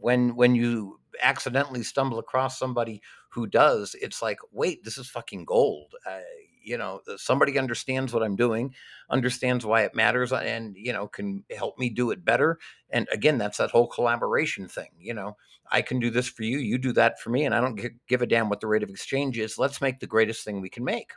when 0.00 0.34
when 0.34 0.54
you 0.54 0.98
accidentally 1.22 1.82
stumble 1.82 2.18
across 2.18 2.58
somebody 2.58 3.02
who 3.28 3.46
does, 3.46 3.94
it's 4.00 4.22
like, 4.22 4.38
wait, 4.52 4.82
this 4.84 4.98
is 4.98 5.08
fucking 5.08 5.44
gold. 5.44 5.94
Uh, 6.06 6.20
you 6.62 6.78
know, 6.78 7.00
somebody 7.16 7.58
understands 7.58 8.12
what 8.12 8.22
I'm 8.22 8.36
doing, 8.36 8.74
understands 9.08 9.64
why 9.66 9.82
it 9.82 9.94
matters, 9.94 10.32
and 10.32 10.76
you 10.76 10.92
know, 10.92 11.06
can 11.08 11.44
help 11.56 11.78
me 11.78 11.90
do 11.90 12.10
it 12.10 12.24
better. 12.24 12.58
And 12.90 13.08
again, 13.12 13.38
that's 13.38 13.58
that 13.58 13.70
whole 13.70 13.86
collaboration 13.86 14.68
thing. 14.68 14.90
You 14.98 15.14
know, 15.14 15.36
I 15.70 15.82
can 15.82 15.98
do 16.00 16.10
this 16.10 16.28
for 16.28 16.42
you, 16.42 16.58
you 16.58 16.78
do 16.78 16.92
that 16.92 17.20
for 17.20 17.30
me, 17.30 17.44
and 17.44 17.54
I 17.54 17.60
don't 17.60 17.78
gi- 17.78 17.96
give 18.08 18.22
a 18.22 18.26
damn 18.26 18.48
what 18.48 18.60
the 18.60 18.66
rate 18.66 18.82
of 18.82 18.90
exchange 18.90 19.38
is. 19.38 19.58
Let's 19.58 19.80
make 19.80 20.00
the 20.00 20.06
greatest 20.06 20.44
thing 20.44 20.60
we 20.60 20.70
can 20.70 20.84
make. 20.84 21.12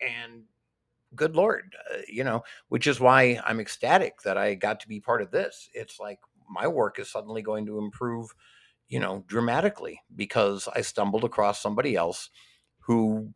And 0.00 0.44
good 1.14 1.36
lord, 1.36 1.74
uh, 1.92 1.98
you 2.08 2.24
know, 2.24 2.42
which 2.68 2.86
is 2.86 3.00
why 3.00 3.40
I'm 3.44 3.60
ecstatic 3.60 4.22
that 4.22 4.36
I 4.36 4.54
got 4.54 4.80
to 4.80 4.88
be 4.88 5.00
part 5.00 5.22
of 5.22 5.30
this. 5.30 5.68
It's 5.74 5.98
like 5.98 6.18
my 6.48 6.66
work 6.66 6.98
is 6.98 7.10
suddenly 7.10 7.42
going 7.42 7.66
to 7.66 7.78
improve, 7.78 8.34
you 8.88 9.00
know, 9.00 9.24
dramatically 9.26 10.00
because 10.14 10.68
I 10.74 10.82
stumbled 10.82 11.24
across 11.24 11.60
somebody 11.60 11.96
else 11.96 12.30
who 12.80 13.32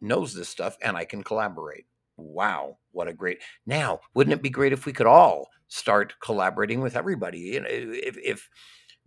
knows 0.00 0.34
this 0.34 0.48
stuff 0.48 0.76
and 0.82 0.96
I 0.96 1.04
can 1.04 1.22
collaborate. 1.22 1.86
Wow, 2.16 2.78
what 2.92 3.08
a 3.08 3.12
great. 3.12 3.42
Now, 3.66 4.00
wouldn't 4.14 4.34
it 4.34 4.42
be 4.42 4.50
great 4.50 4.72
if 4.72 4.86
we 4.86 4.92
could 4.92 5.06
all 5.06 5.48
start 5.68 6.14
collaborating 6.20 6.80
with 6.80 6.96
everybody? 6.96 7.38
You 7.40 7.60
know, 7.60 7.68
if 7.70 8.16
if 8.18 8.48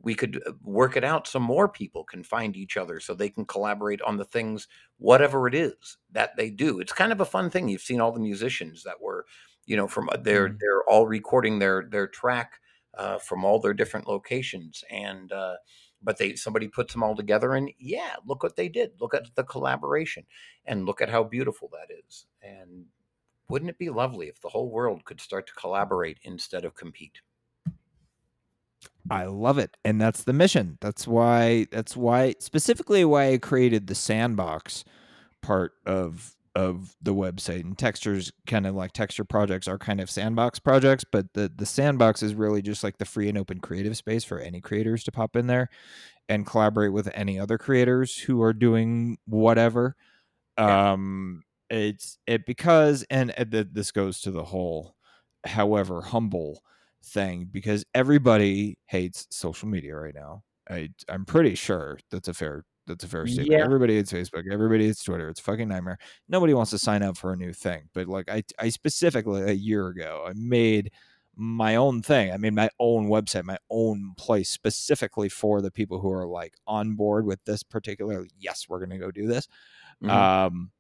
we 0.02 0.14
could 0.14 0.42
uh, 0.46 0.52
work 0.62 0.96
it 0.96 1.04
out 1.04 1.28
so 1.28 1.40
more 1.40 1.68
people 1.68 2.04
can 2.04 2.24
find 2.24 2.56
each 2.56 2.78
other 2.78 3.00
so 3.00 3.14
they 3.14 3.30
can 3.30 3.46
collaborate 3.46 4.02
on 4.02 4.18
the 4.18 4.26
things 4.26 4.68
whatever 4.98 5.48
it 5.48 5.56
is 5.56 5.98
that 6.12 6.36
they 6.38 6.50
do 6.50 6.80
it's 6.80 6.94
kind 6.94 7.12
of 7.12 7.20
a 7.22 7.26
fun 7.26 7.50
thing 7.50 7.68
you've 7.68 7.82
seen 7.82 8.00
all 8.02 8.12
the 8.12 8.20
musicians 8.20 8.84
that 8.84 9.02
were 9.02 9.26
you 9.66 9.76
know 9.76 9.88
from 9.88 10.10
uh, 10.10 10.18
they're 10.18 10.50
Mhm. 10.50 10.58
they're 10.60 10.84
all 10.88 11.08
recording 11.08 11.60
their 11.60 11.88
their 11.90 12.08
track 12.08 12.60
uh, 12.98 13.18
from 13.20 13.44
all 13.46 13.60
their 13.60 13.74
different 13.74 14.08
locations 14.08 14.84
and 14.92 15.32
uh, 15.32 15.56
but 16.02 16.18
they 16.18 16.36
somebody 16.36 16.68
puts 16.68 16.94
them 16.94 17.04
all 17.04 17.16
together 17.16 17.54
and 17.54 17.72
yeah 17.80 18.16
look 18.26 18.44
what 18.44 18.56
they 18.56 18.70
did 18.70 18.92
look 19.00 19.14
at 19.14 19.24
the 19.36 19.44
collaboration 19.44 20.24
and 20.66 20.86
look 20.86 21.02
at 21.02 21.10
how 21.10 21.24
beautiful 21.24 21.70
that 21.72 21.94
is 22.08 22.26
and 22.42 22.86
wouldn't 23.50 23.70
it 23.70 23.78
be 23.78 23.90
lovely 23.90 24.28
if 24.28 24.40
the 24.42 24.50
whole 24.50 24.70
world 24.70 25.04
could 25.06 25.22
start 25.22 25.48
to 25.48 25.54
collaborate 25.54 26.20
instead 26.24 26.66
of 26.66 26.76
compete 26.76 27.22
I 29.10 29.26
love 29.26 29.58
it. 29.58 29.78
And 29.86 30.00
that's 30.02 30.24
the 30.24 30.34
mission. 30.34 30.78
That's 30.82 31.08
why 31.08 31.68
that's 31.72 31.96
why 31.96 32.36
specifically 32.40 33.06
why 33.06 33.32
I 33.34 33.38
created 33.38 33.88
the 33.88 33.96
sandbox 33.96 34.84
part 35.42 35.74
of 35.86 36.37
of 36.58 36.96
the 37.04 37.14
website 37.14 37.62
and 37.62 37.78
textures 37.78 38.32
kind 38.48 38.66
of 38.66 38.76
like 38.76 38.92
texture 38.92 39.24
projects 39.24 39.68
are 39.68 39.78
kind 39.78 40.02
of 40.02 40.10
sandbox 40.10 40.60
projects 40.60 41.06
but 41.12 41.28
the 41.34 41.52
the 41.56 41.66
sandbox 41.68 42.24
is 42.24 42.34
really 42.34 42.64
just 42.64 42.84
like 42.84 42.98
the 42.98 43.06
free 43.06 43.30
and 43.30 43.38
open 43.38 43.60
creative 43.60 43.96
space 43.96 44.24
for 44.24 44.40
any 44.40 44.60
creators 44.60 45.04
to 45.04 45.12
pop 45.12 45.36
in 45.36 45.46
there 45.48 45.70
and 46.30 46.48
collaborate 46.48 46.92
with 46.94 47.10
any 47.14 47.40
other 47.40 47.60
creators 47.60 48.18
who 48.18 48.42
are 48.42 48.54
doing 48.54 49.18
whatever 49.28 49.96
Yeah. 50.58 50.94
um 50.94 51.44
it's 51.70 52.18
it 52.26 52.46
because 52.46 53.06
and, 53.10 53.34
th- 53.52 53.68
this 53.72 53.92
goes 53.92 54.22
to 54.22 54.32
the 54.32 54.46
whole 54.46 54.96
however 55.46 56.02
humble 56.02 56.62
thing 57.04 57.48
because 57.52 57.86
everybody 57.94 58.78
hates 58.88 59.28
social 59.30 59.70
media 59.70 59.96
right 59.96 60.16
now 60.16 60.44
i 60.70 60.90
i'm 61.10 61.26
pretty 61.26 61.56
sure 61.56 62.00
that's 62.12 62.28
a 62.28 62.34
fair 62.34 62.64
that's 62.88 63.04
a 63.04 63.08
fair 63.08 63.28
statement. 63.28 63.52
Yeah. 63.52 63.64
Everybody 63.64 63.96
hates 63.96 64.12
facebook. 64.12 64.52
Everybody 64.52 64.88
hates 64.88 65.04
twitter. 65.04 65.30
It's 65.30 65.40
a 65.40 65.44
fucking 65.44 65.68
nightmare. 65.68 66.00
Nobody 66.30 66.54
wants 66.54 66.72
to 66.72 66.80
sign 66.80 67.04
up 67.04 67.18
for 67.18 67.34
a 67.34 67.36
new 67.36 67.54
thing 67.54 67.90
but 67.94 68.08
like 68.08 68.30
i 68.30 68.42
i 68.60 68.70
specifically 68.70 69.42
a 69.44 69.52
year 69.54 69.88
ago 69.88 70.26
i 70.28 70.34
made 70.36 70.92
my 71.40 71.76
own 71.76 72.02
thing. 72.02 72.32
I 72.34 72.38
made 72.38 72.56
my 72.56 72.70
own 72.80 73.10
website 73.10 73.44
my 73.44 73.60
own 73.70 74.14
place 74.18 74.50
specifically 74.50 75.30
for 75.30 75.62
the 75.62 75.70
people 75.70 76.00
who 76.00 76.12
are 76.12 76.26
like 76.26 76.56
on 76.66 76.96
board 76.96 77.28
with 77.28 77.44
this 77.46 77.62
particular 77.62 78.26
yes 78.40 78.66
we're 78.68 78.80
going 78.80 78.90
to 78.90 78.98
go 78.98 79.12
do 79.12 79.28
this. 79.28 79.48
Mhm. 80.04 80.10
um, 80.10 80.72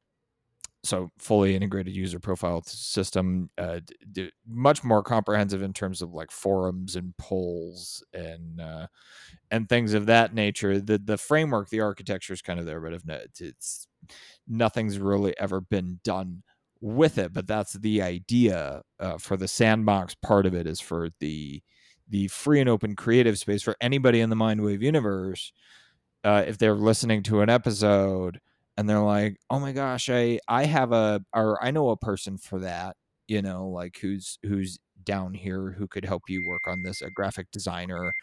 so 0.87 1.09
fully 1.17 1.55
integrated 1.55 1.95
user 1.95 2.19
profile 2.19 2.63
system, 2.63 3.49
uh, 3.57 3.79
d- 4.11 4.31
much 4.47 4.83
more 4.83 5.03
comprehensive 5.03 5.61
in 5.61 5.73
terms 5.73 6.01
of 6.01 6.13
like 6.13 6.31
forums 6.31 6.95
and 6.95 7.15
polls 7.17 8.03
and 8.13 8.61
uh, 8.61 8.87
and 9.51 9.69
things 9.69 9.93
of 9.93 10.05
that 10.07 10.33
nature. 10.33 10.79
The 10.79 10.97
the 10.97 11.17
framework, 11.17 11.69
the 11.69 11.81
architecture 11.81 12.33
is 12.33 12.41
kind 12.41 12.59
of 12.59 12.65
there, 12.65 12.81
but 12.81 12.93
if 12.93 13.03
it's 13.39 13.87
nothing's 14.47 14.99
really 14.99 15.37
ever 15.39 15.61
been 15.61 15.99
done 16.03 16.43
with 16.81 17.17
it. 17.17 17.33
But 17.33 17.47
that's 17.47 17.73
the 17.73 18.01
idea 18.01 18.81
uh, 18.99 19.17
for 19.17 19.37
the 19.37 19.47
sandbox 19.47 20.15
part 20.15 20.45
of 20.45 20.53
it 20.53 20.67
is 20.67 20.79
for 20.79 21.09
the 21.19 21.61
the 22.09 22.27
free 22.29 22.61
and 22.61 22.69
open 22.69 22.95
creative 22.95 23.37
space 23.37 23.61
for 23.61 23.75
anybody 23.81 24.21
in 24.21 24.29
the 24.29 24.35
Mindwave 24.35 24.81
universe. 24.81 25.51
Uh, 26.23 26.43
if 26.47 26.57
they're 26.57 26.75
listening 26.75 27.23
to 27.23 27.41
an 27.41 27.49
episode 27.49 28.39
and 28.77 28.89
they're 28.89 28.99
like, 28.99 29.37
"Oh 29.49 29.59
my 29.59 29.71
gosh, 29.73 30.09
I 30.09 30.39
I 30.47 30.65
have 30.65 30.91
a 30.91 31.23
or 31.33 31.63
I 31.63 31.71
know 31.71 31.89
a 31.89 31.97
person 31.97 32.37
for 32.37 32.59
that, 32.59 32.95
you 33.27 33.41
know, 33.41 33.67
like 33.69 33.97
who's 33.99 34.39
who's 34.43 34.79
down 35.03 35.33
here 35.33 35.71
who 35.71 35.87
could 35.87 36.05
help 36.05 36.23
you 36.29 36.47
work 36.47 36.67
on 36.67 36.83
this, 36.83 37.01
a 37.01 37.09
graphic 37.11 37.51
designer 37.51 38.13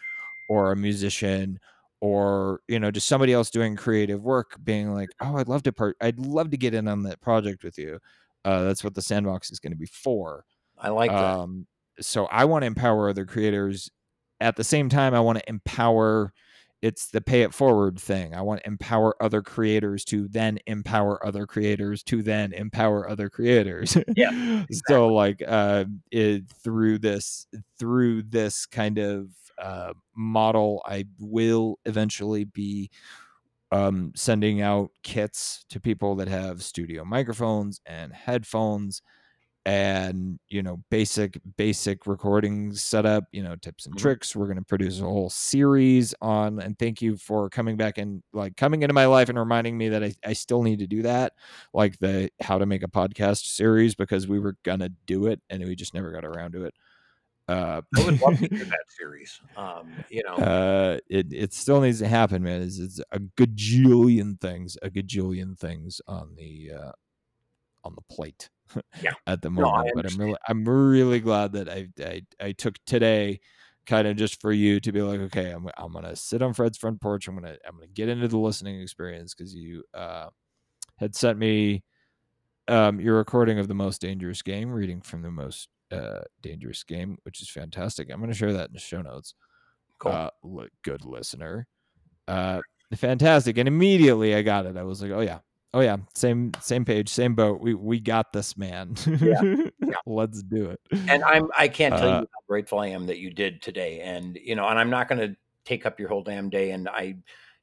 or 0.48 0.72
a 0.72 0.76
musician 0.76 1.58
or 2.00 2.60
you 2.68 2.78
know 2.78 2.90
just 2.90 3.08
somebody 3.08 3.32
else 3.32 3.50
doing 3.50 3.76
creative 3.76 4.22
work 4.22 4.56
being 4.62 4.92
like 4.92 5.08
oh 5.20 5.36
i'd 5.36 5.48
love 5.48 5.62
to 5.62 5.72
part 5.72 5.96
i'd 6.02 6.18
love 6.18 6.50
to 6.50 6.56
get 6.56 6.74
in 6.74 6.88
on 6.88 7.02
that 7.02 7.20
project 7.20 7.64
with 7.64 7.78
you 7.78 7.98
uh, 8.44 8.62
that's 8.64 8.84
what 8.84 8.94
the 8.94 9.00
sandbox 9.00 9.50
is 9.50 9.58
going 9.58 9.72
to 9.72 9.78
be 9.78 9.86
for 9.86 10.44
I 10.78 10.90
like 10.90 11.10
that. 11.12 11.38
um, 11.38 11.66
so 12.00 12.26
I 12.26 12.44
want 12.44 12.62
to 12.62 12.66
empower 12.66 13.08
other 13.08 13.24
creators. 13.24 13.90
At 14.40 14.56
the 14.56 14.64
same 14.64 14.88
time, 14.88 15.14
I 15.14 15.20
want 15.20 15.38
to 15.38 15.48
empower. 15.48 16.32
It's 16.84 17.08
the 17.08 17.22
pay 17.22 17.40
it 17.42 17.54
forward 17.54 17.98
thing. 17.98 18.34
I 18.34 18.42
want 18.42 18.60
to 18.60 18.66
empower 18.66 19.16
other 19.22 19.40
creators 19.40 20.04
to 20.06 20.28
then 20.28 20.58
empower 20.66 21.24
other 21.24 21.46
creators 21.46 22.02
to 22.04 22.22
then 22.22 22.52
empower 22.52 23.08
other 23.08 23.30
creators. 23.30 23.96
Yeah, 24.14 24.64
So 24.88 25.08
like 25.08 25.42
uh, 25.46 25.86
it, 26.10 26.42
through 26.62 26.98
this 26.98 27.46
through 27.78 28.24
this 28.24 28.66
kind 28.66 28.98
of 28.98 29.28
uh, 29.58 29.94
model, 30.14 30.82
I 30.84 31.06
will 31.18 31.78
eventually 31.86 32.44
be 32.44 32.90
um, 33.72 34.12
sending 34.14 34.60
out 34.60 34.90
kits 35.02 35.64
to 35.70 35.80
people 35.80 36.16
that 36.16 36.28
have 36.28 36.62
studio 36.62 37.04
microphones 37.04 37.80
and 37.86 38.12
headphones 38.12 39.00
and 39.66 40.38
you 40.48 40.62
know 40.62 40.82
basic 40.90 41.40
basic 41.56 42.06
recording 42.06 42.72
setup 42.74 43.24
you 43.32 43.42
know 43.42 43.56
tips 43.56 43.86
and 43.86 43.94
Mhm. 43.94 43.98
tricks 43.98 44.36
we're 44.36 44.44
going 44.46 44.58
to 44.58 44.64
produce 44.64 45.00
a 45.00 45.04
whole 45.04 45.30
series 45.30 46.14
on 46.20 46.60
and 46.60 46.78
thank 46.78 47.00
you 47.00 47.16
for 47.16 47.48
coming 47.48 47.76
back 47.76 47.96
and 47.96 48.22
like 48.34 48.56
coming 48.56 48.82
into 48.82 48.92
my 48.92 49.06
life 49.06 49.28
and 49.30 49.38
reminding 49.38 49.78
me 49.78 49.88
that 49.88 50.04
I, 50.04 50.14
I 50.24 50.34
still 50.34 50.62
need 50.62 50.80
to 50.80 50.86
do 50.86 51.02
that 51.02 51.32
like 51.72 51.98
the 51.98 52.30
how 52.42 52.58
to 52.58 52.66
make 52.66 52.82
a 52.82 52.88
podcast 52.88 53.44
series 53.46 53.94
because 53.94 54.28
we 54.28 54.38
were 54.38 54.56
gonna 54.64 54.90
do 55.06 55.26
it 55.26 55.40
and 55.48 55.64
we 55.64 55.74
just 55.74 55.94
never 55.94 56.12
got 56.12 56.24
around 56.26 56.52
to 56.52 56.64
it 56.64 56.74
uh 57.48 57.80
I 57.96 58.00
would 58.02 58.20
love 58.20 58.36
to 58.40 58.48
hear 58.48 58.64
that 58.70 58.84
series. 58.98 59.40
Um, 59.56 60.02
you 60.10 60.22
know, 60.24 60.36
uh 60.36 60.98
it, 61.08 61.26
it 61.32 61.54
still 61.54 61.80
needs 61.80 62.00
to 62.00 62.08
happen 62.08 62.42
man 62.42 62.60
it's, 62.62 62.78
it's 62.78 63.00
a 63.12 63.18
gajillion 63.18 64.38
things 64.40 64.76
a 64.82 64.90
gajillion 64.90 65.58
things 65.58 66.00
on 66.06 66.34
the 66.36 66.70
uh 66.72 66.92
on 67.84 67.94
the 67.94 68.14
plate 68.14 68.50
Yeah. 69.02 69.12
at 69.26 69.42
the 69.42 69.50
No, 69.50 69.62
moment 69.62 69.90
but 69.94 70.06
i'm 70.06 70.18
really 70.18 70.36
i'm 70.48 70.64
really 70.64 71.20
glad 71.20 71.52
that 71.52 71.68
i 71.68 71.88
i, 72.00 72.22
I 72.40 72.52
took 72.52 72.76
today 72.86 73.40
kind 73.86 74.08
of 74.08 74.16
just 74.16 74.40
for 74.40 74.52
you 74.52 74.80
to 74.80 74.92
be 74.92 75.02
like 75.02 75.20
okay 75.20 75.50
i'm, 75.50 75.68
I'm 75.76 75.92
gonna 75.92 76.16
sit 76.16 76.42
on 76.42 76.54
fred's 76.54 76.78
front 76.78 77.00
porch 77.00 77.28
i'm 77.28 77.34
gonna 77.34 77.56
i'm 77.66 77.74
gonna 77.76 77.86
get 77.88 78.08
into 78.08 78.28
the 78.28 78.38
listening 78.38 78.80
experience 78.80 79.34
because 79.34 79.54
you 79.54 79.84
uh 79.92 80.28
had 80.96 81.14
sent 81.14 81.38
me 81.38 81.84
um 82.68 83.00
your 83.00 83.16
recording 83.16 83.58
of 83.58 83.68
the 83.68 83.74
most 83.74 84.00
dangerous 84.00 84.40
game 84.42 84.70
reading 84.72 85.02
from 85.02 85.22
the 85.22 85.30
most 85.30 85.68
uh 85.92 86.22
dangerous 86.40 86.82
game 86.84 87.18
which 87.24 87.42
is 87.42 87.50
fantastic 87.50 88.10
i'm 88.10 88.20
gonna 88.20 88.32
share 88.32 88.54
that 88.54 88.68
in 88.68 88.72
the 88.74 88.80
show 88.80 89.02
notes 89.02 89.34
cool. 89.98 90.12
uh, 90.12 90.30
good 90.82 91.04
listener. 91.04 91.66
Uh, 92.28 92.60
fantastic. 92.94 93.58
And 93.58 93.68
immediately 93.68 94.34
I 94.34 94.42
got 94.42 94.66
it. 94.66 94.76
I 94.76 94.82
was 94.82 95.02
like, 95.02 95.10
oh 95.10 95.20
yeah, 95.20 95.40
oh 95.74 95.80
yeah, 95.80 95.96
same 96.14 96.52
same 96.60 96.84
page, 96.84 97.08
same 97.08 97.34
boat. 97.34 97.60
We 97.60 97.74
we 97.74 98.00
got 98.00 98.32
this, 98.32 98.56
man. 98.56 98.94
Let's 100.06 100.42
do 100.42 100.70
it. 100.70 100.80
and 101.08 101.22
I'm 101.24 101.50
I 101.58 101.68
can't 101.68 101.96
tell 101.96 102.08
Uh, 102.08 102.20
you 102.20 102.28
how 102.32 102.40
grateful 102.48 102.78
I 102.78 102.86
am 102.86 103.06
that 103.06 103.18
you 103.18 103.30
did 103.30 103.60
today. 103.60 104.00
And 104.00 104.38
you 104.42 104.54
know, 104.54 104.66
and 104.66 104.78
I'm 104.78 104.90
not 104.90 105.08
going 105.08 105.20
to 105.20 105.36
take 105.64 105.84
up 105.84 105.98
your 106.00 106.08
whole 106.08 106.22
damn 106.22 106.48
day. 106.48 106.70
And 106.70 106.88
I, 106.88 107.16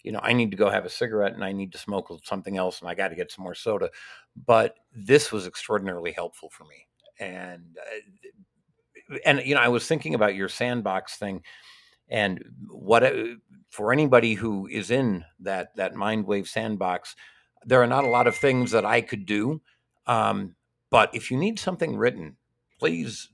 you 0.04 0.12
know, 0.12 0.20
I 0.22 0.34
need 0.34 0.52
to 0.52 0.58
go 0.58 0.70
have 0.70 0.86
a 0.86 0.90
cigarette 0.90 1.34
and 1.34 1.44
I 1.44 1.54
need 1.54 1.72
to 1.72 1.78
smoke 1.78 2.12
something 2.24 2.58
else 2.58 2.82
and 2.82 2.90
I 2.90 2.96
got 2.96 3.08
to 3.08 3.16
get 3.16 3.32
some 3.32 3.44
more 3.44 3.56
soda. 3.56 3.90
But 4.46 4.76
this 4.94 5.32
was 5.32 5.48
extraordinarily 5.48 6.12
helpful 6.12 6.50
for 6.50 6.66
me. 6.66 6.88
And 7.20 7.78
uh, 7.80 9.18
and 9.26 9.42
you 9.46 9.56
know, 9.56 9.62
I 9.62 9.70
was 9.70 9.88
thinking 9.88 10.16
about 10.16 10.36
your 10.36 10.50
sandbox 10.50 11.16
thing 11.16 11.44
and 12.10 12.44
what 12.68 13.04
uh, 13.04 13.14
for 13.70 13.94
anybody 13.94 14.34
who 14.34 14.68
is 14.68 14.92
in 14.92 15.24
that 15.40 15.76
that 15.78 15.94
Mindwave 15.94 16.48
sandbox 16.48 17.16
there 17.66 17.82
are 17.82 17.88
not 17.88 18.04
a 18.04 18.10
lot 18.10 18.28
of 18.28 18.36
things 18.36 18.72
that 18.72 18.86
i 18.86 19.02
could 19.02 19.26
do 19.26 19.62
um, 20.08 20.56
but 20.90 21.14
if 21.14 21.30
you 21.30 21.38
need 21.38 21.60
something 21.60 21.96
written 21.96 22.36
please 22.80 23.30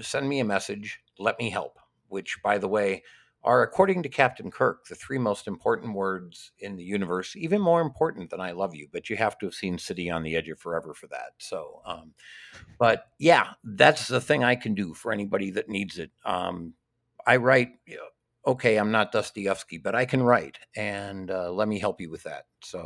send 0.00 0.28
me 0.28 0.40
a 0.40 0.44
message 0.44 1.00
let 1.18 1.38
me 1.38 1.50
help 1.50 1.78
which 2.08 2.38
by 2.42 2.58
the 2.58 2.68
way 2.68 3.02
are 3.44 3.62
according 3.62 4.02
to 4.02 4.08
captain 4.08 4.50
kirk 4.50 4.86
the 4.86 4.94
three 4.94 5.18
most 5.18 5.46
important 5.46 5.94
words 5.94 6.52
in 6.58 6.76
the 6.76 6.82
universe 6.82 7.36
even 7.36 7.60
more 7.60 7.80
important 7.80 8.30
than 8.30 8.40
i 8.40 8.50
love 8.50 8.74
you 8.74 8.88
but 8.92 9.10
you 9.10 9.16
have 9.16 9.38
to 9.38 9.46
have 9.46 9.54
seen 9.54 9.78
city 9.78 10.10
on 10.10 10.22
the 10.22 10.34
edge 10.34 10.48
of 10.48 10.58
forever 10.58 10.94
for 10.94 11.06
that 11.06 11.32
so 11.38 11.82
um, 11.84 12.12
but 12.78 13.06
yeah 13.18 13.50
that's 13.62 14.08
the 14.08 14.20
thing 14.20 14.42
i 14.42 14.56
can 14.56 14.74
do 14.74 14.94
for 14.94 15.12
anybody 15.12 15.50
that 15.50 15.68
needs 15.68 15.98
it 15.98 16.10
um, 16.24 16.72
i 17.26 17.36
write 17.36 17.70
okay, 18.46 18.76
I'm 18.76 18.92
not 18.92 19.12
Dostoevsky, 19.12 19.78
but 19.78 19.94
I 19.94 20.04
can 20.04 20.22
write, 20.22 20.58
and 20.76 21.30
uh, 21.30 21.50
let 21.50 21.68
me 21.68 21.78
help 21.78 22.00
you 22.00 22.10
with 22.10 22.22
that. 22.22 22.44
So, 22.62 22.84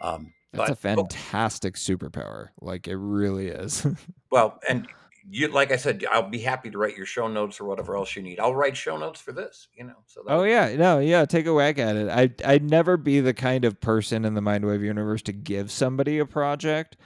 um, 0.00 0.32
that's 0.52 0.70
a 0.70 0.74
but 0.74 0.98
oh, 0.98 1.02
fantastic 1.04 1.74
superpower. 1.74 2.48
Like 2.60 2.88
it 2.88 2.96
really 2.96 3.48
is. 3.48 3.86
well, 4.30 4.60
and 4.68 4.86
you, 5.28 5.48
like 5.48 5.72
I 5.72 5.76
said, 5.76 6.04
I'll 6.10 6.28
be 6.28 6.40
happy 6.40 6.70
to 6.70 6.78
write 6.78 6.96
your 6.96 7.06
show 7.06 7.28
notes 7.28 7.60
or 7.60 7.64
whatever 7.64 7.96
else 7.96 8.14
you 8.14 8.22
need. 8.22 8.38
I'll 8.38 8.54
write 8.54 8.76
show 8.76 8.96
notes 8.96 9.20
for 9.20 9.32
this, 9.32 9.68
you 9.74 9.84
know. 9.84 9.96
So 10.06 10.22
that 10.26 10.32
oh 10.32 10.44
yeah, 10.44 10.74
no, 10.76 10.98
yeah. 10.98 11.24
Take 11.24 11.46
a 11.46 11.54
whack 11.54 11.78
at 11.78 11.96
it. 11.96 12.08
I 12.08 12.30
I'd 12.44 12.68
never 12.68 12.96
be 12.96 13.20
the 13.20 13.34
kind 13.34 13.64
of 13.64 13.80
person 13.80 14.24
in 14.24 14.34
the 14.34 14.42
Mindwave 14.42 14.82
universe 14.82 15.22
to 15.22 15.32
give 15.32 15.70
somebody 15.70 16.18
a 16.18 16.26
project. 16.26 16.96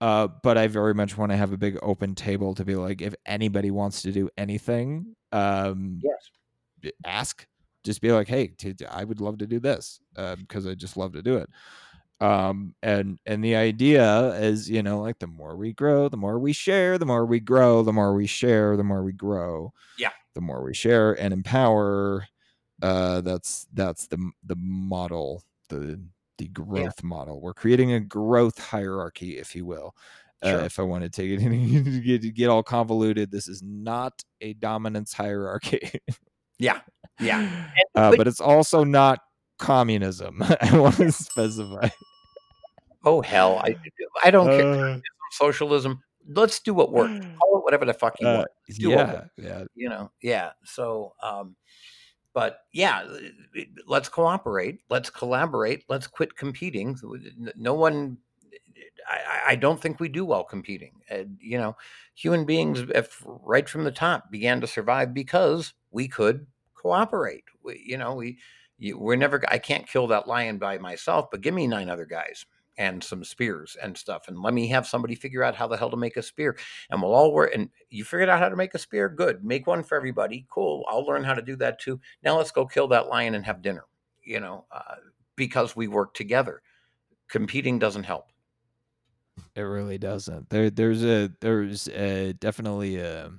Uh, 0.00 0.26
but 0.42 0.58
I 0.58 0.66
very 0.66 0.94
much 0.94 1.16
want 1.16 1.30
to 1.30 1.36
have 1.36 1.52
a 1.52 1.56
big 1.56 1.78
open 1.80 2.16
table 2.16 2.56
to 2.56 2.64
be 2.64 2.74
like, 2.74 3.00
if 3.00 3.14
anybody 3.24 3.70
wants 3.70 4.02
to 4.02 4.10
do 4.10 4.28
anything, 4.36 5.14
um, 5.30 6.00
yes, 6.02 6.92
ask 7.04 7.46
just 7.84 8.00
be 8.00 8.12
like 8.12 8.28
hey 8.28 8.48
t- 8.48 8.74
i 8.90 9.04
would 9.04 9.20
love 9.20 9.38
to 9.38 9.46
do 9.46 9.58
this 9.58 10.00
because 10.38 10.66
i 10.66 10.74
just 10.74 10.96
love 10.96 11.12
to 11.12 11.22
do 11.22 11.36
it 11.36 11.48
um 12.22 12.74
and 12.82 13.18
and 13.26 13.42
the 13.44 13.56
idea 13.56 14.28
is 14.34 14.70
you 14.70 14.82
know 14.82 15.00
like 15.00 15.18
the 15.18 15.26
more 15.26 15.56
we 15.56 15.72
grow 15.72 16.08
the 16.08 16.16
more 16.16 16.38
we 16.38 16.52
share 16.52 16.96
the 16.98 17.04
more 17.06 17.26
we 17.26 17.40
grow 17.40 17.82
the 17.82 17.92
more 17.92 18.14
we 18.14 18.26
share 18.26 18.76
the 18.76 18.84
more 18.84 19.02
we 19.02 19.12
grow 19.12 19.72
Yeah. 19.98 20.10
the 20.34 20.40
more 20.40 20.62
we 20.62 20.72
share 20.72 21.14
and 21.20 21.32
empower 21.34 22.26
uh 22.80 23.20
that's 23.22 23.66
that's 23.74 24.06
the 24.06 24.18
the 24.46 24.56
model 24.56 25.42
the 25.68 26.00
the 26.38 26.48
growth 26.48 27.02
model 27.02 27.40
we're 27.40 27.54
creating 27.54 27.92
a 27.92 28.00
growth 28.00 28.58
hierarchy 28.58 29.38
if 29.38 29.54
you 29.56 29.66
will 29.66 29.94
Sure. 30.44 30.60
uh, 30.62 30.64
if 30.64 30.80
I 30.80 30.82
want 30.82 31.04
to 31.04 31.08
take 31.08 31.30
it 31.30 32.02
get, 32.04 32.34
get 32.34 32.48
all 32.48 32.64
convoluted, 32.64 33.30
this 33.30 33.46
is 33.46 33.62
not 33.62 34.12
a 34.40 34.54
dominance 34.54 35.12
hierarchy. 35.12 35.88
yeah, 36.58 36.80
yeah. 37.20 37.68
Uh, 37.94 38.10
but- 38.10 38.16
but 38.16 38.26
it's 38.26 38.40
also 38.40 38.82
not 38.82 39.20
communism. 39.60 40.42
I 40.60 40.76
want 40.80 40.96
to 40.96 41.12
specify. 41.12 41.90
Oh 43.04 43.20
hell, 43.20 43.58
I 43.58 43.76
I 44.24 44.30
don't 44.30 44.46
care. 44.46 44.66
Uh, 44.66 45.00
Socialism. 45.32 46.02
Let's 46.28 46.60
do 46.60 46.72
what 46.72 46.92
works. 46.92 47.26
Call 47.40 47.58
it 47.58 47.64
whatever 47.64 47.84
the 47.84 47.94
fuck 47.94 48.14
you 48.20 48.28
uh, 48.28 48.36
want. 48.36 48.48
do 48.68 48.90
yeah, 48.90 49.24
yeah. 49.36 49.64
you 49.74 49.88
know 49.88 50.10
yeah 50.20 50.50
so 50.64 51.14
um 51.22 51.56
but 52.34 52.60
yeah 52.72 53.04
let's 53.86 54.08
cooperate 54.08 54.80
let's 54.90 55.10
collaborate 55.10 55.84
let's 55.88 56.06
quit 56.06 56.36
competing 56.36 56.96
no 57.56 57.74
one 57.74 58.16
i, 59.08 59.52
I 59.52 59.54
don't 59.56 59.80
think 59.80 60.00
we 60.00 60.08
do 60.08 60.24
well 60.24 60.44
competing 60.44 60.92
and 61.08 61.36
you 61.40 61.58
know 61.58 61.76
human 62.14 62.44
beings 62.44 62.80
if 62.94 63.22
right 63.26 63.68
from 63.68 63.84
the 63.84 63.90
top 63.90 64.30
began 64.30 64.60
to 64.60 64.66
survive 64.66 65.14
because 65.14 65.74
we 65.90 66.08
could 66.08 66.46
cooperate 66.74 67.44
we, 67.62 67.82
you 67.84 67.98
know 67.98 68.14
we 68.14 68.38
you, 68.78 68.98
we're 68.98 69.16
never 69.16 69.42
i 69.48 69.58
can't 69.58 69.86
kill 69.86 70.06
that 70.08 70.28
lion 70.28 70.58
by 70.58 70.78
myself 70.78 71.30
but 71.30 71.40
give 71.40 71.54
me 71.54 71.66
nine 71.66 71.88
other 71.88 72.06
guys 72.06 72.46
and 72.78 73.02
some 73.02 73.22
spears 73.22 73.76
and 73.82 73.96
stuff 73.96 74.28
and 74.28 74.40
let 74.40 74.54
me 74.54 74.66
have 74.66 74.86
somebody 74.86 75.14
figure 75.14 75.42
out 75.42 75.54
how 75.54 75.66
the 75.66 75.76
hell 75.76 75.90
to 75.90 75.96
make 75.96 76.16
a 76.16 76.22
spear 76.22 76.56
and 76.90 77.02
we'll 77.02 77.14
all 77.14 77.32
work 77.32 77.54
and 77.54 77.68
you 77.90 78.04
figured 78.04 78.28
out 78.28 78.38
how 78.38 78.48
to 78.48 78.56
make 78.56 78.74
a 78.74 78.78
spear? 78.78 79.08
Good 79.08 79.44
make 79.44 79.66
one 79.66 79.82
for 79.82 79.96
everybody 79.96 80.46
cool 80.50 80.84
i'll 80.88 81.04
learn 81.04 81.24
how 81.24 81.34
to 81.34 81.42
do 81.42 81.56
that 81.56 81.78
too. 81.78 82.00
Now 82.22 82.36
let's 82.36 82.50
go 82.50 82.66
kill 82.66 82.88
that 82.88 83.08
lion 83.08 83.34
and 83.34 83.44
have 83.44 83.62
dinner 83.62 83.84
you 84.24 84.40
know 84.40 84.64
uh, 84.70 84.96
because 85.36 85.74
we 85.76 85.88
work 85.88 86.14
together. 86.14 86.62
Competing 87.28 87.78
doesn't 87.78 88.04
help. 88.04 88.28
It 89.54 89.62
really 89.62 89.98
doesn't. 89.98 90.50
There, 90.50 90.70
there's 90.70 91.04
a, 91.04 91.30
there's 91.40 91.88
a, 91.88 92.34
definitely 92.34 92.96
a, 92.96 93.30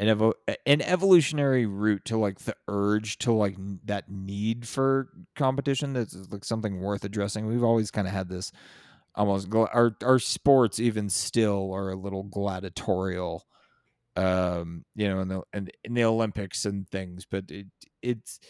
an 0.00 0.08
evo- 0.08 0.34
an 0.66 0.80
evolutionary 0.80 1.66
route 1.66 2.06
to 2.06 2.16
like 2.16 2.40
the 2.40 2.56
urge 2.68 3.18
to 3.18 3.32
like 3.32 3.56
that 3.84 4.10
need 4.10 4.66
for 4.66 5.10
competition. 5.36 5.92
That's 5.92 6.16
like 6.32 6.44
something 6.44 6.80
worth 6.80 7.04
addressing. 7.04 7.46
We've 7.46 7.62
always 7.62 7.90
kind 7.90 8.08
of 8.08 8.14
had 8.14 8.30
this 8.30 8.50
almost 9.14 9.50
gla- 9.50 9.68
our 9.72 9.96
our 10.02 10.18
sports 10.18 10.80
even 10.80 11.10
still 11.10 11.72
are 11.74 11.90
a 11.90 11.96
little 11.96 12.22
gladiatorial 12.22 13.44
um 14.16 14.84
you 14.94 15.08
know 15.08 15.20
in 15.20 15.28
the 15.28 15.42
in, 15.52 15.68
in 15.84 15.94
the 15.94 16.04
olympics 16.04 16.64
and 16.64 16.88
things 16.88 17.26
but 17.30 17.44
it 17.50 17.66
it's 18.02 18.40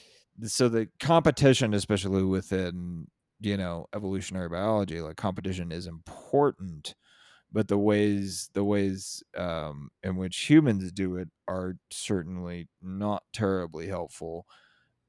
so 0.45 0.69
the 0.69 0.89
competition 1.01 1.75
especially 1.75 2.23
within 2.25 3.07
you 3.41 3.57
know 3.57 3.87
evolutionary 3.95 4.49
biology 4.49 5.01
like 5.01 5.17
competition 5.17 5.73
is 5.73 5.87
important 5.87 6.95
but 7.53 7.69
the 7.69 7.79
ways 7.79 8.51
the 8.55 8.65
ways 8.65 9.23
um 9.37 9.91
in 10.03 10.17
which 10.17 10.37
humans 10.49 10.93
do 10.93 11.17
it 11.17 11.29
are 11.49 11.75
certainly 11.91 12.69
not 12.83 13.25
terribly 13.33 13.89
helpful 13.89 14.47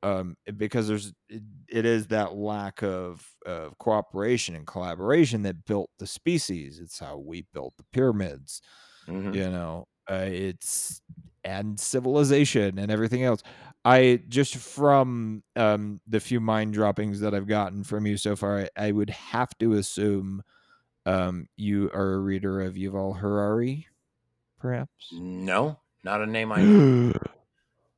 um 0.03 0.35
because 0.57 0.87
there's 0.87 1.13
it, 1.29 1.43
it 1.69 1.85
is 1.85 2.07
that 2.07 2.35
lack 2.35 2.81
of 2.83 3.35
of 3.45 3.77
cooperation 3.77 4.55
and 4.55 4.67
collaboration 4.67 5.43
that 5.43 5.65
built 5.65 5.91
the 5.99 6.07
species 6.07 6.79
it's 6.79 6.99
how 6.99 7.17
we 7.17 7.43
built 7.53 7.73
the 7.77 7.85
pyramids 7.93 8.61
Mhm. 9.07 9.33
you 9.33 9.49
know 9.49 9.87
uh, 10.09 10.27
it's 10.29 11.01
and 11.43 11.79
civilization 11.79 12.77
and 12.77 12.91
everything 12.91 13.23
else 13.23 13.41
i 13.85 14.21
just 14.27 14.55
from 14.55 15.43
um 15.55 15.99
the 16.07 16.19
few 16.19 16.39
mind 16.39 16.73
droppings 16.73 17.19
that 17.19 17.33
i've 17.33 17.47
gotten 17.47 17.83
from 17.83 18.05
you 18.05 18.17
so 18.17 18.35
far 18.35 18.61
i, 18.61 18.69
I 18.75 18.91
would 18.91 19.09
have 19.09 19.57
to 19.59 19.73
assume 19.73 20.43
um 21.05 21.47
you 21.57 21.89
are 21.93 22.13
a 22.13 22.19
reader 22.19 22.61
of 22.61 22.75
yuval 22.75 23.17
harari 23.17 23.87
perhaps 24.59 25.09
no 25.13 25.77
not 26.03 26.21
a 26.21 26.25
name 26.25 26.51
i 26.51 26.61
know 26.61 27.13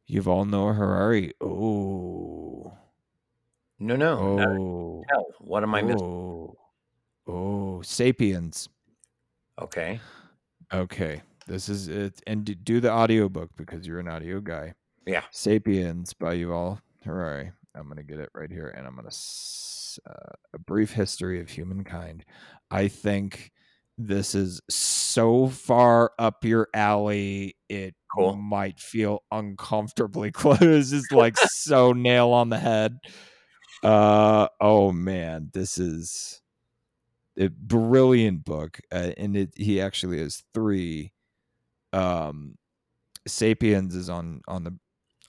Yuval 0.10 0.49
Noah 0.49 0.74
Harari. 0.74 1.34
Oh, 1.41 2.74
no 3.80 3.95
no 3.95 5.04
oh. 5.10 5.32
What 5.39 5.64
am 5.64 5.76
I 5.76 5.82
missing? 5.82 6.01
Oh, 6.01 6.58
oh, 7.28 7.82
Sapiens. 7.82 8.70
Okay. 9.60 9.99
Okay, 10.74 11.22
this 11.47 11.70
is 11.70 11.88
it, 11.88 12.22
and 12.28 12.64
do 12.64 12.80
the 12.80 12.91
audiobook 12.91 13.51
because 13.56 13.86
you're 13.88 13.99
an 13.99 14.08
audio 14.08 14.39
guy. 14.39 14.74
Yeah. 15.06 15.24
Sapiens 15.32 16.14
by 16.14 16.38
Yuval 16.38 16.80
Harari. 17.04 17.51
I'm 17.76 17.88
gonna 17.88 18.03
get 18.03 18.19
it 18.19 18.30
right 18.34 18.51
here, 18.51 18.67
and 18.69 18.86
I'm 18.86 18.95
gonna 18.95 19.09
uh, 20.07 20.34
a 20.53 20.59
brief 20.59 20.91
history 20.91 21.39
of 21.41 21.49
humankind. 21.49 22.26
I 22.71 22.88
think 22.88 23.51
this 23.97 24.34
is 24.36 24.61
so 24.69 25.47
far 25.47 26.11
up 26.17 26.43
your 26.43 26.67
alley, 26.74 27.57
it 27.69 27.95
Cool. 28.15 28.36
might 28.36 28.80
feel 28.80 29.24
uncomfortably 29.32 30.32
close. 30.34 30.91
Is 30.93 31.07
like 31.11 31.38
so 31.38 31.93
nail 31.93 32.30
on 32.30 32.49
the 32.49 32.59
head. 32.59 32.97
Uh 33.84 34.47
oh 34.61 34.91
man, 34.91 35.49
this 35.53 35.78
is 35.78 36.41
a 37.38 37.47
brilliant 37.49 38.45
book, 38.45 38.80
uh, 38.91 39.11
and 39.17 39.36
it 39.36 39.53
he 39.55 39.82
actually 39.82 40.19
has 40.19 40.43
three. 40.53 41.11
Um, 41.91 42.55
Sapiens 43.28 43.95
is 43.95 44.09
on 44.09 44.41
on 44.47 44.63
the 44.63 44.78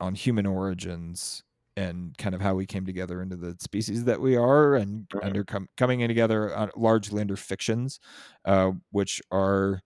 on 0.00 0.14
human 0.14 0.46
origins 0.46 1.42
and 1.76 2.16
kind 2.18 2.34
of 2.34 2.40
how 2.40 2.54
we 2.54 2.66
came 2.66 2.86
together 2.86 3.22
into 3.22 3.36
the 3.36 3.56
species 3.60 4.04
that 4.04 4.20
we 4.20 4.36
are, 4.36 4.74
and 4.74 5.08
Mhm. 5.12 5.24
under 5.24 5.44
com- 5.44 5.68
coming 5.76 6.00
in 6.00 6.08
together 6.08 6.56
uh, 6.56 6.68
largely 6.76 7.20
under 7.20 7.36
fictions, 7.36 8.00
uh, 8.44 8.72
which 8.90 9.20
are 9.30 9.80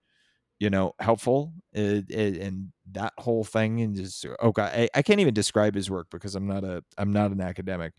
you 0.59 0.69
know 0.69 0.93
helpful 0.99 1.53
it, 1.73 2.09
it, 2.09 2.37
and 2.41 2.71
that 2.91 3.13
whole 3.17 3.43
thing 3.43 3.81
and 3.81 3.95
just 3.95 4.25
oh 4.41 4.51
god 4.51 4.71
I, 4.75 4.89
I 4.93 5.01
can't 5.01 5.19
even 5.19 5.33
describe 5.33 5.75
his 5.75 5.89
work 5.89 6.07
because 6.11 6.35
i'm 6.35 6.47
not 6.47 6.63
a 6.63 6.83
i'm 6.97 7.11
not 7.13 7.31
an 7.31 7.41
academic 7.41 7.93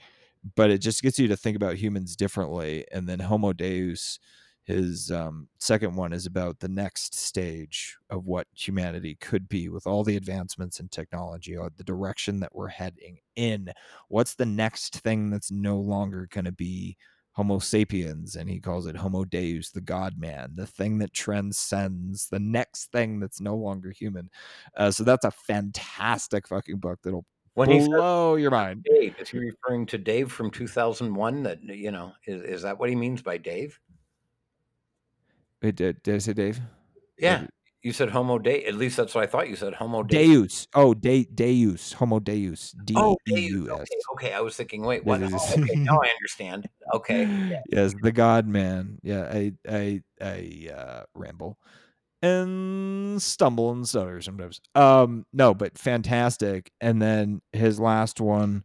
but 0.56 0.70
it 0.70 0.78
just 0.78 1.02
gets 1.02 1.18
you 1.18 1.28
to 1.28 1.36
think 1.36 1.56
about 1.56 1.76
humans 1.76 2.16
differently 2.16 2.84
and 2.92 3.08
then 3.08 3.18
homo 3.20 3.52
deus 3.52 4.18
his 4.70 5.10
um, 5.10 5.48
second 5.58 5.96
one 5.96 6.12
is 6.12 6.26
about 6.26 6.60
the 6.60 6.68
next 6.68 7.14
stage 7.14 7.96
of 8.08 8.26
what 8.26 8.46
humanity 8.54 9.16
could 9.20 9.48
be 9.48 9.68
with 9.68 9.86
all 9.86 10.04
the 10.04 10.16
advancements 10.16 10.80
in 10.80 10.88
technology 10.88 11.56
or 11.56 11.70
the 11.76 11.84
direction 11.84 12.40
that 12.40 12.54
we're 12.54 12.68
heading 12.68 13.18
in 13.36 13.72
what's 14.08 14.34
the 14.34 14.46
next 14.46 15.00
thing 15.00 15.28
that's 15.28 15.50
no 15.50 15.76
longer 15.76 16.28
going 16.30 16.44
to 16.44 16.52
be 16.52 16.96
Homo 17.32 17.58
sapiens, 17.58 18.36
and 18.36 18.50
he 18.50 18.58
calls 18.58 18.86
it 18.86 18.96
Homo 18.96 19.24
Deus, 19.24 19.70
the 19.70 19.80
God 19.80 20.18
Man, 20.18 20.50
the 20.56 20.66
thing 20.66 20.98
that 20.98 21.12
transcends 21.12 22.28
the 22.28 22.40
next 22.40 22.90
thing 22.90 23.20
that's 23.20 23.40
no 23.40 23.54
longer 23.54 23.92
human. 23.92 24.28
Uh, 24.76 24.90
so 24.90 25.04
that's 25.04 25.24
a 25.24 25.30
fantastic 25.30 26.48
fucking 26.48 26.78
book 26.78 26.98
that'll 27.02 27.24
When 27.54 27.70
he 27.70 27.86
blow 27.86 28.34
your 28.34 28.50
mind. 28.50 28.84
Dave, 28.90 29.14
is 29.20 29.28
he 29.28 29.38
referring 29.38 29.86
to 29.86 29.98
Dave 29.98 30.32
from 30.32 30.50
2001? 30.50 31.42
That 31.44 31.62
you 31.62 31.92
know, 31.92 32.12
is, 32.26 32.42
is 32.42 32.62
that 32.62 32.78
what 32.78 32.90
he 32.90 32.96
means 32.96 33.22
by 33.22 33.38
Dave? 33.38 33.78
Wait, 35.62 35.76
did, 35.76 36.02
did 36.02 36.14
I 36.14 36.18
say 36.18 36.32
Dave? 36.32 36.60
Yeah, 37.18 37.46
you 37.82 37.92
said 37.92 38.10
Homo 38.10 38.38
Deus. 38.38 38.64
At 38.66 38.74
least 38.74 38.96
that's 38.96 39.14
what 39.14 39.24
I 39.24 39.26
thought 39.26 39.48
you 39.48 39.56
said. 39.56 39.74
Homo 39.74 40.02
Deus. 40.02 40.26
Deus. 40.26 40.68
Oh, 40.74 40.94
De- 40.94 41.24
Deus. 41.34 41.92
Homo 41.92 42.18
Deus. 42.18 42.74
D 42.84 42.94
Oh, 42.96 43.16
Deus. 43.26 43.68
Okay, 43.68 43.96
okay. 44.14 44.32
I 44.32 44.40
was 44.40 44.56
thinking, 44.56 44.82
wait, 44.82 45.04
what? 45.04 45.22
Oh, 45.22 45.52
okay, 45.58 45.74
now 45.76 45.98
I 46.02 46.08
understand. 46.08 46.68
Okay. 46.94 47.60
Yes, 47.70 47.94
the 48.02 48.12
God 48.12 48.46
Man. 48.46 48.98
Yeah, 49.02 49.30
I 49.32 49.52
I 49.68 50.02
I 50.20 50.70
uh, 50.74 51.02
ramble 51.14 51.58
and 52.22 53.20
stumble 53.20 53.70
and 53.70 53.88
stutter 53.88 54.20
sometimes. 54.20 54.60
Um, 54.74 55.24
no, 55.32 55.54
but 55.54 55.78
fantastic. 55.78 56.70
And 56.80 57.00
then 57.00 57.40
his 57.52 57.80
last 57.80 58.20
one, 58.20 58.64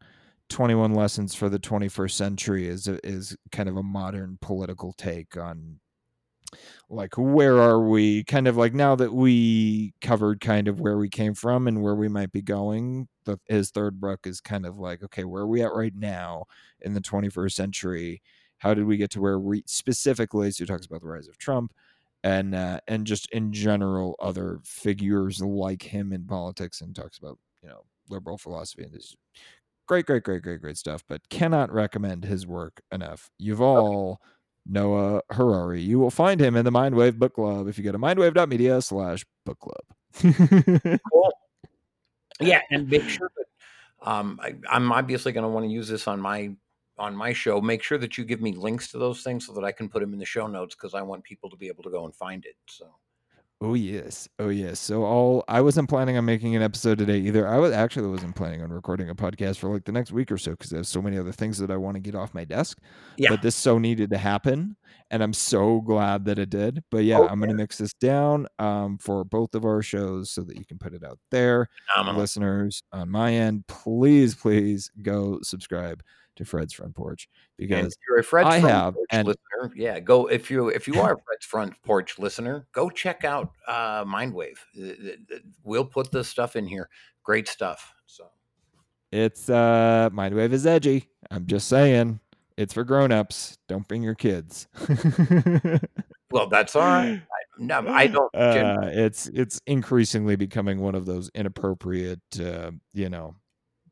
21 0.49 0.93
Lessons 0.93 1.35
for 1.35 1.49
the 1.49 1.59
21st 1.59 2.11
Century, 2.11 2.67
is 2.67 2.87
is 2.87 3.35
kind 3.51 3.69
of 3.69 3.77
a 3.77 3.83
modern 3.83 4.37
political 4.41 4.93
take 4.93 5.37
on 5.37 5.79
like 6.89 7.17
where 7.17 7.59
are 7.59 7.81
we? 7.81 8.23
Kind 8.23 8.47
of 8.47 8.57
like 8.57 8.73
now 8.73 8.95
that 8.95 9.13
we 9.13 9.93
covered 10.01 10.41
kind 10.41 10.67
of 10.67 10.79
where 10.79 10.97
we 10.97 11.09
came 11.09 11.33
from 11.33 11.67
and 11.67 11.81
where 11.81 11.95
we 11.95 12.07
might 12.07 12.31
be 12.31 12.41
going 12.41 13.07
the, 13.25 13.39
his 13.47 13.71
third 13.71 13.99
book 13.99 14.25
is 14.25 14.39
kind 14.39 14.65
of 14.65 14.77
like 14.77 15.03
okay 15.03 15.23
where 15.23 15.43
are 15.43 15.47
we 15.47 15.61
at 15.61 15.73
right 15.73 15.95
now 15.95 16.45
in 16.81 16.93
the 16.93 17.01
21st 17.01 17.51
century? 17.51 18.21
How 18.59 18.73
did 18.73 18.85
we 18.85 18.97
get 18.97 19.11
to 19.11 19.21
where 19.21 19.39
we 19.39 19.63
specifically 19.65 20.51
so 20.51 20.63
he 20.63 20.67
talks 20.67 20.85
about 20.85 21.01
the 21.01 21.07
rise 21.07 21.27
of 21.27 21.37
trump 21.37 21.73
and 22.23 22.55
uh, 22.55 22.79
and 22.87 23.05
just 23.05 23.29
in 23.31 23.51
general 23.51 24.15
other 24.19 24.59
figures 24.63 25.41
like 25.41 25.83
him 25.83 26.13
in 26.13 26.25
politics 26.25 26.81
and 26.81 26.95
talks 26.95 27.17
about 27.17 27.37
you 27.61 27.69
know 27.69 27.83
liberal 28.09 28.37
philosophy 28.37 28.83
and 28.83 28.93
this 28.93 29.15
great 29.87 30.05
great 30.05 30.23
great 30.23 30.41
great 30.41 30.61
great 30.61 30.77
stuff 30.77 31.03
but 31.07 31.27
cannot 31.29 31.71
recommend 31.71 32.23
his 32.23 32.47
work 32.47 32.81
enough. 32.91 33.29
You've 33.37 33.59
yuval 33.59 34.17
Noah 34.67 35.21
Harari. 35.31 35.81
You 35.81 35.99
will 35.99 36.11
find 36.11 36.39
him 36.39 36.55
in 36.55 36.65
the 36.65 36.71
Mindwave 36.71 37.17
Book 37.17 37.35
Club 37.35 37.67
if 37.67 37.77
you 37.77 37.83
go 37.83 37.91
to 37.91 37.99
mindwave.media 37.99 38.81
slash 38.81 39.25
book 39.45 39.59
club. 39.59 40.99
Cool. 41.11 41.33
Yeah, 42.41 42.61
and 42.69 42.89
make 42.89 43.07
sure 43.07 43.31
that 43.37 44.09
um, 44.09 44.39
I, 44.43 44.55
I'm 44.69 44.91
obviously 44.91 45.31
going 45.31 45.43
to 45.43 45.49
want 45.49 45.65
to 45.65 45.71
use 45.71 45.87
this 45.87 46.07
on 46.07 46.19
my 46.19 46.51
on 46.97 47.15
my 47.15 47.33
show. 47.33 47.61
Make 47.61 47.83
sure 47.83 47.97
that 47.97 48.17
you 48.17 48.25
give 48.25 48.41
me 48.41 48.51
links 48.51 48.89
to 48.91 48.97
those 48.97 49.21
things 49.21 49.45
so 49.45 49.53
that 49.53 49.63
I 49.63 49.71
can 49.71 49.89
put 49.89 50.01
them 50.01 50.13
in 50.13 50.19
the 50.19 50.25
show 50.25 50.47
notes 50.47 50.75
because 50.75 50.93
I 50.93 51.01
want 51.01 51.23
people 51.23 51.49
to 51.49 51.55
be 51.55 51.67
able 51.67 51.83
to 51.83 51.89
go 51.89 52.05
and 52.05 52.13
find 52.13 52.45
it. 52.45 52.55
So 52.67 52.87
oh 53.61 53.73
yes. 53.73 54.27
Oh 54.39 54.49
yes. 54.49 54.79
So 54.79 55.03
all 55.03 55.43
I 55.47 55.61
wasn't 55.61 55.89
planning 55.89 56.17
on 56.17 56.25
making 56.25 56.55
an 56.55 56.61
episode 56.61 56.97
today 56.97 57.17
either. 57.19 57.47
I 57.47 57.57
was 57.57 57.71
actually 57.71 58.09
wasn't 58.09 58.35
planning 58.35 58.61
on 58.61 58.69
recording 58.71 59.09
a 59.09 59.15
podcast 59.15 59.57
for 59.57 59.69
like 59.73 59.85
the 59.85 59.91
next 59.91 60.11
week 60.11 60.31
or 60.31 60.37
so 60.37 60.51
because 60.51 60.73
I 60.73 60.77
have 60.77 60.87
so 60.87 61.01
many 61.01 61.17
other 61.17 61.31
things 61.31 61.57
that 61.59 61.71
I 61.71 61.77
want 61.77 61.95
to 61.95 62.01
get 62.01 62.15
off 62.15 62.33
my 62.33 62.43
desk. 62.43 62.77
Yeah. 63.17 63.29
But 63.29 63.41
this 63.41 63.55
so 63.55 63.77
needed 63.77 64.09
to 64.11 64.17
happen. 64.17 64.75
And 65.11 65.21
I'm 65.23 65.33
so 65.33 65.81
glad 65.81 66.25
that 66.25 66.39
it 66.39 66.49
did. 66.49 66.83
But 66.91 67.03
yeah, 67.05 67.19
Oh, 67.19 67.27
I'm 67.27 67.39
gonna 67.39 67.53
mix 67.53 67.77
this 67.77 67.93
down 67.93 68.47
um, 68.59 68.97
for 68.97 69.23
both 69.23 69.55
of 69.55 69.63
our 69.63 69.81
shows 69.81 70.31
so 70.31 70.41
that 70.43 70.57
you 70.57 70.65
can 70.65 70.77
put 70.77 70.93
it 70.93 71.03
out 71.03 71.19
there. 71.31 71.69
phenomenal. 71.93 72.21
listeners 72.21 72.83
on 72.91 73.09
my 73.09 73.33
end, 73.33 73.65
please, 73.67 74.35
please 74.35 74.91
go 75.01 75.39
subscribe 75.43 76.01
to 76.35 76.45
Fred's 76.45 76.73
Front 76.73 76.95
Porch 76.95 77.29
because 77.57 77.95
you're 78.07 78.19
a 78.19 78.23
Fred's 78.23 78.49
I 78.49 78.59
front 78.61 78.73
have, 78.75 78.93
porch 78.95 79.07
and- 79.11 79.27
listener, 79.27 79.73
yeah, 79.75 79.99
go 79.99 80.27
if 80.27 80.51
you 80.51 80.69
if 80.69 80.87
you 80.87 80.93
are 81.01 81.13
a 81.13 81.17
Fred's 81.25 81.45
front 81.45 81.73
porch 81.83 82.19
listener, 82.19 82.67
go 82.71 82.89
check 82.89 83.23
out 83.23 83.51
uh, 83.67 84.03
Mindwave. 84.05 84.57
We'll 85.63 85.85
put 85.85 86.11
this 86.11 86.27
stuff 86.27 86.55
in 86.55 86.67
here. 86.67 86.89
Great 87.23 87.47
stuff. 87.47 87.93
So 88.05 88.25
it's 89.11 89.49
uh 89.49 90.09
Mindwave 90.11 90.51
is 90.51 90.65
edgy. 90.65 91.09
I'm 91.31 91.45
just 91.45 91.67
saying. 91.67 92.19
It's 92.57 92.73
for 92.73 92.85
grown-ups. 92.85 93.57
Don't 93.67 93.85
bring 93.85 94.01
your 94.01 94.15
kids. 94.15 94.67
well, 96.31 96.47
that's 96.47 96.73
all 96.73 96.83
right. 96.83 97.21
I, 97.21 97.21
no, 97.57 97.85
I 97.87 98.07
don't. 98.07 98.33
Uh, 98.33 98.77
it's 98.93 99.27
it's 99.27 99.59
increasingly 99.67 100.37
becoming 100.37 100.79
one 100.79 100.95
of 100.95 101.05
those 101.05 101.29
inappropriate, 101.35 102.21
uh, 102.39 102.71
you 102.93 103.09
know, 103.09 103.35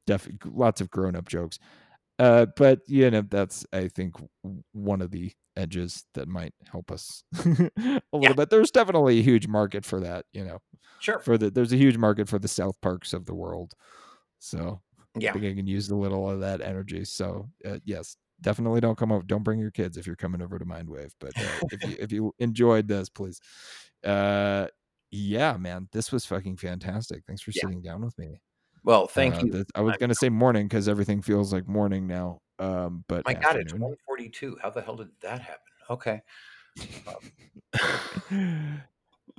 def- 0.07 0.29
lots 0.45 0.79
of 0.79 0.89
grown-up 0.89 1.27
jokes. 1.27 1.59
Uh, 2.24 2.45
but 2.55 2.80
you 2.88 3.09
know, 3.11 3.21
that's 3.21 3.65
I 3.74 3.88
think 3.88 4.15
one 4.71 5.01
of 5.01 5.11
the 5.11 5.32
edges 5.55 6.05
that 6.13 6.28
might 6.28 6.53
help 6.71 6.91
us 6.91 7.24
a 7.45 7.69
little 7.78 8.01
Yeah. 8.21 8.34
bit. 8.34 8.49
There's 8.49 8.71
definitely 8.71 9.19
a 9.19 9.24
huge 9.24 9.47
market 9.47 9.86
for 9.86 9.99
that. 9.99 10.26
You 10.34 10.45
know, 10.45 10.59
sure. 10.99 11.19
for 11.19 11.38
the 11.38 11.49
there's 11.49 11.74
a 11.74 11.78
huge 11.78 11.97
market 11.97 12.28
for 12.30 12.39
the 12.39 12.47
South 12.47 12.80
Parks 12.82 13.13
of 13.13 13.26
the 13.26 13.36
world. 13.36 13.74
So 14.39 14.82
yeah. 15.17 15.30
I 15.30 15.34
think 15.34 15.45
I 15.45 15.53
can 15.55 15.67
use 15.67 15.89
a 15.89 15.95
little 15.95 16.30
of 16.30 16.39
that 16.41 16.61
energy. 16.61 17.06
So 17.06 17.49
uh, 17.65 17.80
yes, 17.85 18.15
definitely 18.41 18.81
don't 18.81 18.97
come 18.97 19.11
over. 19.11 19.23
Don't 19.23 19.43
bring 19.43 19.60
your 19.60 19.72
kids 19.72 19.97
if 19.97 20.07
you're 20.07 20.15
coming 20.15 20.41
over 20.41 20.57
to 20.60 20.65
Mindwave. 20.65 21.11
But 21.19 21.34
uh, 21.38 21.60
if 21.72 21.84
you 21.89 21.95
if 21.99 22.11
you 22.11 22.34
enjoyed 22.39 22.88
this, 22.88 23.10
please. 23.10 23.39
Uh, 24.03 24.68
yeah, 25.11 25.56
man, 25.57 25.88
this 25.91 26.11
was 26.11 26.26
fucking 26.26 26.57
fantastic. 26.57 27.23
Thanks 27.27 27.41
for 27.43 27.52
Yeah. 27.53 27.61
sitting 27.61 27.81
down 27.81 28.03
with 28.03 28.18
me. 28.18 28.41
Well, 28.84 29.07
thank 29.07 29.35
Uh, 29.35 29.41
you. 29.45 29.51
this- 29.51 29.65
I 29.76 29.81
was 29.81 29.95
gonna 29.97 30.15
say 30.15 30.30
morning 30.30 30.68
because 30.68 30.88
everything 30.88 31.22
feels 31.22 31.53
like 31.53 31.68
morning 31.68 32.07
now. 32.07 32.39
Um, 32.60 33.03
but 33.07 33.26
My 33.26 33.34
God, 33.34 33.55
it's 33.57 33.73
afternoon. 33.73 33.81
142. 33.81 34.57
How 34.61 34.69
the 34.69 34.81
hell 34.81 34.95
did 34.97 35.10
that 35.22 35.41
happen? 35.41 35.60
Okay. 35.89 36.22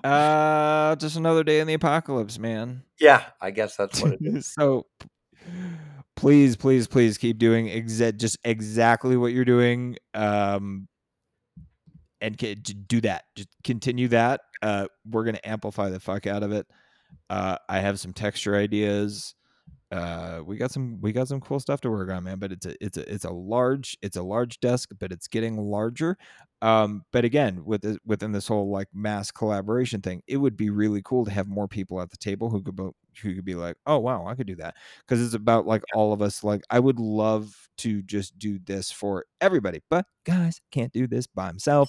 uh, 0.05 0.97
just 0.97 1.17
another 1.17 1.45
day 1.45 1.61
in 1.61 1.67
the 1.67 1.75
apocalypse, 1.75 2.39
man. 2.39 2.83
Yeah, 3.01 3.25
I 3.41 3.51
guess 3.51 3.77
that's 3.77 4.01
what 4.01 4.13
it 4.13 4.19
is. 4.23 4.53
so 4.53 4.87
please 6.17 6.57
please 6.57 6.87
please 6.87 7.19
keep 7.19 7.39
doing 7.39 7.67
exa- 7.67 8.17
just 8.17 8.39
exactly 8.45 9.17
what 9.17 9.33
you're 9.33 9.45
doing 9.45 9.97
um 10.15 10.87
and 12.21 12.39
j- 12.39 12.55
do 12.55 13.01
that 13.01 13.25
just 13.37 13.49
continue 13.65 14.07
that 14.09 14.41
uh 14.63 14.87
we're 15.11 15.25
gonna 15.25 15.41
amplify 15.45 15.91
the 15.91 15.99
fuck 16.01 16.27
out 16.27 16.43
of 16.45 16.53
it 16.53 16.67
uh 17.31 17.57
i 17.69 17.79
have 17.81 17.99
some 18.01 18.13
texture 18.13 18.57
ideas 18.57 19.35
uh, 19.93 20.43
we 20.45 20.57
got 20.57 20.73
some 20.73 21.01
we 21.01 21.13
got 21.13 21.29
some 21.29 21.41
cool 21.41 21.61
stuff 21.61 21.81
to 21.81 21.91
work 21.91 22.11
on, 22.11 22.25
man. 22.25 22.39
But 22.39 22.51
it's 22.51 22.67
a 22.67 22.85
it's 22.85 22.99
a 22.99 23.13
it's 23.15 23.25
a 23.25 23.31
large 23.31 23.97
it's 24.03 24.17
a 24.17 24.23
large 24.23 24.59
desk, 24.59 24.91
but 24.99 25.13
it's 25.13 25.29
getting 25.29 25.57
larger. 25.57 26.19
Um, 26.63 27.05
but 27.13 27.25
again, 27.25 27.65
with 27.65 27.83
this, 27.83 27.99
within 28.05 28.33
this 28.33 28.49
whole 28.49 28.71
like 28.71 28.89
mass 28.93 29.31
collaboration 29.31 30.01
thing, 30.01 30.23
it 30.27 30.39
would 30.39 30.57
be 30.57 30.71
really 30.71 31.03
cool 31.05 31.25
to 31.27 31.31
have 31.31 31.47
more 31.47 31.69
people 31.69 32.01
at 32.01 32.11
the 32.11 32.17
table 32.17 32.51
who 32.51 32.63
could 32.63 32.75
bo- 32.75 32.97
who 33.23 33.35
could 33.37 33.45
be 33.45 33.55
like, 33.55 33.77
oh 33.87 33.99
wow, 33.99 34.27
I 34.27 34.35
could 34.35 34.47
do 34.47 34.57
that 34.57 34.75
because 35.07 35.25
it's 35.25 35.35
about 35.35 35.67
like 35.67 35.83
all 35.95 36.13
of 36.13 36.23
us. 36.23 36.43
Like, 36.43 36.63
I 36.71 36.81
would 36.81 36.99
love 36.99 37.55
to 37.79 38.03
just 38.03 38.37
do 38.39 38.59
this 38.65 38.91
for 38.91 39.27
everybody, 39.41 39.81
but 39.91 40.07
guys 40.25 40.61
can't 40.73 40.93
do 40.93 41.07
this 41.07 41.27
by 41.27 41.47
himself 41.47 41.89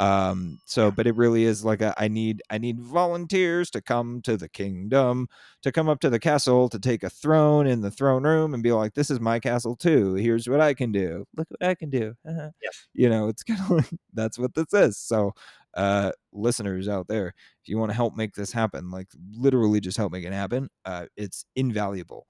um 0.00 0.58
so 0.64 0.90
but 0.90 1.06
it 1.06 1.14
really 1.16 1.44
is 1.44 1.64
like 1.64 1.82
a, 1.82 1.94
i 1.98 2.08
need 2.08 2.42
i 2.50 2.56
need 2.58 2.80
volunteers 2.80 3.70
to 3.70 3.80
come 3.80 4.22
to 4.22 4.36
the 4.36 4.48
kingdom 4.48 5.28
to 5.62 5.70
come 5.70 5.88
up 5.88 6.00
to 6.00 6.08
the 6.10 6.18
castle 6.18 6.68
to 6.68 6.78
take 6.78 7.02
a 7.02 7.10
throne 7.10 7.66
in 7.66 7.82
the 7.82 7.90
throne 7.90 8.24
room 8.24 8.54
and 8.54 8.62
be 8.62 8.72
like 8.72 8.94
this 8.94 9.10
is 9.10 9.20
my 9.20 9.38
castle 9.38 9.76
too. 9.76 10.14
Here's 10.14 10.48
what 10.48 10.60
i 10.60 10.74
can 10.74 10.92
do. 10.92 11.26
Look 11.36 11.48
what 11.50 11.62
i 11.68 11.74
can 11.74 11.90
do. 11.90 12.14
Yes. 12.62 12.86
you 12.94 13.08
know 13.08 13.28
it's 13.28 13.42
kind 13.42 13.60
of 13.60 13.70
like 13.70 13.90
that's 14.14 14.38
what 14.38 14.54
this 14.54 14.72
is. 14.72 14.96
So 14.98 15.32
uh 15.74 16.12
listeners 16.32 16.88
out 16.88 17.08
there 17.08 17.28
if 17.62 17.68
you 17.68 17.78
want 17.78 17.90
to 17.90 17.96
help 17.96 18.16
make 18.16 18.34
this 18.34 18.52
happen 18.52 18.90
like 18.90 19.08
literally 19.36 19.80
just 19.80 19.96
help 19.96 20.12
make 20.12 20.24
it 20.24 20.32
happen 20.32 20.68
uh 20.84 21.06
it's 21.16 21.44
invaluable. 21.56 22.26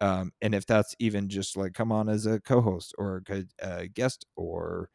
Um 0.00 0.32
and 0.42 0.54
if 0.54 0.66
that's 0.66 0.94
even 0.98 1.28
just 1.28 1.56
like 1.56 1.74
come 1.74 1.90
on 1.92 2.08
as 2.08 2.26
a 2.26 2.40
co-host 2.40 2.94
or 2.98 3.22
a 3.30 3.44
uh, 3.62 3.84
guest 3.94 4.24
or 4.36 4.88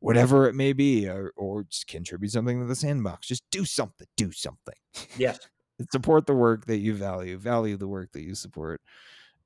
whatever 0.00 0.48
it 0.48 0.54
may 0.54 0.72
be, 0.72 1.08
or, 1.08 1.32
or 1.36 1.64
just 1.64 1.86
contribute 1.86 2.30
something 2.30 2.60
to 2.60 2.66
the 2.66 2.74
sandbox. 2.74 3.28
Just 3.28 3.44
do 3.50 3.64
something. 3.64 4.06
Do 4.16 4.32
something. 4.32 4.74
Yes. 5.16 5.38
support 5.92 6.26
the 6.26 6.34
work 6.34 6.66
that 6.66 6.78
you 6.78 6.94
value. 6.94 7.36
Value 7.38 7.76
the 7.76 7.88
work 7.88 8.12
that 8.12 8.22
you 8.22 8.34
support. 8.34 8.80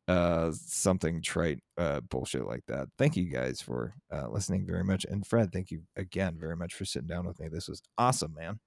Uh, 0.08 0.50
something 0.52 1.22
trite, 1.22 1.60
uh, 1.78 2.00
bullshit 2.00 2.44
like 2.44 2.66
that. 2.66 2.88
Thank 2.98 3.16
you 3.16 3.24
guys 3.26 3.60
for 3.60 3.94
uh, 4.12 4.28
listening 4.28 4.66
very 4.66 4.82
much, 4.82 5.04
and 5.04 5.24
Fred, 5.24 5.52
thank 5.52 5.70
you 5.70 5.82
again 5.96 6.36
very 6.40 6.56
much 6.56 6.74
for 6.74 6.84
sitting 6.84 7.06
down 7.06 7.24
with 7.24 7.38
me. 7.38 7.48
This 7.48 7.68
was 7.68 7.82
awesome, 7.96 8.34
man. 8.34 8.58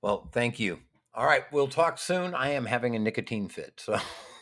Well, 0.00 0.30
thank 0.32 0.60
you. 0.60 0.78
All 1.12 1.26
right, 1.26 1.42
we'll 1.50 1.66
talk 1.66 1.98
soon. 1.98 2.34
I 2.34 2.50
am 2.50 2.66
having 2.66 2.94
a 2.94 3.00
nicotine 3.00 3.48
fit, 3.48 3.80
so 3.84 3.98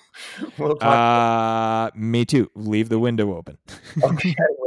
we'll 0.58 0.76
talk. 0.76 1.92
Uh, 1.94 1.98
me 1.98 2.26
too. 2.26 2.50
Leave 2.54 2.90
the 2.90 2.98
window 2.98 3.34
open. 3.34 3.56
okay, 4.02 4.34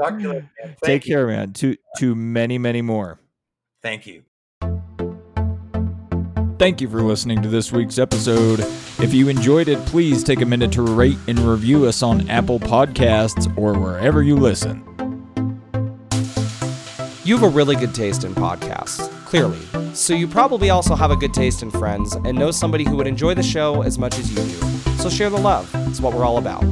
I. 0.00 0.10
Talk 0.10 0.18
to 0.18 0.22
you 0.22 0.28
later. 0.28 0.50
Man. 0.64 0.76
Take 0.82 1.06
you. 1.06 1.14
care, 1.14 1.26
man. 1.26 1.52
To 1.54 1.76
to 1.98 2.14
many, 2.14 2.58
many 2.58 2.82
more. 2.82 3.20
Thank 3.82 4.06
you. 4.06 4.24
Thank 6.58 6.82
you 6.82 6.90
for 6.90 7.00
listening 7.00 7.40
to 7.40 7.48
this 7.48 7.72
week's 7.72 7.98
episode. 7.98 8.60
If 9.00 9.14
you 9.14 9.28
enjoyed 9.28 9.68
it, 9.68 9.78
please 9.86 10.22
take 10.22 10.42
a 10.42 10.44
minute 10.44 10.72
to 10.72 10.82
rate 10.82 11.16
and 11.26 11.38
review 11.38 11.86
us 11.86 12.02
on 12.02 12.28
Apple 12.28 12.60
Podcasts 12.60 13.56
or 13.56 13.78
wherever 13.78 14.22
you 14.22 14.36
listen. 14.36 14.84
You 17.24 17.38
have 17.38 17.44
a 17.44 17.48
really 17.48 17.76
good 17.76 17.94
taste 17.94 18.24
in 18.24 18.34
podcasts, 18.34 19.08
clearly. 19.24 19.60
So 19.94 20.12
you 20.12 20.28
probably 20.28 20.68
also 20.68 20.94
have 20.94 21.10
a 21.10 21.16
good 21.16 21.32
taste 21.32 21.62
in 21.62 21.70
friends 21.70 22.14
and 22.14 22.36
know 22.36 22.50
somebody 22.50 22.84
who 22.84 22.96
would 22.96 23.06
enjoy 23.06 23.32
the 23.32 23.42
show 23.42 23.80
as 23.80 23.98
much 23.98 24.18
as 24.18 24.30
you 24.30 24.36
do. 24.36 24.92
So 24.98 25.08
share 25.08 25.30
the 25.30 25.38
love. 25.38 25.70
It's 25.88 26.00
what 26.00 26.12
we're 26.12 26.26
all 26.26 26.36
about. 26.36 26.62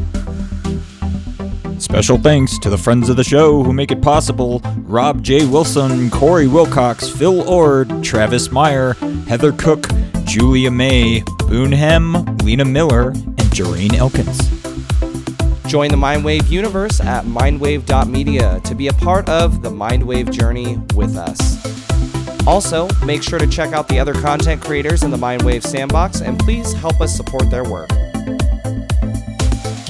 Special 1.78 2.18
thanks 2.18 2.58
to 2.58 2.70
the 2.70 2.76
friends 2.76 3.08
of 3.08 3.16
the 3.16 3.24
show 3.24 3.62
who 3.62 3.72
make 3.72 3.90
it 3.90 4.02
possible 4.02 4.60
Rob 4.78 5.22
J. 5.22 5.46
Wilson, 5.46 6.10
Corey 6.10 6.48
Wilcox, 6.48 7.08
Phil 7.08 7.48
Ord, 7.48 8.02
Travis 8.02 8.50
Meyer, 8.50 8.94
Heather 9.26 9.52
Cook, 9.52 9.86
Julia 10.24 10.70
May, 10.70 11.20
Boonhem, 11.20 12.42
Lena 12.42 12.64
Miller, 12.64 13.10
and 13.10 13.38
Jareen 13.54 13.94
Elkins. 13.94 14.38
Join 15.70 15.90
the 15.90 15.96
Mindwave 15.96 16.50
universe 16.50 17.00
at 17.00 17.24
mindwave.media 17.24 18.60
to 18.64 18.74
be 18.74 18.88
a 18.88 18.92
part 18.92 19.28
of 19.28 19.62
the 19.62 19.70
Mindwave 19.70 20.30
journey 20.30 20.78
with 20.94 21.16
us. 21.16 21.58
Also, 22.46 22.88
make 23.04 23.22
sure 23.22 23.38
to 23.38 23.46
check 23.46 23.72
out 23.72 23.88
the 23.88 24.00
other 24.00 24.14
content 24.14 24.60
creators 24.60 25.04
in 25.04 25.10
the 25.10 25.16
Mindwave 25.16 25.62
sandbox 25.62 26.22
and 26.22 26.38
please 26.38 26.72
help 26.72 27.00
us 27.00 27.14
support 27.14 27.50
their 27.50 27.64
work. 27.64 27.90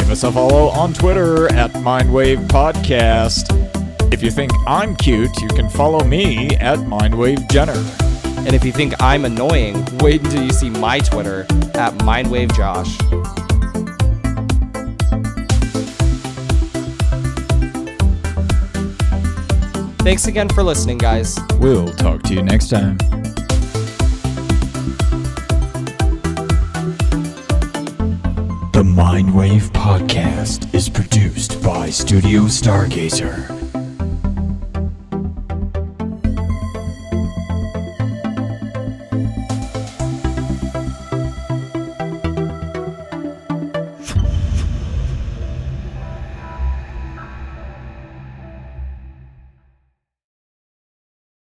Give 0.08 0.14
us 0.14 0.24
a 0.24 0.32
follow 0.32 0.68
on 0.68 0.94
Twitter 0.94 1.52
at 1.52 1.70
Mindwave 1.72 2.48
Podcast. 2.48 3.52
If 4.10 4.22
you 4.22 4.30
think 4.30 4.52
I'm 4.66 4.96
cute, 4.96 5.38
you 5.38 5.48
can 5.48 5.68
follow 5.68 6.02
me 6.02 6.56
at 6.56 6.78
Mindwave 6.78 7.46
Jenner. 7.50 7.76
And 8.38 8.54
if 8.54 8.64
you 8.64 8.72
think 8.72 8.94
I'm 9.02 9.26
annoying, 9.26 9.84
wait 9.98 10.22
until 10.22 10.44
you 10.44 10.50
see 10.50 10.70
my 10.70 11.00
Twitter 11.00 11.42
at 11.74 11.92
Mindwave 11.98 12.56
Josh. 12.56 12.96
Thanks 19.98 20.26
again 20.26 20.48
for 20.48 20.62
listening, 20.62 20.96
guys. 20.96 21.38
We'll 21.58 21.92
talk 21.96 22.22
to 22.22 22.34
you 22.34 22.42
next 22.42 22.70
time. 22.70 22.96
The 28.78 28.84
Mindwave 28.84 29.70
Podcast 29.70 30.72
is 30.72 30.88
produced 30.88 31.60
by 31.64 31.90
Studio 31.90 32.42
Stargazer. 32.42 33.57